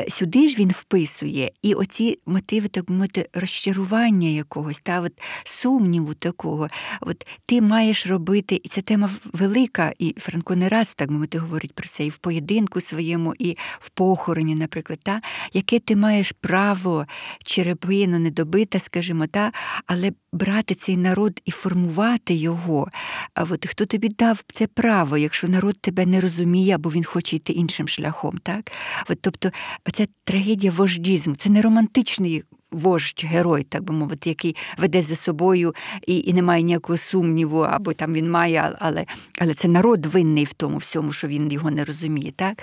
сюди 0.08 0.48
ж 0.48 0.56
він 0.58 0.68
вписує 0.68 1.50
і 1.62 1.74
оці 1.74 2.18
мотиви, 2.26 2.68
так 2.68 2.88
мовити, 2.88 3.28
розчарування 3.34 4.28
якогось, 4.28 4.80
та 4.82 5.00
от 5.00 5.12
сумніву 5.44 6.14
такого. 6.14 6.68
От 7.00 7.26
ти 7.46 7.60
маєш 7.60 8.06
робити, 8.06 8.60
і 8.64 8.68
ця 8.68 8.80
тема 8.80 9.10
велика, 9.32 9.92
і 9.98 10.14
Франко 10.18 10.56
не 10.56 10.68
раз 10.68 10.94
так 10.94 11.10
мовити 11.10 11.38
говорить 11.38 11.72
про 11.74 11.88
це 11.88 12.04
і 12.04 12.10
в 12.10 12.16
поєдинку 12.16 12.80
своєму, 12.80 13.34
і 13.38 13.56
в 13.78 13.90
похороні, 13.90 14.54
наприклад, 14.54 14.98
та, 15.02 15.20
яке 15.52 15.78
ти 15.78 15.96
маєш 15.96 16.32
право 16.32 17.06
черепину 17.44 18.18
недобита, 18.18 18.78
скажімо, 18.78 19.26
та, 19.26 19.52
але 19.86 20.12
брати 20.34 20.74
цей 20.74 20.96
народ 20.96 21.40
і 21.44 21.50
формувати 21.50 22.34
його. 22.34 22.88
А 23.34 23.42
от 23.42 23.66
хто 23.66 23.86
тобі 23.86 24.08
дав 24.08 24.42
це 24.52 24.66
право, 24.66 25.16
якщо 25.16 25.48
народ 25.48 25.80
тебе 25.80 26.06
не 26.06 26.20
розуміє, 26.20 26.74
або 26.74 26.90
він 26.90 27.04
хоче 27.04 27.36
йти 27.36 27.52
іншим 27.52 27.88
шляхом, 27.88 28.38
так? 28.42 28.72
От, 29.08 29.18
тобто, 29.20 29.50
ця 29.92 30.06
трагедія 30.24 30.72
вождізму, 30.72 31.36
це 31.36 31.50
не 31.50 31.62
романтичний 31.62 32.44
вождь, 32.74 33.24
герой, 33.24 33.62
так 33.62 33.82
би 33.82 33.94
мовити, 33.94 34.28
який 34.28 34.56
веде 34.78 35.02
за 35.02 35.16
собою 35.16 35.74
і 36.06 36.18
і 36.18 36.32
не 36.32 36.42
має 36.42 36.62
ніякого 36.62 36.98
сумніву, 36.98 37.60
або 37.60 37.92
там 37.92 38.12
він 38.12 38.30
має, 38.30 38.72
але 38.78 39.04
але 39.38 39.54
це 39.54 39.68
народ 39.68 40.06
винний 40.06 40.44
в 40.44 40.52
тому 40.52 40.78
всьому, 40.78 41.12
що 41.12 41.28
він 41.28 41.52
його 41.52 41.70
не 41.70 41.84
розуміє. 41.84 42.32
так? 42.36 42.62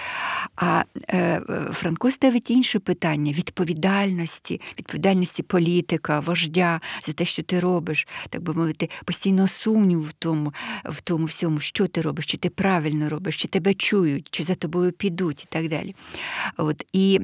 А 0.55 0.83
е, 1.09 1.41
Франко 1.73 2.11
ставить 2.11 2.51
інше 2.51 2.79
питання 2.79 3.31
відповідальності, 3.31 4.61
відповідальності 4.79 5.43
політика, 5.43 6.19
вождя 6.19 6.81
за 7.03 7.13
те, 7.13 7.25
що 7.25 7.43
ти 7.43 7.59
робиш, 7.59 8.07
так 8.29 8.41
би 8.41 8.53
мовити, 8.53 8.89
постійного 9.05 9.47
сумніву 9.47 10.01
в 10.01 10.13
тому, 10.13 10.53
в 10.85 11.01
тому 11.01 11.25
всьому, 11.25 11.59
що 11.59 11.87
ти 11.87 12.01
робиш, 12.01 12.25
чи 12.25 12.37
ти 12.37 12.49
правильно 12.49 13.09
робиш, 13.09 13.37
чи 13.37 13.47
тебе 13.47 13.73
чують, 13.73 14.27
чи 14.31 14.43
за 14.43 14.55
тобою 14.55 14.91
підуть, 14.91 15.43
і 15.43 15.45
так 15.49 15.69
далі. 15.69 15.95
От, 16.57 16.85
І 16.93 17.19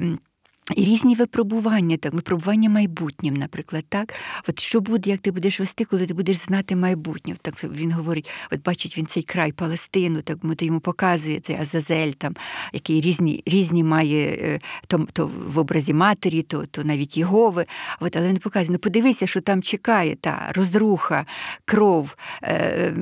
і 0.76 0.84
різні 0.84 1.16
випробування, 1.16 1.98
так, 1.98 2.14
випробування 2.14 2.70
майбутнім, 2.70 3.34
наприклад, 3.34 3.86
так. 3.90 4.14
От 4.48 4.60
що 4.60 4.82
буде, 4.82 5.10
як 5.10 5.20
ти 5.20 5.32
будеш 5.32 5.60
вести, 5.60 5.86
коли 5.86 6.06
ти 6.06 6.14
будеш 6.14 6.38
знати 6.38 6.76
майбутнє? 6.76 7.36
Так 7.42 7.64
він 7.64 7.92
говорить, 7.92 8.30
от 8.52 8.64
бачить 8.64 8.98
він 8.98 9.06
цей 9.06 9.24
край 9.24 9.52
Палестину, 9.52 10.22
так 10.22 10.38
ти 10.58 10.66
йому 10.66 10.80
показує 10.80 11.40
цей 11.40 11.56
Азазель, 11.56 12.12
там, 12.12 12.36
який 12.74 13.02
різні 13.02 13.44
різні 13.46 13.84
має 13.84 14.28
е, 14.28 14.60
то, 14.88 15.08
то 15.14 15.32
в 15.48 15.60
образі 15.60 15.94
матері, 15.94 16.42
то 16.42 16.66
то 16.66 16.84
навіть 16.84 17.18
Єгови. 17.18 17.66
От, 18.00 18.16
але 18.16 18.28
він 18.28 18.38
показує, 18.38 18.72
ну 18.72 18.78
подивися, 18.78 19.28
що 19.28 19.42
там 19.42 19.62
чекає, 19.62 20.16
та 20.16 20.52
розруха, 20.56 21.26
кров, 21.66 22.16
е, 22.44 22.94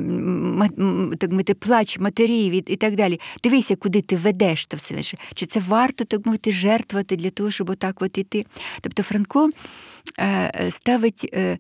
так 1.19 1.31
мовити, 1.31 1.53
плач 1.53 1.99
матерів 1.99 2.53
і, 2.53 2.57
і 2.57 2.75
так 2.75 2.95
далі. 2.95 3.19
Дивися, 3.43 3.75
куди 3.75 4.01
ти 4.01 4.15
ведеш 4.15 4.65
то 4.65 4.77
все. 4.77 4.95
Чи 5.33 5.45
це 5.45 5.59
варто 5.59 6.03
так 6.03 6.25
мовити 6.25 6.51
жертвувати 6.51 7.15
для 7.15 7.29
того, 7.29 7.51
щоб 7.55 7.69
отак 7.69 8.01
от 8.01 8.17
іти. 8.17 8.45
Тобто 8.81 9.03
Франко 9.03 9.49
ставить 10.69 11.29
е, 11.33 11.57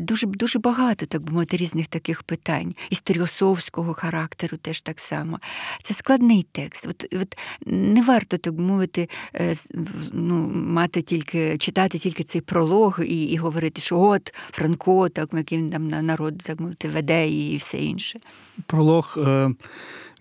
дуже 0.00 0.26
дуже 0.26 0.58
багато, 0.58 1.06
так 1.06 1.22
би 1.22 1.32
мовити, 1.32 1.56
різних 1.56 1.86
таких 1.86 2.22
питань, 2.22 2.74
історіосовського 2.90 3.94
характеру 3.94 4.56
теж 4.56 4.80
так 4.80 5.00
само. 5.00 5.38
Це 5.82 5.94
складний 5.94 6.46
текст. 6.52 6.86
От, 6.90 7.14
от 7.20 7.36
Не 7.66 8.02
варто, 8.02 8.38
так 8.38 8.54
мовити, 8.54 9.08
ну, 10.12 10.52
мати 10.54 11.02
тільки, 11.02 11.58
читати 11.58 11.98
тільки 11.98 12.22
цей 12.22 12.40
пролог 12.40 13.00
і 13.04 13.24
і 13.24 13.36
говорити, 13.36 13.80
що 13.80 14.00
от 14.00 14.34
Франко, 14.50 15.08
так, 15.08 15.28
який 15.32 15.58
він 15.58 15.70
там 15.70 15.88
народ 15.88 16.38
так 16.38 16.60
мовити, 16.60 16.88
веде 16.88 17.28
і 17.28 17.56
все 17.56 17.78
інше. 17.78 18.18
Пролог. 18.66 19.18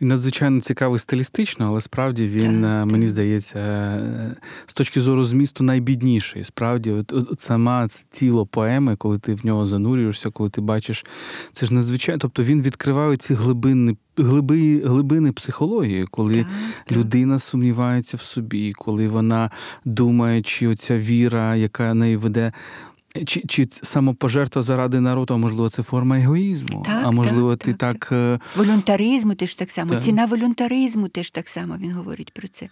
Він 0.04 0.10
надзвичайно 0.10 0.62
цікавий 0.62 1.00
стилістично, 1.00 1.68
але 1.68 1.82
справді 1.82 2.28
він, 2.28 2.62
так, 2.62 2.72
е, 2.72 2.86
мені 2.86 3.06
так. 3.06 3.10
здається, 3.10 3.60
е, 3.60 4.36
з 4.66 4.74
точки 4.74 5.02
зору 5.02 5.24
змісту 5.24 5.64
найбідніший. 5.64 6.44
Справді, 6.44 6.92
от, 6.92 7.14
от 7.14 7.42
сама 7.64 7.88
тіло 8.10 8.46
поеми, 8.46 8.96
коли 8.96 9.20
ти 9.20 9.34
в 9.34 9.46
нього 9.46 9.66
занурюєшся, 9.66 10.30
коли 10.30 10.50
ти 10.50 10.62
бачиш, 10.62 11.06
це 11.54 11.66
ж 11.66 11.74
надзвичайно. 11.74 12.20
Тобто 12.20 12.44
він 12.44 12.62
відкриває 12.62 13.18
ці 13.18 13.34
глибини 13.34 13.98
глиби, 14.18 14.82
глибини 14.86 15.32
психології, 15.32 16.08
коли 16.12 16.36
так, 16.36 16.98
людина 16.98 17.40
сумнівається 17.40 18.18
в 18.18 18.22
собі, 18.22 18.74
коли 18.74 19.08
вона 19.08 19.52
думає, 19.86 20.42
чи 20.42 20.68
оця 20.68 20.98
віра, 20.98 21.56
яка 21.56 21.94
неї 21.94 22.18
веде. 22.18 22.52
Чи 23.26 23.44
чи 23.48 23.68
самопожертва 23.72 24.62
заради 24.62 25.00
народу, 25.00 25.34
а 25.34 25.38
можливо, 25.38 25.70
це 25.70 25.84
форма 25.84 26.20
егоїзму? 26.20 26.84
Так, 26.86 27.06
а 27.06 27.12
можливо, 27.12 27.56
так, 27.56 27.66
ти 27.66 27.74
так. 27.74 27.94
так... 27.94 28.12
Е, 28.12 28.40
волюнтаризму 28.56 29.36
теж 29.36 29.56
так 29.56 29.72
само. 29.72 29.94
Так. 29.94 30.04
Ціна 30.04 30.26
волюнтаризму 30.26 31.08
теж 31.08 31.30
так 31.30 31.48
само 31.48 31.78
він 31.80 31.92
говорить 31.92 32.34
про 32.34 32.48
це. 32.48 32.70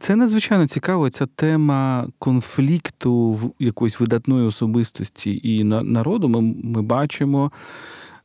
Це 0.00 0.16
надзвичайно 0.16 0.68
цікаво. 0.68 1.10
Ця 1.10 1.26
тема 1.26 2.08
конфлікту 2.18 3.40
якоїсь 3.58 4.00
видатної 4.00 4.46
особистості 4.46 5.40
і 5.42 5.64
народу. 5.64 6.28
Ми, 6.28 6.40
ми 6.64 6.82
бачимо. 6.82 7.52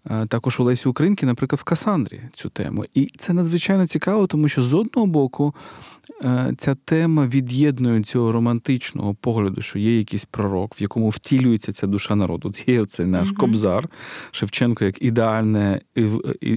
Е, 0.09 0.25
також 0.25 0.59
у 0.59 0.63
Лесі 0.63 0.89
Українки, 0.89 1.25
наприклад, 1.25 1.59
в 1.59 1.63
Касандрі 1.63 2.21
цю 2.33 2.49
тему. 2.49 2.85
І 2.93 3.09
це 3.17 3.33
надзвичайно 3.33 3.87
цікаво, 3.87 4.27
тому 4.27 4.47
що 4.47 4.61
з 4.61 4.73
одного 4.73 5.07
боку 5.07 5.55
е, 6.23 6.53
ця 6.57 6.75
тема 6.75 7.27
від'єднує 7.27 8.01
цього 8.01 8.31
романтичного 8.31 9.13
погляду, 9.13 9.61
що 9.61 9.79
є 9.79 9.97
якийсь 9.97 10.25
пророк, 10.25 10.79
в 10.79 10.81
якому 10.81 11.09
втілюється 11.09 11.73
ця 11.73 11.87
душа 11.87 12.15
народу. 12.15 12.51
Це 12.51 12.63
є 12.67 12.81
оцей 12.81 13.05
наш 13.05 13.29
uh-huh. 13.29 13.35
Кобзар 13.35 13.89
Шевченко 14.31 14.85
як 14.85 15.01
ідеальне, 15.01 15.81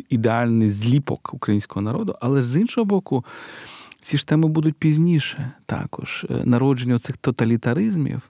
ідеальний 0.09 0.70
зліпок 0.70 1.34
українського 1.34 1.80
народу, 1.82 2.14
але 2.20 2.42
з 2.42 2.57
іншого 2.57 2.84
боку. 2.84 3.24
Ці 4.05 4.16
ж 4.16 4.26
теми 4.26 4.49
будуть 4.49 4.74
пізніше 4.74 5.53
також. 5.66 6.26
Е, 6.30 6.42
народження 6.45 6.99
цих 6.99 7.16
тоталітаризмів, 7.16 8.20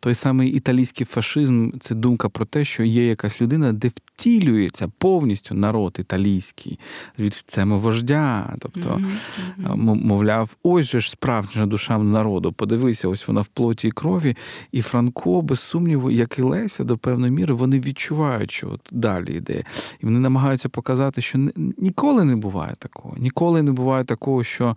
той 0.00 0.14
самий 0.14 0.50
італійський 0.50 1.06
фашизм 1.06 1.70
це 1.80 1.94
думка 1.94 2.28
про 2.28 2.46
те, 2.46 2.64
що 2.64 2.82
є 2.82 3.06
якась 3.06 3.42
людина, 3.42 3.72
де 3.72 3.88
втілюється 3.88 4.88
повністю 4.98 5.54
народ 5.54 5.96
італійський 5.98 6.78
від 7.18 7.44
вождя. 7.56 8.56
Тобто, 8.58 8.88
mm-hmm. 8.88 9.76
мовляв, 9.76 10.56
ось 10.62 10.86
же 10.86 11.00
ж 11.00 11.10
справжня 11.10 11.66
душа 11.66 11.98
народу. 11.98 12.52
Подивися, 12.52 13.08
ось 13.08 13.28
вона 13.28 13.40
в 13.40 13.46
плоті 13.46 13.88
і 13.88 13.90
крові. 13.90 14.36
І 14.72 14.82
Франко, 14.82 15.42
без 15.42 15.60
сумніву, 15.60 16.10
як 16.10 16.38
і 16.38 16.42
Леся, 16.42 16.84
до 16.84 16.96
певної 16.96 17.32
міри, 17.32 17.54
вони 17.54 17.80
відчувають, 17.80 18.50
що 18.50 18.70
от 18.70 18.80
далі 18.92 19.36
йде. 19.36 19.64
І 20.00 20.04
вони 20.04 20.18
намагаються 20.18 20.68
показати, 20.68 21.20
що 21.20 21.38
ніколи 21.78 22.24
не 22.24 22.36
буває 22.36 22.74
такого. 22.78 23.16
Ніколи 23.18 23.62
не 23.62 23.72
буває 23.72 24.04
такого, 24.04 24.44
що 24.44 24.76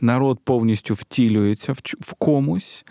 народ 0.00 0.40
повністю 0.44 0.94
втілюється 0.94 1.72
в 2.00 2.14
комусь. 2.18 2.84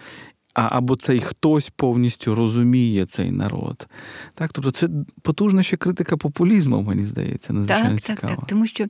А 0.54 0.78
або 0.78 0.96
цей 0.96 1.20
хтось 1.20 1.70
повністю 1.70 2.36
розуміє 2.36 3.06
цей 3.06 3.32
народ. 3.32 3.88
Так, 4.34 4.54
Тобто 4.54 4.72
це 4.72 4.90
потужна 5.22 5.64
ще 5.64 5.78
критика 5.78 6.18
популізму, 6.18 6.82
мені 6.82 7.04
здається, 7.04 7.54
надзвичайно 7.54 7.90
так, 7.90 8.02
цікаво. 8.02 8.28
Так, 8.28 8.36
так, 8.36 8.48
тому 8.48 8.68
що 8.68 8.88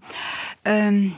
е, 0.68 1.12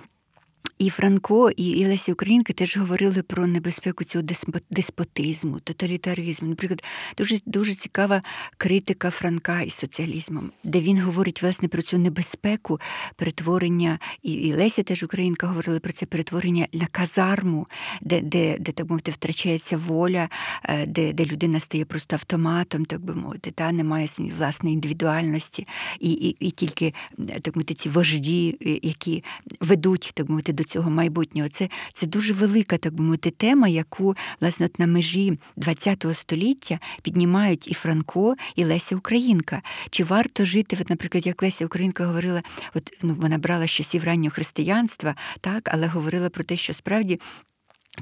і 0.77 0.89
Франко, 0.89 1.51
і, 1.51 1.69
і 1.69 1.87
Лесі 1.87 2.11
Українка 2.11 2.53
теж 2.53 2.77
говорили 2.77 3.21
про 3.21 3.47
небезпеку 3.47 4.03
цього 4.03 4.25
деспотизму, 4.69 5.59
тоталітаризму. 5.59 6.49
Наприклад, 6.49 6.83
дуже 7.17 7.39
дуже 7.45 7.73
цікава 7.75 8.21
критика 8.57 9.09
Франка 9.09 9.61
із 9.61 9.73
соціалізмом, 9.73 10.51
де 10.63 10.79
він 10.79 11.01
говорить 11.01 11.41
власне 11.41 11.67
про 11.67 11.81
цю 11.81 11.97
небезпеку 11.97 12.79
перетворення, 13.15 13.99
і 14.23 14.31
і 14.33 14.53
Леся 14.53 14.83
теж 14.83 15.03
Українка 15.03 15.47
говорили 15.47 15.79
про 15.79 15.91
це 15.91 16.05
перетворення 16.05 16.67
на 16.73 16.85
казарму, 16.85 17.67
де 18.01 18.21
де, 18.21 18.57
де 18.59 18.71
так 18.71 18.89
мовити, 18.89 19.11
втрачається 19.11 19.77
воля, 19.77 20.29
е, 20.63 20.85
де 20.85 21.13
де 21.13 21.25
людина 21.25 21.59
стає 21.59 21.85
просто 21.85 22.15
автоматом, 22.15 22.85
так 22.85 23.01
би 23.01 23.15
мовити, 23.15 23.51
та 23.51 23.71
немає 23.71 24.07
власної 24.37 24.73
індивідуальності, 24.73 25.67
і 25.99 26.11
і, 26.11 26.29
і 26.39 26.51
тільки 26.51 26.93
так 27.41 27.55
мовити, 27.55 27.73
ці 27.73 27.89
вожді, 27.89 28.57
які 28.83 29.23
ведуть 29.59 30.11
так 30.13 30.29
мовити, 30.29 30.53
до 30.53 30.62
цього 30.63 30.89
майбутнього. 30.89 31.49
Це 31.49 31.69
це 31.93 32.07
дуже 32.07 32.33
велика, 32.33 32.77
так 32.77 32.93
би 32.93 33.03
мовити, 33.03 33.29
тема, 33.29 33.67
яку 33.67 34.15
власне 34.41 34.65
от 34.65 34.79
на 34.79 34.87
межі 34.87 35.39
ХХ 35.65 36.13
століття 36.13 36.79
піднімають 37.01 37.67
і 37.67 37.73
Франко, 37.73 38.35
і 38.55 38.65
Леся 38.65 38.95
Українка. 38.95 39.61
Чи 39.89 40.03
варто 40.03 40.45
жити, 40.45 40.77
от, 40.81 40.89
наприклад, 40.89 41.27
як 41.27 41.43
Леся 41.43 41.65
Українка 41.65 42.05
говорила, 42.05 42.41
от 42.73 42.97
ну 43.03 43.15
вона 43.19 43.37
брала 43.37 43.67
з 43.67 43.71
часів 43.71 44.03
раннього 44.03 44.31
християнства, 44.31 45.15
так, 45.41 45.69
але 45.73 45.87
говорила 45.87 46.29
про 46.29 46.43
те, 46.43 46.57
що 46.57 46.73
справді. 46.73 47.19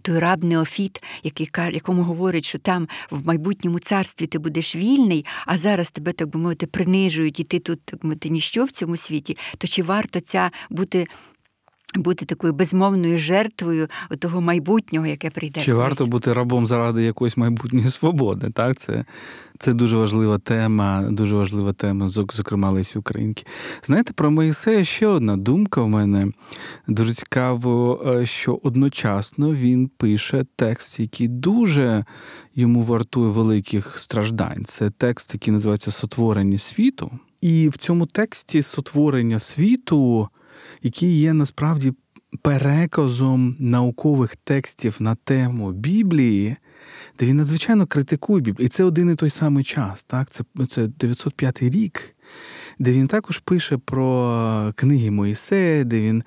Той 0.01 0.19
раб 0.19 0.43
Неофіт, 0.43 1.03
який 1.23 1.49
якому 1.73 2.03
говорить, 2.03 2.45
що 2.45 2.59
там 2.59 2.87
в 3.11 3.25
майбутньому 3.25 3.79
царстві 3.79 4.27
ти 4.27 4.39
будеш 4.39 4.75
вільний, 4.75 5.25
а 5.45 5.57
зараз 5.57 5.91
тебе, 5.91 6.11
так 6.11 6.29
би 6.29 6.39
мовити, 6.39 6.67
принижують, 6.67 7.39
і 7.39 7.43
ти 7.43 7.59
тут 7.59 7.85
так 7.85 8.03
мовити, 8.03 8.29
ніщо 8.29 8.63
в 8.63 8.71
цьому 8.71 8.97
світі, 8.97 9.37
то 9.57 9.67
чи 9.67 9.83
варто 9.83 10.19
ця 10.19 10.51
бути 10.69 11.07
бути 11.95 12.25
такою 12.25 12.53
безмовною 12.53 13.17
жертвою 13.17 13.87
того 14.19 14.41
майбутнього, 14.41 15.05
яке 15.05 15.29
прийде. 15.29 15.61
Чи 15.61 15.73
варто 15.73 16.05
бути 16.05 16.33
рабом 16.33 16.67
заради 16.67 17.03
якоїсь 17.03 17.37
майбутньої 17.37 17.91
свободи? 17.91 18.49
Так, 18.49 18.77
це 18.77 19.05
це 19.61 19.73
дуже 19.73 19.97
важлива 19.97 20.37
тема, 20.37 21.07
дуже 21.11 21.35
важлива 21.35 21.73
тема, 21.73 22.09
зокрема 22.09 22.69
Лесі 22.71 22.99
Українки. 22.99 23.45
Знаєте, 23.83 24.13
про 24.13 24.31
Моїсея 24.31 24.83
ще 24.83 25.07
одна 25.07 25.37
думка 25.37 25.81
в 25.81 25.89
мене. 25.89 26.27
Дуже 26.87 27.13
цікаво, 27.13 28.03
е, 28.07 28.25
що 28.25 28.59
одночасно 28.63 29.53
він 29.53 29.87
пише 29.87 30.45
текст, 30.55 30.99
який 30.99 31.27
дуже 31.27 32.05
йому 32.55 32.81
вартує 32.81 33.31
великих 33.31 33.99
страждань. 33.99 34.63
Це 34.65 34.89
текст, 34.89 35.33
який 35.33 35.53
називається 35.53 35.91
Сотворення 35.91 36.57
світу. 36.57 37.11
І 37.41 37.69
в 37.69 37.77
цьому 37.77 38.05
тексті 38.05 38.61
сотворення 38.61 39.39
світу 39.39 40.29
який 40.83 41.19
є 41.19 41.33
насправді 41.33 41.93
переказом 42.41 43.55
наукових 43.59 44.35
текстів 44.35 44.97
на 44.99 45.15
тему 45.15 45.71
Біблії, 45.71 46.55
де 47.19 47.25
він 47.25 47.37
надзвичайно 47.37 47.85
критикує 47.85 48.41
Біблію. 48.41 48.65
І 48.65 48.69
це 48.69 48.83
один 48.83 49.11
і 49.11 49.15
той 49.15 49.29
самий 49.29 49.63
час. 49.63 50.03
Так? 50.03 50.29
Це, 50.29 50.43
Це 50.69 50.87
905 50.87 51.63
рік. 51.63 52.15
Де 52.79 52.91
він 52.91 53.07
також 53.07 53.39
пише 53.39 53.77
про 53.77 54.73
книги 54.75 55.11
Моїсея, 55.11 55.83
де 55.83 55.99
він 55.99 56.23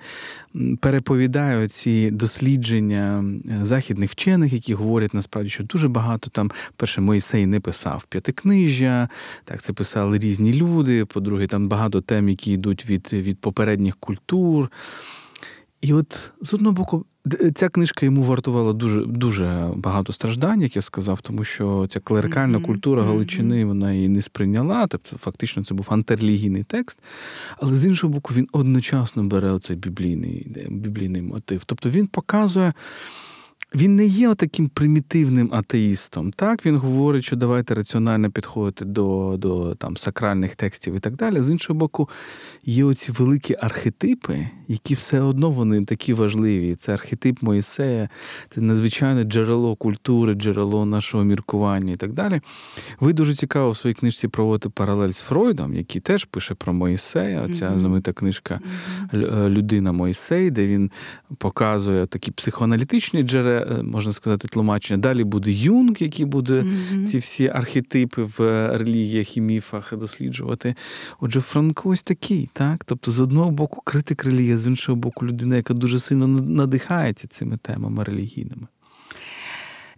переповідає 0.79 1.67
ці 1.67 2.11
дослідження 2.11 3.23
західних 3.61 4.11
вчених, 4.11 4.53
які 4.53 4.73
говорять 4.73 5.13
насправді, 5.13 5.49
що 5.49 5.63
дуже 5.63 5.87
багато 5.87 6.29
там, 6.29 6.51
перше, 6.75 7.01
Моїсей 7.01 7.45
не 7.45 7.59
писав 7.59 8.03
п'ятикнижжя, 8.09 9.09
так 9.43 9.61
це 9.61 9.73
писали 9.73 10.17
різні 10.17 10.53
люди. 10.53 11.05
По-друге, 11.05 11.47
там 11.47 11.67
багато 11.67 12.01
тем, 12.01 12.29
які 12.29 12.51
йдуть 12.51 12.89
від, 12.89 13.09
від 13.13 13.39
попередніх 13.39 13.97
культур. 13.97 14.71
І 15.85 15.93
от 15.93 16.31
з 16.41 16.53
одного 16.53 16.73
боку, 16.73 17.05
ця 17.55 17.69
книжка 17.69 18.05
йому 18.05 18.23
вартувала 18.23 18.73
дуже 18.73 19.05
дуже 19.05 19.69
багато 19.75 20.13
страждань, 20.13 20.61
як 20.61 20.75
я 20.75 20.81
сказав, 20.81 21.21
тому 21.21 21.43
що 21.43 21.87
ця 21.89 21.99
клерикальна 21.99 22.57
mm-hmm. 22.57 22.65
культура 22.65 23.03
Галичини 23.03 23.65
вона 23.65 23.93
її 23.93 24.09
не 24.09 24.21
сприйняла. 24.21 24.87
Тобто, 24.87 25.17
фактично, 25.17 25.63
це 25.63 25.73
був 25.73 25.87
антирелігійний 25.89 26.63
текст. 26.63 26.99
Але 27.57 27.75
з 27.75 27.85
іншого 27.85 28.13
боку, 28.13 28.33
він 28.33 28.47
одночасно 28.51 29.23
бере 29.23 29.51
оцей 29.51 29.75
біблійний 29.75 30.67
біблійний 30.69 31.21
мотив. 31.21 31.63
Тобто 31.63 31.89
він 31.89 32.07
показує 32.07 32.73
він 33.75 33.95
не 33.95 34.05
є 34.05 34.35
таким 34.35 34.69
примітивним 34.69 35.49
атеїстом. 35.53 36.31
Так, 36.31 36.65
він 36.65 36.77
говорить, 36.77 37.25
що 37.25 37.35
давайте 37.35 37.75
раціонально 37.75 38.31
підходити 38.31 38.85
до 38.85 39.35
до 39.37 39.75
там, 39.75 39.97
сакральних 39.97 40.55
текстів 40.55 40.95
і 40.95 40.99
так 40.99 41.15
далі. 41.15 41.39
З 41.39 41.49
іншого 41.49 41.79
боку, 41.79 42.09
є 42.65 42.83
оці 42.83 43.11
великі 43.11 43.55
архетипи, 43.61 44.47
які 44.67 44.93
все 44.93 45.21
одно 45.21 45.49
вони 45.49 45.85
такі 45.85 46.13
важливі. 46.13 46.75
Це 46.75 46.93
архетип 46.93 47.41
Моїсея, 47.41 48.09
це 48.49 48.61
надзвичайне 48.61 49.23
джерело 49.23 49.75
культури, 49.75 50.33
джерело 50.33 50.85
нашого 50.85 51.23
міркування 51.23 51.93
і 51.93 51.95
так 51.95 52.13
далі. 52.13 52.41
Ви 52.99 53.13
дуже 53.13 53.35
цікаво 53.35 53.69
в 53.69 53.77
своїй 53.77 53.93
книжці 53.93 54.27
проводити 54.27 54.69
паралель 54.69 55.11
з 55.11 55.19
Фройдом, 55.19 55.75
який 55.75 56.01
теж 56.01 56.25
пише 56.25 56.55
про 56.55 56.73
Моїсея. 56.73 57.41
Оця 57.41 57.69
mm-hmm. 57.69 57.77
знаменита 57.77 58.11
книжка 58.11 58.59
Людина 59.47 59.91
Моїсей, 59.91 60.51
де 60.51 60.67
він 60.67 60.91
показує 61.37 62.05
такі 62.05 62.31
психоаналітичні 62.31 63.23
джерела. 63.23 63.45
Е, 63.79 63.83
можна 63.83 64.13
сказати, 64.13 64.47
тлумачення. 64.47 64.99
Далі 64.99 65.23
буде 65.23 65.51
Юнг, 65.51 65.95
який 65.99 66.25
буде 66.25 66.53
mm-hmm. 66.53 67.03
ці 67.05 67.17
всі 67.17 67.47
архетипи 67.47 68.23
в 68.23 68.39
релігіях 68.77 69.37
і 69.37 69.41
міфах 69.41 69.93
досліджувати. 69.97 70.75
Отже, 71.19 71.41
Франко 71.41 71.89
ось 71.89 72.03
такий, 72.03 72.49
так? 72.53 72.83
Тобто, 72.83 73.11
з 73.11 73.19
одного 73.19 73.51
боку, 73.51 73.81
критик 73.85 74.25
релігії, 74.25 74.54
з 74.57 74.67
іншого 74.67 74.95
боку, 74.95 75.25
людина, 75.25 75.55
яка 75.55 75.73
дуже 75.73 75.99
сильно 75.99 76.27
надихається 76.27 77.27
цими 77.27 77.57
темами 77.57 78.03
релігійними. 78.03 78.67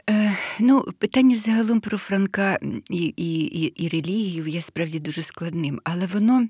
Е, 0.10 0.38
ну, 0.60 0.86
питання 0.98 1.36
взагалом 1.36 1.80
про 1.80 1.98
Франка 1.98 2.60
і 2.90 3.14
і, 3.18 3.40
і, 3.40 3.64
і 3.66 3.90
релігію 3.90 4.48
є 4.48 4.62
справді 4.62 5.00
дуже 5.00 5.22
складним, 5.22 5.80
але 5.84 6.06
воно 6.06 6.48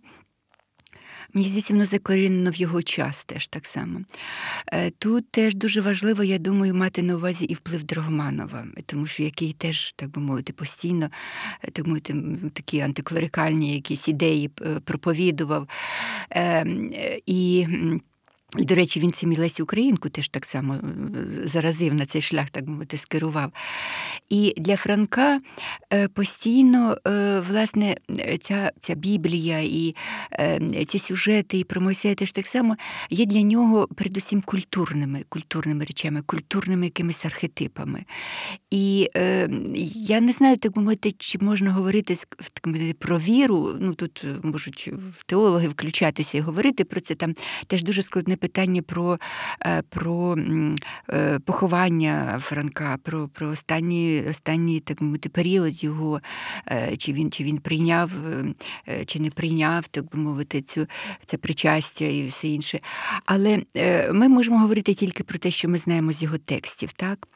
Мені 1.33 1.47
здається, 1.47 1.73
воно 1.73 1.85
закорінено 1.85 2.51
в 2.51 2.55
його 2.55 2.81
час 2.81 3.25
теж 3.25 3.47
так 3.47 3.65
само. 3.65 3.99
Е, 4.73 4.89
тут 4.89 5.31
теж 5.31 5.55
дуже 5.55 5.81
важливо, 5.81 6.23
я 6.23 6.37
думаю, 6.37 6.75
мати 6.75 7.01
на 7.01 7.15
увазі 7.15 7.45
і 7.45 7.53
вплив 7.53 7.83
Дрогманова, 7.83 8.65
тому 8.85 9.07
що 9.07 9.23
який 9.23 9.53
теж, 9.53 9.93
так 9.95 10.09
би 10.09 10.21
мовити, 10.21 10.53
постійно 10.53 11.09
е, 11.63 11.71
так 11.71 11.87
мовити, 11.87 12.15
такі 12.53 12.79
антиклерикальні 12.79 13.73
якісь 13.73 14.07
ідеї 14.07 14.51
е, 14.61 14.79
проповідував. 14.79 15.67
Ем, 16.29 16.91
і 17.25 17.67
і, 18.57 18.65
до 18.65 18.75
речі, 18.75 18.99
він 18.99 19.11
цим 19.11 19.31
і 19.31 19.61
Українку 19.61 20.09
теж 20.09 20.29
так 20.29 20.45
само 20.45 20.73
е, 20.73 20.79
заразив 21.43 21.93
на 21.93 22.05
цей 22.05 22.21
шлях, 22.21 22.49
так 22.49 22.67
мовити, 22.67 22.97
скерував. 22.97 23.51
І 24.29 24.53
для 24.57 24.75
Франка 24.77 25.39
е, 25.93 26.07
постійно, 26.07 26.97
е, 27.07 27.39
власне, 27.39 27.97
ця 28.41 28.71
ця 28.79 28.95
Біблія 28.95 29.59
і 29.59 29.95
ці 30.87 30.99
сюжети 30.99 31.59
і 31.59 31.63
про 31.63 31.81
Мойсея 31.81 32.15
теж 32.15 32.31
так 32.31 32.47
само 32.47 32.77
є 33.09 33.25
для 33.25 33.41
нього 33.41 33.87
передусім 33.95 34.41
культурними 34.41 35.23
культурними 35.29 35.85
речами, 35.85 36.21
культурними 36.21 36.85
якимись 36.85 37.25
архетипами. 37.25 38.05
І 38.71 39.09
я 39.95 40.21
не 40.21 40.31
знаю, 40.31 40.57
так 40.57 40.77
мовити, 40.77 41.11
чи 41.17 41.37
можна 41.41 41.71
говорити 41.71 42.17
про 42.99 43.19
віру. 43.19 43.75
Ну 43.79 43.93
тут 43.93 44.25
можуть 44.43 44.91
теологи 45.25 45.67
включатися 45.67 46.37
і 46.37 46.41
говорити 46.41 46.83
про 46.83 46.99
це. 46.99 47.15
Там 47.15 47.33
теж 47.67 47.83
дуже 47.83 48.01
складне 48.01 48.35
питання 48.35 48.46
про 48.81 49.19
е, 49.65 49.81
про 49.89 50.35
е, 51.09 51.39
поховання 51.39 52.39
Франка, 52.41 52.97
про 53.03 53.27
про 53.27 53.49
останній 53.49 54.23
останній 54.29 54.79
так 54.79 55.01
мовити, 55.01 55.29
період 55.29 55.83
його, 55.83 56.21
е, 56.71 56.97
чи 56.97 57.13
він 57.13 57.31
чи 57.31 57.43
він 57.43 57.57
прийняв, 57.57 58.11
чи 59.05 59.19
не 59.19 59.29
прийняв, 59.29 59.87
так 59.87 60.11
би 60.11 60.19
мовити, 60.19 60.61
цю 60.61 60.87
це 61.25 61.37
причастя 61.37 62.05
і 62.05 62.27
все 62.27 62.47
інше. 62.47 62.79
Але 63.25 63.63
ми 64.11 64.27
можемо 64.27 64.59
говорити 64.59 64.93
тільки 64.93 65.23
про 65.23 65.39
те, 65.39 65.51
що 65.51 65.69
ми 65.69 65.77
знаємо 65.77 66.11
з 66.11 66.23
його 66.23 66.37
текстів. 66.37 66.91
так? 66.91 67.27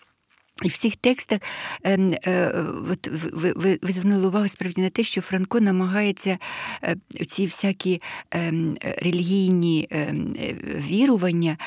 І 0.64 0.68
в 0.68 0.78
цих 0.78 0.95
текстах 0.95 1.39
е, 1.84 1.97
е, 2.26 2.52
от, 2.91 3.08
ви, 3.34 3.54
ви, 3.56 3.80
ви 3.82 3.91
звернули 3.91 4.28
увагу 4.28 4.47
справді 4.47 4.82
на 4.82 4.89
те, 4.89 5.04
що 5.04 5.22
Франко 5.22 5.60
намагається 5.60 6.38
е, 6.84 6.95
ці 7.26 7.45
всякі 7.45 8.02
ем, 8.32 8.78
релігійні 8.82 9.88
ем, 9.91 10.36
е, 10.39 10.56
вірування, 10.78 11.58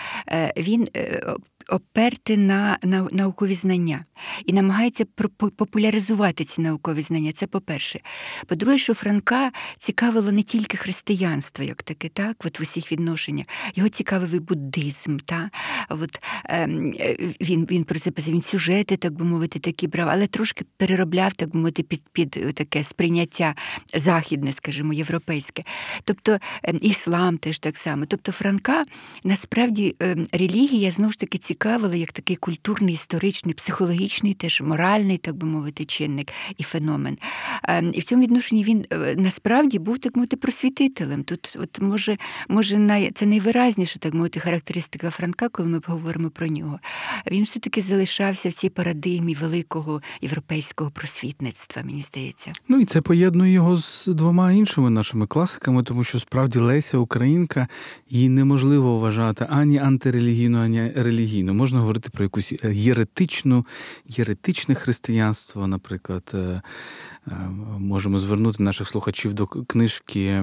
він 0.56 0.86
оперти 1.68 2.36
на, 2.36 2.78
на 2.82 3.08
наукові 3.12 3.54
знання 3.54 4.04
і 4.46 4.52
намагається 4.52 5.04
популяризувати 5.56 6.44
ці 6.44 6.60
наукові 6.60 7.00
знання. 7.00 7.32
Це 7.32 7.46
по-перше. 7.46 8.00
По-друге, 8.46 8.78
що 8.78 8.94
Франка 8.94 9.52
цікавило 9.78 10.32
не 10.32 10.42
тільки 10.42 10.76
християнство, 10.76 11.64
як 11.64 11.82
таке, 11.82 12.08
так, 12.08 12.36
от 12.44 12.60
в 12.60 12.62
усіх 12.62 12.92
відношеннях. 12.92 13.46
Його 13.74 13.88
цікавив 13.88 14.34
і 14.34 14.40
буддизм. 14.40 15.18
Та? 15.24 15.50
От, 15.88 16.22
ем, 16.44 16.92
Він 17.40 17.66
він 17.70 17.84
про 17.84 17.98
це 17.98 18.10
писав, 18.10 18.34
він 18.34 18.42
сюжети, 18.42 18.96
так 18.96 19.12
би 19.12 19.24
мовити, 19.24 19.58
такі 19.58 19.86
брав, 19.86 20.08
але 20.08 20.26
трошки 20.26 20.64
переробляв, 20.76 21.32
так 21.32 21.48
би 21.48 21.58
мовити, 21.58 21.82
під 21.82 22.02
під 22.12 22.30
таке 22.30 22.84
сприйняття 22.84 23.54
західне, 23.94 24.52
скажімо, 24.52 24.92
європейське. 24.92 25.64
Тобто 26.04 26.38
ем, 26.62 26.78
іслам 26.82 27.38
теж 27.38 27.58
так 27.58 27.76
само. 27.76 28.06
Тобто 28.06 28.32
Франка 28.32 28.84
насправді 29.24 29.96
ем, 30.00 30.26
релігія 30.32 30.90
знову 30.90 31.12
ж 31.12 31.18
таки 31.18 31.38
цікава 31.38 31.53
зацікавили 31.54 31.98
як 31.98 32.12
такий 32.12 32.36
культурний, 32.36 32.94
історичний, 32.94 33.54
психологічний, 33.54 34.34
теж 34.34 34.60
моральний, 34.60 35.18
так 35.18 35.36
би 35.36 35.46
мовити, 35.46 35.84
чинник 35.84 36.32
і 36.58 36.62
феномен. 36.62 37.18
Ем, 37.62 37.90
і 37.94 38.00
в 38.00 38.02
цьому 38.02 38.22
відношенні 38.22 38.64
він 38.64 38.84
е, 38.92 39.14
насправді 39.18 39.78
був 39.78 39.98
так 39.98 40.16
мовити 40.16 40.36
просвітителем. 40.36 41.22
Тут, 41.22 41.56
от 41.60 41.80
може, 41.80 42.16
може, 42.48 42.78
най... 42.78 43.10
це 43.10 43.26
найвиразніша 43.26 43.98
так 43.98 44.14
мовити 44.14 44.40
характеристика 44.40 45.10
Франка, 45.10 45.48
коли 45.48 45.68
ми 45.68 45.80
поговоримо 45.80 46.30
про 46.30 46.46
нього. 46.46 46.80
Він 47.30 47.44
все-таки 47.44 47.80
залишався 47.80 48.48
в 48.48 48.54
цій 48.54 48.68
парадигмі 48.68 49.34
великого 49.34 50.02
європейського 50.20 50.90
просвітництва, 50.90 51.82
мені 51.82 52.02
здається. 52.02 52.52
Ну 52.68 52.80
і 52.80 52.84
це 52.84 53.00
поєднує 53.00 53.52
його 53.52 53.76
з 53.76 54.06
двома 54.06 54.52
іншими 54.52 54.90
нашими 54.90 55.26
класиками, 55.26 55.82
тому 55.82 56.04
що 56.04 56.18
справді 56.18 56.58
Леся 56.58 56.98
Українка 56.98 57.68
її 58.10 58.28
неможливо 58.28 58.98
вважати 58.98 59.46
ані 59.50 59.78
антирелігійно, 59.78 60.58
ані 60.58 60.92
релігійно 60.96 61.43
релігійну, 61.44 61.54
можна 61.54 61.80
говорити 61.80 62.10
про 62.10 62.24
якусь 62.24 62.52
е, 62.52 62.72
єретичну, 62.72 63.66
єретичне 64.06 64.74
християнство, 64.74 65.66
наприклад. 65.66 66.30
Е, 66.34 66.62
е, 67.26 67.32
можемо 67.78 68.18
звернути 68.18 68.62
наших 68.62 68.88
слухачів 68.88 69.34
до 69.34 69.46
книжки, 69.46 70.42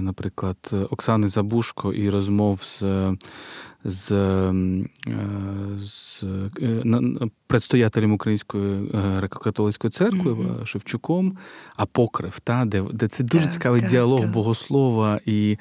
наприклад, 0.00 0.56
Оксани 0.90 1.28
Забушко 1.28 1.92
і 1.92 2.10
розмов 2.10 2.62
з 2.62 3.16
з, 3.84 4.08
з 5.80 6.24
предстоятелем 7.46 8.12
Української 8.12 8.88
греко-католицької 8.92 9.90
церкви 9.90 10.32
mm-hmm. 10.32 10.66
Шевчуком, 10.66 11.36
Апокрив, 11.76 12.40
та, 12.40 12.64
де 12.64 12.82
де 12.92 13.08
це 13.08 13.24
дуже 13.24 13.44
так, 13.44 13.52
цікавий 13.52 13.80
так, 13.80 13.90
діалог 13.90 14.20
так. 14.20 14.30
богослова 14.30 15.20
і 15.26 15.58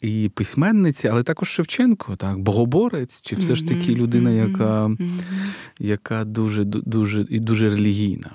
і 0.00 0.30
письменниці, 0.34 1.08
але 1.08 1.22
також 1.22 1.48
Шевченко, 1.48 2.16
так, 2.16 2.38
богоборець, 2.38 3.22
чи 3.22 3.36
все 3.36 3.54
ж 3.54 3.66
таки 3.66 3.94
людина, 3.94 4.30
яка 4.30 4.90
яка 5.78 6.24
дуже 6.24 6.64
дуже 6.64 7.26
і 7.28 7.40
дуже 7.40 7.70
релігійна. 7.70 8.30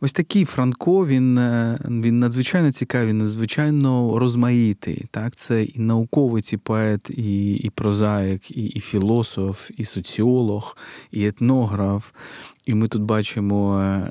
Ось 0.00 0.12
такий 0.12 0.44
Франко, 0.44 1.06
він 1.06 1.38
е, 1.38 1.78
він 1.84 2.18
надзвичайно 2.18 2.72
цікавий, 2.72 3.12
надзвичайно 3.12 4.18
розмаїтий. 4.18 5.04
Так? 5.10 5.36
Це 5.36 5.64
і 5.64 5.80
науковець, 5.80 6.52
і 6.52 6.56
поет, 6.56 7.10
і 7.10 7.54
і 7.54 7.70
прозаїк, 7.70 8.50
і, 8.50 8.64
і 8.66 8.80
філософ, 8.80 9.70
і 9.76 9.84
соціолог, 9.84 10.76
і 11.10 11.26
етнограф. 11.26 12.10
І 12.66 12.74
ми 12.74 12.88
тут 12.88 13.02
бачимо 13.02 13.80
е, 13.80 14.10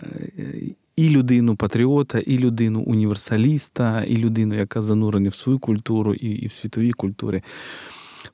і 0.97 1.09
людину 1.09 1.55
патріота, 1.55 2.19
і 2.19 2.37
людину 2.37 2.79
універсаліста, 2.79 4.03
і 4.03 4.17
людину, 4.17 4.55
яка 4.55 4.81
занурена 4.81 5.29
в 5.29 5.35
свою 5.35 5.59
культуру, 5.59 6.13
і, 6.13 6.27
і 6.27 6.47
в 6.47 6.51
світовій 6.51 6.91
культурі. 6.91 7.41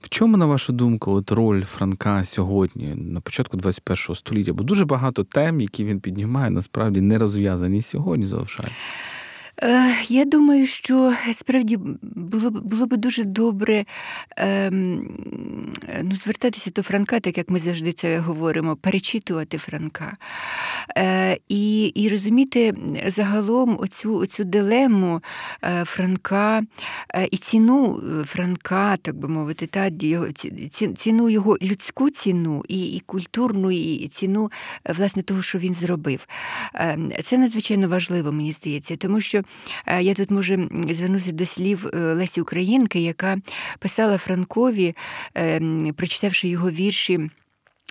В 0.01 0.09
чому, 0.09 0.37
на 0.37 0.45
вашу 0.45 0.73
думку, 0.73 1.11
от 1.11 1.31
роль 1.31 1.61
Франка 1.61 2.23
сьогодні, 2.23 2.95
на 2.95 3.21
початку 3.21 3.57
21 3.57 4.15
століття? 4.15 4.53
Бо 4.53 4.63
дуже 4.63 4.85
багато 4.85 5.23
тем, 5.23 5.61
які 5.61 5.83
він 5.83 5.99
піднімає, 5.99 6.49
насправді 6.49 7.01
не 7.01 7.17
розв'язані 7.17 7.81
сьогодні 7.81 8.25
залишаються. 8.25 8.89
Е, 9.63 9.95
я 10.07 10.25
думаю, 10.25 10.67
що 10.67 11.13
справді 11.33 11.77
було 12.01 12.51
б 12.51 12.59
було 12.63 12.85
б 12.85 12.97
дуже 12.97 13.23
добре 13.23 13.85
е, 14.39 14.69
ну, 16.03 16.15
звертатися 16.15 16.71
до 16.71 16.81
Франка, 16.83 17.19
так 17.19 17.37
як 17.37 17.49
ми 17.49 17.59
завжди 17.59 17.91
це 17.91 18.17
говоримо, 18.17 18.75
перечитувати 18.75 19.57
Франка. 19.57 20.17
Е, 20.97 21.37
І 21.49 21.85
і 21.85 22.09
розуміти 22.09 22.73
загалом 23.07 23.77
оцю 23.79 24.15
оцю 24.17 24.43
дилему 24.43 25.21
е, 25.63 25.85
Франка 25.85 26.61
е, 27.15 27.27
і 27.31 27.37
ціну 27.37 28.01
Франка, 28.25 28.97
так 28.97 29.15
би 29.15 29.27
мовити, 29.27 29.67
та, 29.67 29.91
його, 29.99 30.27
ціну 30.95 31.29
його 31.29 31.57
людську 31.61 32.09
ціну 32.09 32.63
і 32.67 32.87
і 32.87 32.99
культурну, 32.99 33.71
і 33.71 34.07
ціну 34.07 34.51
власне 34.89 35.23
того, 35.23 35.41
що 35.41 35.57
він 35.57 35.73
зробив. 35.73 36.27
Е, 36.75 36.97
Це 37.23 37.37
надзвичайно 37.37 37.87
важливо, 37.89 38.31
мені 38.31 38.51
здається, 38.51 38.95
тому 38.95 39.21
що. 39.21 39.43
Е, 39.87 40.03
я 40.03 40.13
тут 40.13 40.31
можу 40.31 40.69
звернутися 40.89 41.31
до 41.31 41.45
слів 41.45 41.85
е, 41.93 41.97
Лесі 41.97 42.41
Українки, 42.41 42.99
яка 42.99 43.37
писала 43.79 44.17
Франкові, 44.17 44.95
ем, 45.35 45.93
прочитавши 45.97 46.47
його 46.47 46.71
вірші 46.71 47.29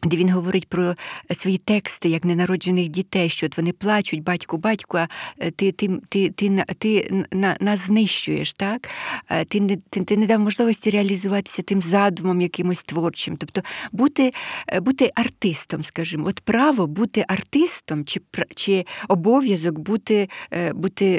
де 0.02 0.16
він 0.16 0.30
говорить 0.30 0.68
про 0.68 0.94
свої 1.34 1.58
тексти 1.58 2.08
як 2.08 2.24
ненароджених 2.24 2.88
дітей, 2.88 3.28
що 3.28 3.46
от 3.46 3.56
вони 3.56 3.72
плачуть, 3.72 4.22
батьку, 4.22 4.56
батьку, 4.56 4.98
а 4.98 5.08
е, 5.38 5.50
ти 5.50 5.72
ти, 5.72 5.88
ти, 6.08 6.30
ти, 6.30 6.64
ти 6.78 7.24
на, 7.32 7.56
нас 7.60 7.86
знищуєш, 7.86 8.52
так? 8.52 8.88
Е, 9.30 9.44
ти 9.44 9.60
не 9.60 9.76
ти, 9.90 10.04
ти 10.04 10.16
не 10.16 10.26
дав 10.26 10.40
можливості 10.40 10.90
реалізуватися 10.90 11.62
тим 11.62 11.82
задумом 11.82 12.40
якимось 12.40 12.82
творчим. 12.82 13.36
Тобто 13.36 13.62
бути 13.92 14.32
е, 14.68 14.80
бути 14.80 15.10
артистом, 15.14 15.84
скажімо, 15.84 16.24
от 16.28 16.40
право 16.40 16.86
бути 16.86 17.24
артистом, 17.28 18.04
чи 18.04 18.20
чи 18.54 18.84
обов'язок 19.08 19.78
бути 19.78 20.28
бути 20.74 21.18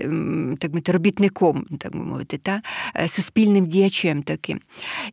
так 0.60 0.72
мовити, 0.72 0.92
робітником, 0.92 1.66
так 1.80 1.92
би 1.96 2.04
мовити, 2.04 2.38
та? 2.38 2.62
суспільним 3.08 3.66
діячем 3.66 4.24
таким. 4.24 4.60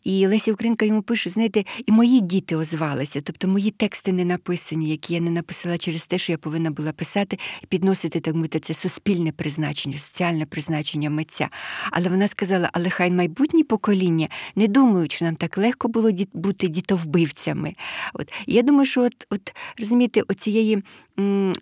І 0.05 0.27
Леся 0.27 0.53
Українка 0.53 0.85
йому 0.85 1.03
пише: 1.03 1.31
знаєте, 1.31 1.65
і 1.87 1.93
мої 1.93 2.21
діти 2.21 2.57
озвалися. 2.57 3.21
тобто 3.21 3.49
мої 3.61 3.71
тексти 3.71 4.13
не 4.13 4.25
написані, 4.25 4.89
які 4.89 5.15
я 5.15 5.21
не 5.21 5.31
написала 5.31 5.79
через 5.79 6.07
те, 6.07 6.19
що 6.19 6.33
я 6.33 6.39
повинна 6.39 6.71
була 6.71 6.93
писати 6.93 7.39
і 7.63 7.67
підносити 7.67 8.21
так 8.21 8.35
мовити, 8.35 8.61
це 8.61 8.75
суспільне 8.75 9.33
призначення, 9.33 9.99
соціальне 9.99 10.47
призначення 10.47 11.11
митця. 11.11 11.49
Але 11.91 12.09
вона 12.09 12.29
сказала: 12.29 12.71
але 12.73 12.91
хай 12.91 13.11
майбутні 13.11 13.65
покоління 13.65 14.29
не 14.57 14.69
думають, 14.69 15.13
що 15.13 15.25
нам 15.25 15.37
так 15.37 15.59
легко 15.59 15.89
було 15.89 16.11
бути 16.33 16.69
дітовбивцями. 16.69 17.73
От 18.15 18.33
я 18.47 18.63
думаю, 18.63 18.87
що 18.87 19.03
от, 19.03 19.27
от 19.31 19.55
розумієте, 19.79 20.23
оцієї 20.29 20.83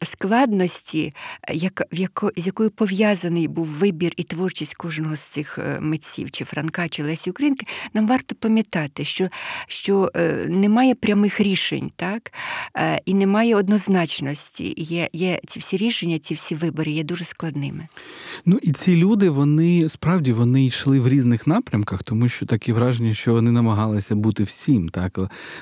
складності, 0.02 1.12
як, 1.52 1.82
в 1.92 1.96
яко, 1.98 2.32
з 2.36 2.46
якою 2.46 2.70
пов'язаний 2.70 3.48
був 3.48 3.66
вибір 3.66 4.12
і 4.16 4.22
творчість 4.22 4.74
кожного 4.74 5.16
з 5.16 5.20
цих 5.20 5.58
е, 5.58 5.80
митців, 5.80 6.30
чи 6.30 6.44
Франка, 6.44 6.88
чи 6.88 7.02
Лесі 7.02 7.30
Українки, 7.30 7.66
нам 7.94 8.06
варто 8.06 8.34
пам'ятати, 8.34 9.04
що 9.04 9.28
що 9.66 10.10
е, 10.16 10.46
немає 10.48 10.94
прямих 10.94 11.40
рішень, 11.40 11.90
так? 11.96 12.32
Е, 12.76 13.00
і 13.04 13.14
немає 13.14 13.56
однозначності. 13.56 14.74
Є 14.76 15.08
є 15.12 15.40
ці 15.46 15.60
всі 15.60 15.76
рішення, 15.76 16.18
ці 16.18 16.34
всі 16.34 16.54
вибори 16.54 16.90
є 16.90 17.04
дуже 17.04 17.24
складними. 17.24 17.88
Ну 18.46 18.58
і 18.62 18.72
ці 18.72 18.96
люди, 18.96 19.30
вони 19.30 19.88
справді 19.88 20.32
вони 20.32 20.66
йшли 20.66 21.00
в 21.00 21.08
різних 21.08 21.46
напрямках, 21.46 22.02
тому 22.02 22.28
що 22.28 22.46
таке 22.46 22.72
враження, 22.72 23.14
що 23.14 23.32
вони 23.32 23.50
намагалися 23.50 24.14
бути 24.14 24.42
всім. 24.42 24.88
Так? 24.88 25.18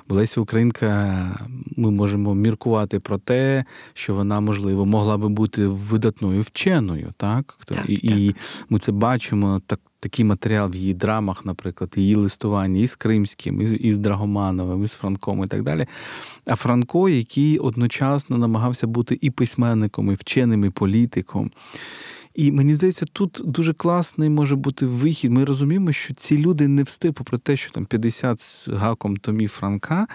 Бо 0.09 0.15
Леся 0.15 0.41
Українка, 0.41 1.49
ми 1.77 1.91
можемо 1.91 2.35
міркувати 2.35 3.01
про 3.01 3.19
те, 3.19 3.65
що 3.95 4.15
вона, 4.15 4.41
можливо, 4.41 4.87
могла 4.87 5.17
би 5.17 5.29
бути 5.29 5.67
видатною 5.67 6.43
вченою, 6.43 7.13
так? 7.17 7.59
так 7.65 7.79
і, 7.89 7.97
так. 7.97 8.05
і 8.05 8.35
ми 8.71 8.79
це 8.79 8.93
бачимо 8.93 9.61
так. 9.67 9.81
Такий 10.01 10.25
матеріал 10.25 10.71
в 10.71 10.75
її 10.75 10.95
драмах, 10.95 11.45
наприклад, 11.45 11.95
її 11.97 12.15
листування 12.15 12.81
і 12.81 12.87
з 12.87 12.97
Кримським, 12.97 13.79
і 13.81 13.93
з 13.93 13.99
Драгомановим, 13.99 14.85
і 14.85 14.89
з 14.89 14.93
Франком, 14.93 15.45
і 15.45 15.47
так 15.47 15.63
далі. 15.63 15.87
А 16.47 16.57
Франко, 16.57 17.09
який 17.09 17.59
одночасно 17.59 18.39
намагався 18.39 18.87
бути 18.87 19.19
і 19.21 19.31
письменником, 19.31 20.11
і 20.11 20.15
вченим, 20.15 20.65
і 20.65 20.71
політиком. 20.71 21.51
І 22.37 22.53
мені 22.53 22.75
здається, 22.75 23.07
тут 23.13 23.43
дуже 23.45 23.73
класний 23.73 24.29
може 24.29 24.57
бути 24.57 24.87
вихід. 24.87 25.33
Ми 25.33 25.45
розуміємо, 25.45 25.93
що 25.93 26.15
ці 26.15 26.39
люди 26.39 26.69
не 26.69 26.83
встиг, 26.83 27.13
попри 27.13 27.39
те, 27.39 27.57
що 27.57 27.73
там 27.73 27.87
50 27.87 28.41
з 28.41 28.69
гаком 28.69 29.17
томів 29.17 29.49
Франка, 29.49 30.07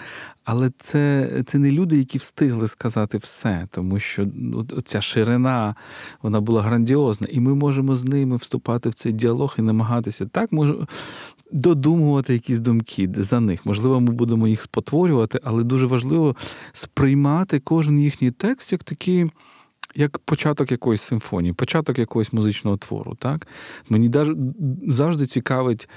але 0.43 0.71
це 0.77 1.29
це 1.45 1.57
не 1.57 1.71
люди, 1.71 1.97
які 1.97 2.17
встигли 2.17 2.67
сказати 2.67 3.17
все, 3.17 3.67
тому 3.71 3.99
що 3.99 4.27
ну, 4.35 4.67
ця 4.83 5.01
ширина 5.01 5.75
вона 6.21 6.41
була 6.41 6.61
грандіозна, 6.61 7.27
і 7.31 7.39
ми 7.39 7.55
можемо 7.55 7.95
з 7.95 8.05
ними 8.05 8.35
вступати 8.35 8.89
в 8.89 8.93
цей 8.93 9.11
діалог 9.11 9.55
і 9.59 9.61
намагатися 9.61 10.25
так 10.25 10.51
може 10.51 10.75
додумувати 11.51 12.33
якісь 12.33 12.59
думки 12.59 13.09
за 13.17 13.39
них. 13.39 13.65
Можливо, 13.65 13.99
ми 13.99 14.11
будемо 14.11 14.47
їх 14.47 14.61
спотворювати, 14.61 15.39
але 15.43 15.63
дуже 15.63 15.85
важливо 15.85 16.35
сприймати 16.73 17.59
кожен 17.59 17.99
їхній 17.99 18.31
текст 18.31 18.71
як 18.71 18.83
такий 18.83 19.29
як 19.95 20.19
початок 20.19 20.71
якоїсь 20.71 21.01
симфонії, 21.01 21.53
початок 21.53 21.99
якогось 21.99 22.33
музичного 22.33 22.77
твору. 22.77 23.15
Так? 23.19 23.47
Мені 23.89 24.11
завжди 24.87 25.25
цікавить 25.25 25.89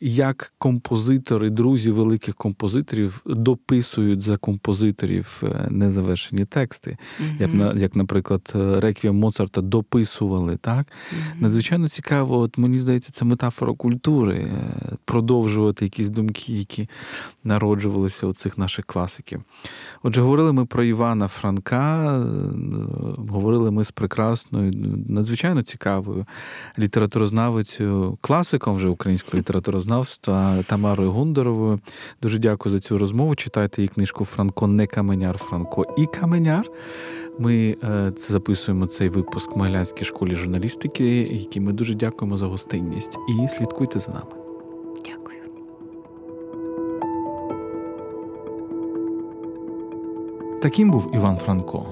як 0.00 0.52
композитори, 0.58 1.50
друзі 1.50 1.90
великих 1.90 2.34
композиторів 2.34 3.22
дописують 3.26 4.20
за 4.20 4.36
композиторів 4.36 5.42
е, 5.42 5.66
незавершені 5.70 6.44
тексти, 6.44 6.96
mm-hmm. 7.20 7.66
як, 7.66 7.76
як, 7.82 7.96
наприклад, 7.96 8.52
е, 8.54 8.80
Реквієм 8.80 9.16
Моцарта 9.16 9.60
дописували. 9.60 10.56
так? 10.56 10.86
Mm-hmm. 10.86 11.42
Надзвичайно 11.42 11.88
цікаво, 11.88 12.38
от 12.38 12.58
мені 12.58 12.78
здається, 12.78 13.12
це 13.12 13.24
метафора 13.24 13.72
культури, 13.72 14.36
е, 14.36 14.96
продовжувати 15.04 15.84
якісь 15.84 16.08
думки, 16.08 16.52
які 16.52 16.88
народжувалися 17.44 18.26
у 18.26 18.32
цих 18.32 18.58
наших 18.58 18.84
класиків. 18.84 19.42
Отже, 20.02 20.22
говорили 20.22 20.52
ми 20.52 20.66
про 20.66 20.84
Івана 20.84 21.28
Франка, 21.28 22.18
говорили 23.28 23.70
ми 23.70 23.84
з 23.84 23.90
прекрасною, 23.90 24.72
надзвичайно 25.08 25.62
цікавою 25.62 26.26
літературознавицею, 26.78 28.18
класиком 28.20 28.76
вже 28.76 28.88
української 28.88 29.40
літературознавства, 29.40 29.89
мовознавства 29.90 30.62
Тамарою 30.66 31.12
Гундеровою. 31.12 31.80
Дуже 32.22 32.38
дякую 32.38 32.72
за 32.72 32.80
цю 32.80 32.98
розмову. 32.98 33.34
Читайте 33.34 33.82
її 33.82 33.88
книжку 33.88 34.24
Франко 34.24 34.66
не 34.66 34.86
Каменяр, 34.86 35.38
Франко 35.38 35.94
і 35.98 36.06
Каменяр. 36.06 36.70
Ми 37.38 37.76
е, 37.84 38.12
це 38.16 38.32
записуємо 38.32 38.86
цей 38.86 39.08
випуск 39.08 39.56
в 39.56 39.58
Могилянській 39.58 40.04
школі 40.04 40.34
журналістики, 40.34 41.06
якій 41.22 41.60
ми 41.60 41.72
дуже 41.72 41.94
дякуємо 41.94 42.36
за 42.36 42.46
гостинність. 42.46 43.18
І 43.28 43.48
слідкуйте 43.48 43.98
за 43.98 44.12
нами. 44.12 44.30
Дякую. 45.04 45.38
Таким 50.62 50.90
був 50.90 51.10
Іван 51.14 51.38
Франко, 51.38 51.86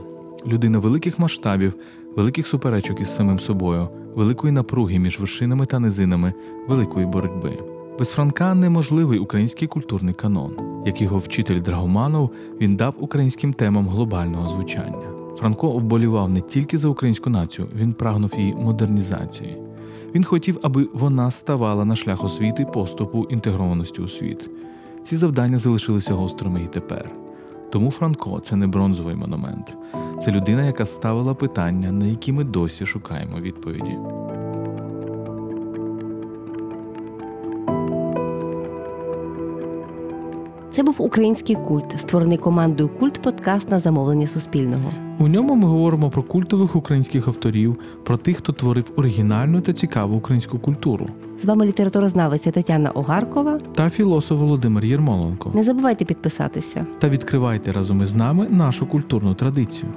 людина 0.46 0.78
великих 0.78 1.18
масштабів, 1.18 1.74
великих 2.16 2.46
суперечок 2.46 3.00
із 3.00 3.16
самим 3.16 3.38
собою, 3.38 3.88
великої 4.14 4.52
напруги 4.52 4.98
між 4.98 5.18
вершинами 5.18 5.66
та 5.66 5.78
низинами, 5.78 6.32
великої 6.68 7.06
боротьби. 7.06 7.77
Без 7.98 8.10
Франка 8.10 8.54
неможливий 8.54 9.18
український 9.18 9.68
культурний 9.68 10.14
канон. 10.14 10.52
Як 10.86 11.00
його 11.00 11.18
вчитель 11.18 11.60
Драгоманов, 11.60 12.30
він 12.60 12.76
дав 12.76 12.94
українським 12.98 13.52
темам 13.52 13.88
глобального 13.88 14.48
звучання. 14.48 15.08
Франко 15.38 15.70
обболівав 15.70 16.30
не 16.30 16.40
тільки 16.40 16.78
за 16.78 16.88
українську 16.88 17.30
націю, 17.30 17.68
він 17.74 17.92
прагнув 17.92 18.34
її 18.36 18.54
модернізації. 18.54 19.56
Він 20.14 20.24
хотів, 20.24 20.58
аби 20.62 20.88
вона 20.92 21.30
ставала 21.30 21.84
на 21.84 21.96
шлях 21.96 22.24
освіти, 22.24 22.64
поступу, 22.64 23.26
інтегрованості 23.30 24.02
у 24.02 24.08
світ. 24.08 24.50
Ці 25.02 25.16
завдання 25.16 25.58
залишилися 25.58 26.14
гострими 26.14 26.62
і 26.64 26.66
тепер. 26.66 27.10
Тому 27.70 27.90
Франко 27.90 28.40
це 28.40 28.56
не 28.56 28.66
бронзовий 28.66 29.14
монумент, 29.14 29.76
це 30.20 30.32
людина, 30.32 30.66
яка 30.66 30.86
ставила 30.86 31.34
питання, 31.34 31.92
на 31.92 32.06
які 32.06 32.32
ми 32.32 32.44
досі 32.44 32.86
шукаємо 32.86 33.40
відповіді. 33.40 33.96
Це 40.78 40.84
був 40.84 40.96
український 40.98 41.56
культ, 41.56 41.94
створений 41.98 42.38
командою 42.38 42.90
Культ 42.98 43.22
Подкаст 43.22 43.70
на 43.70 43.78
замовлення 43.78 44.26
Суспільного. 44.26 44.90
У 45.18 45.28
ньому 45.28 45.54
ми 45.54 45.68
говоримо 45.68 46.10
про 46.10 46.22
культових 46.22 46.76
українських 46.76 47.28
авторів, 47.28 47.76
про 48.04 48.16
тих, 48.16 48.36
хто 48.36 48.52
творив 48.52 48.92
оригінальну 48.96 49.60
та 49.60 49.72
цікаву 49.72 50.16
українську 50.16 50.58
культуру, 50.58 51.06
З 51.42 51.44
вами 51.44 51.66
літературознавиця 51.66 52.50
Тетяна 52.50 52.90
Огаркова. 52.90 53.60
та 53.74 53.90
філософ 53.90 54.40
Володимир 54.40 54.84
Єрмоленко. 54.84 55.50
Не 55.54 55.62
забувайте 55.62 56.04
підписатися. 56.04 56.86
Та 56.98 57.08
відкривайте 57.08 57.72
разом 57.72 58.02
із 58.02 58.14
нами 58.14 58.48
нашу 58.50 58.86
культурну 58.86 59.34
традицію. 59.34 59.92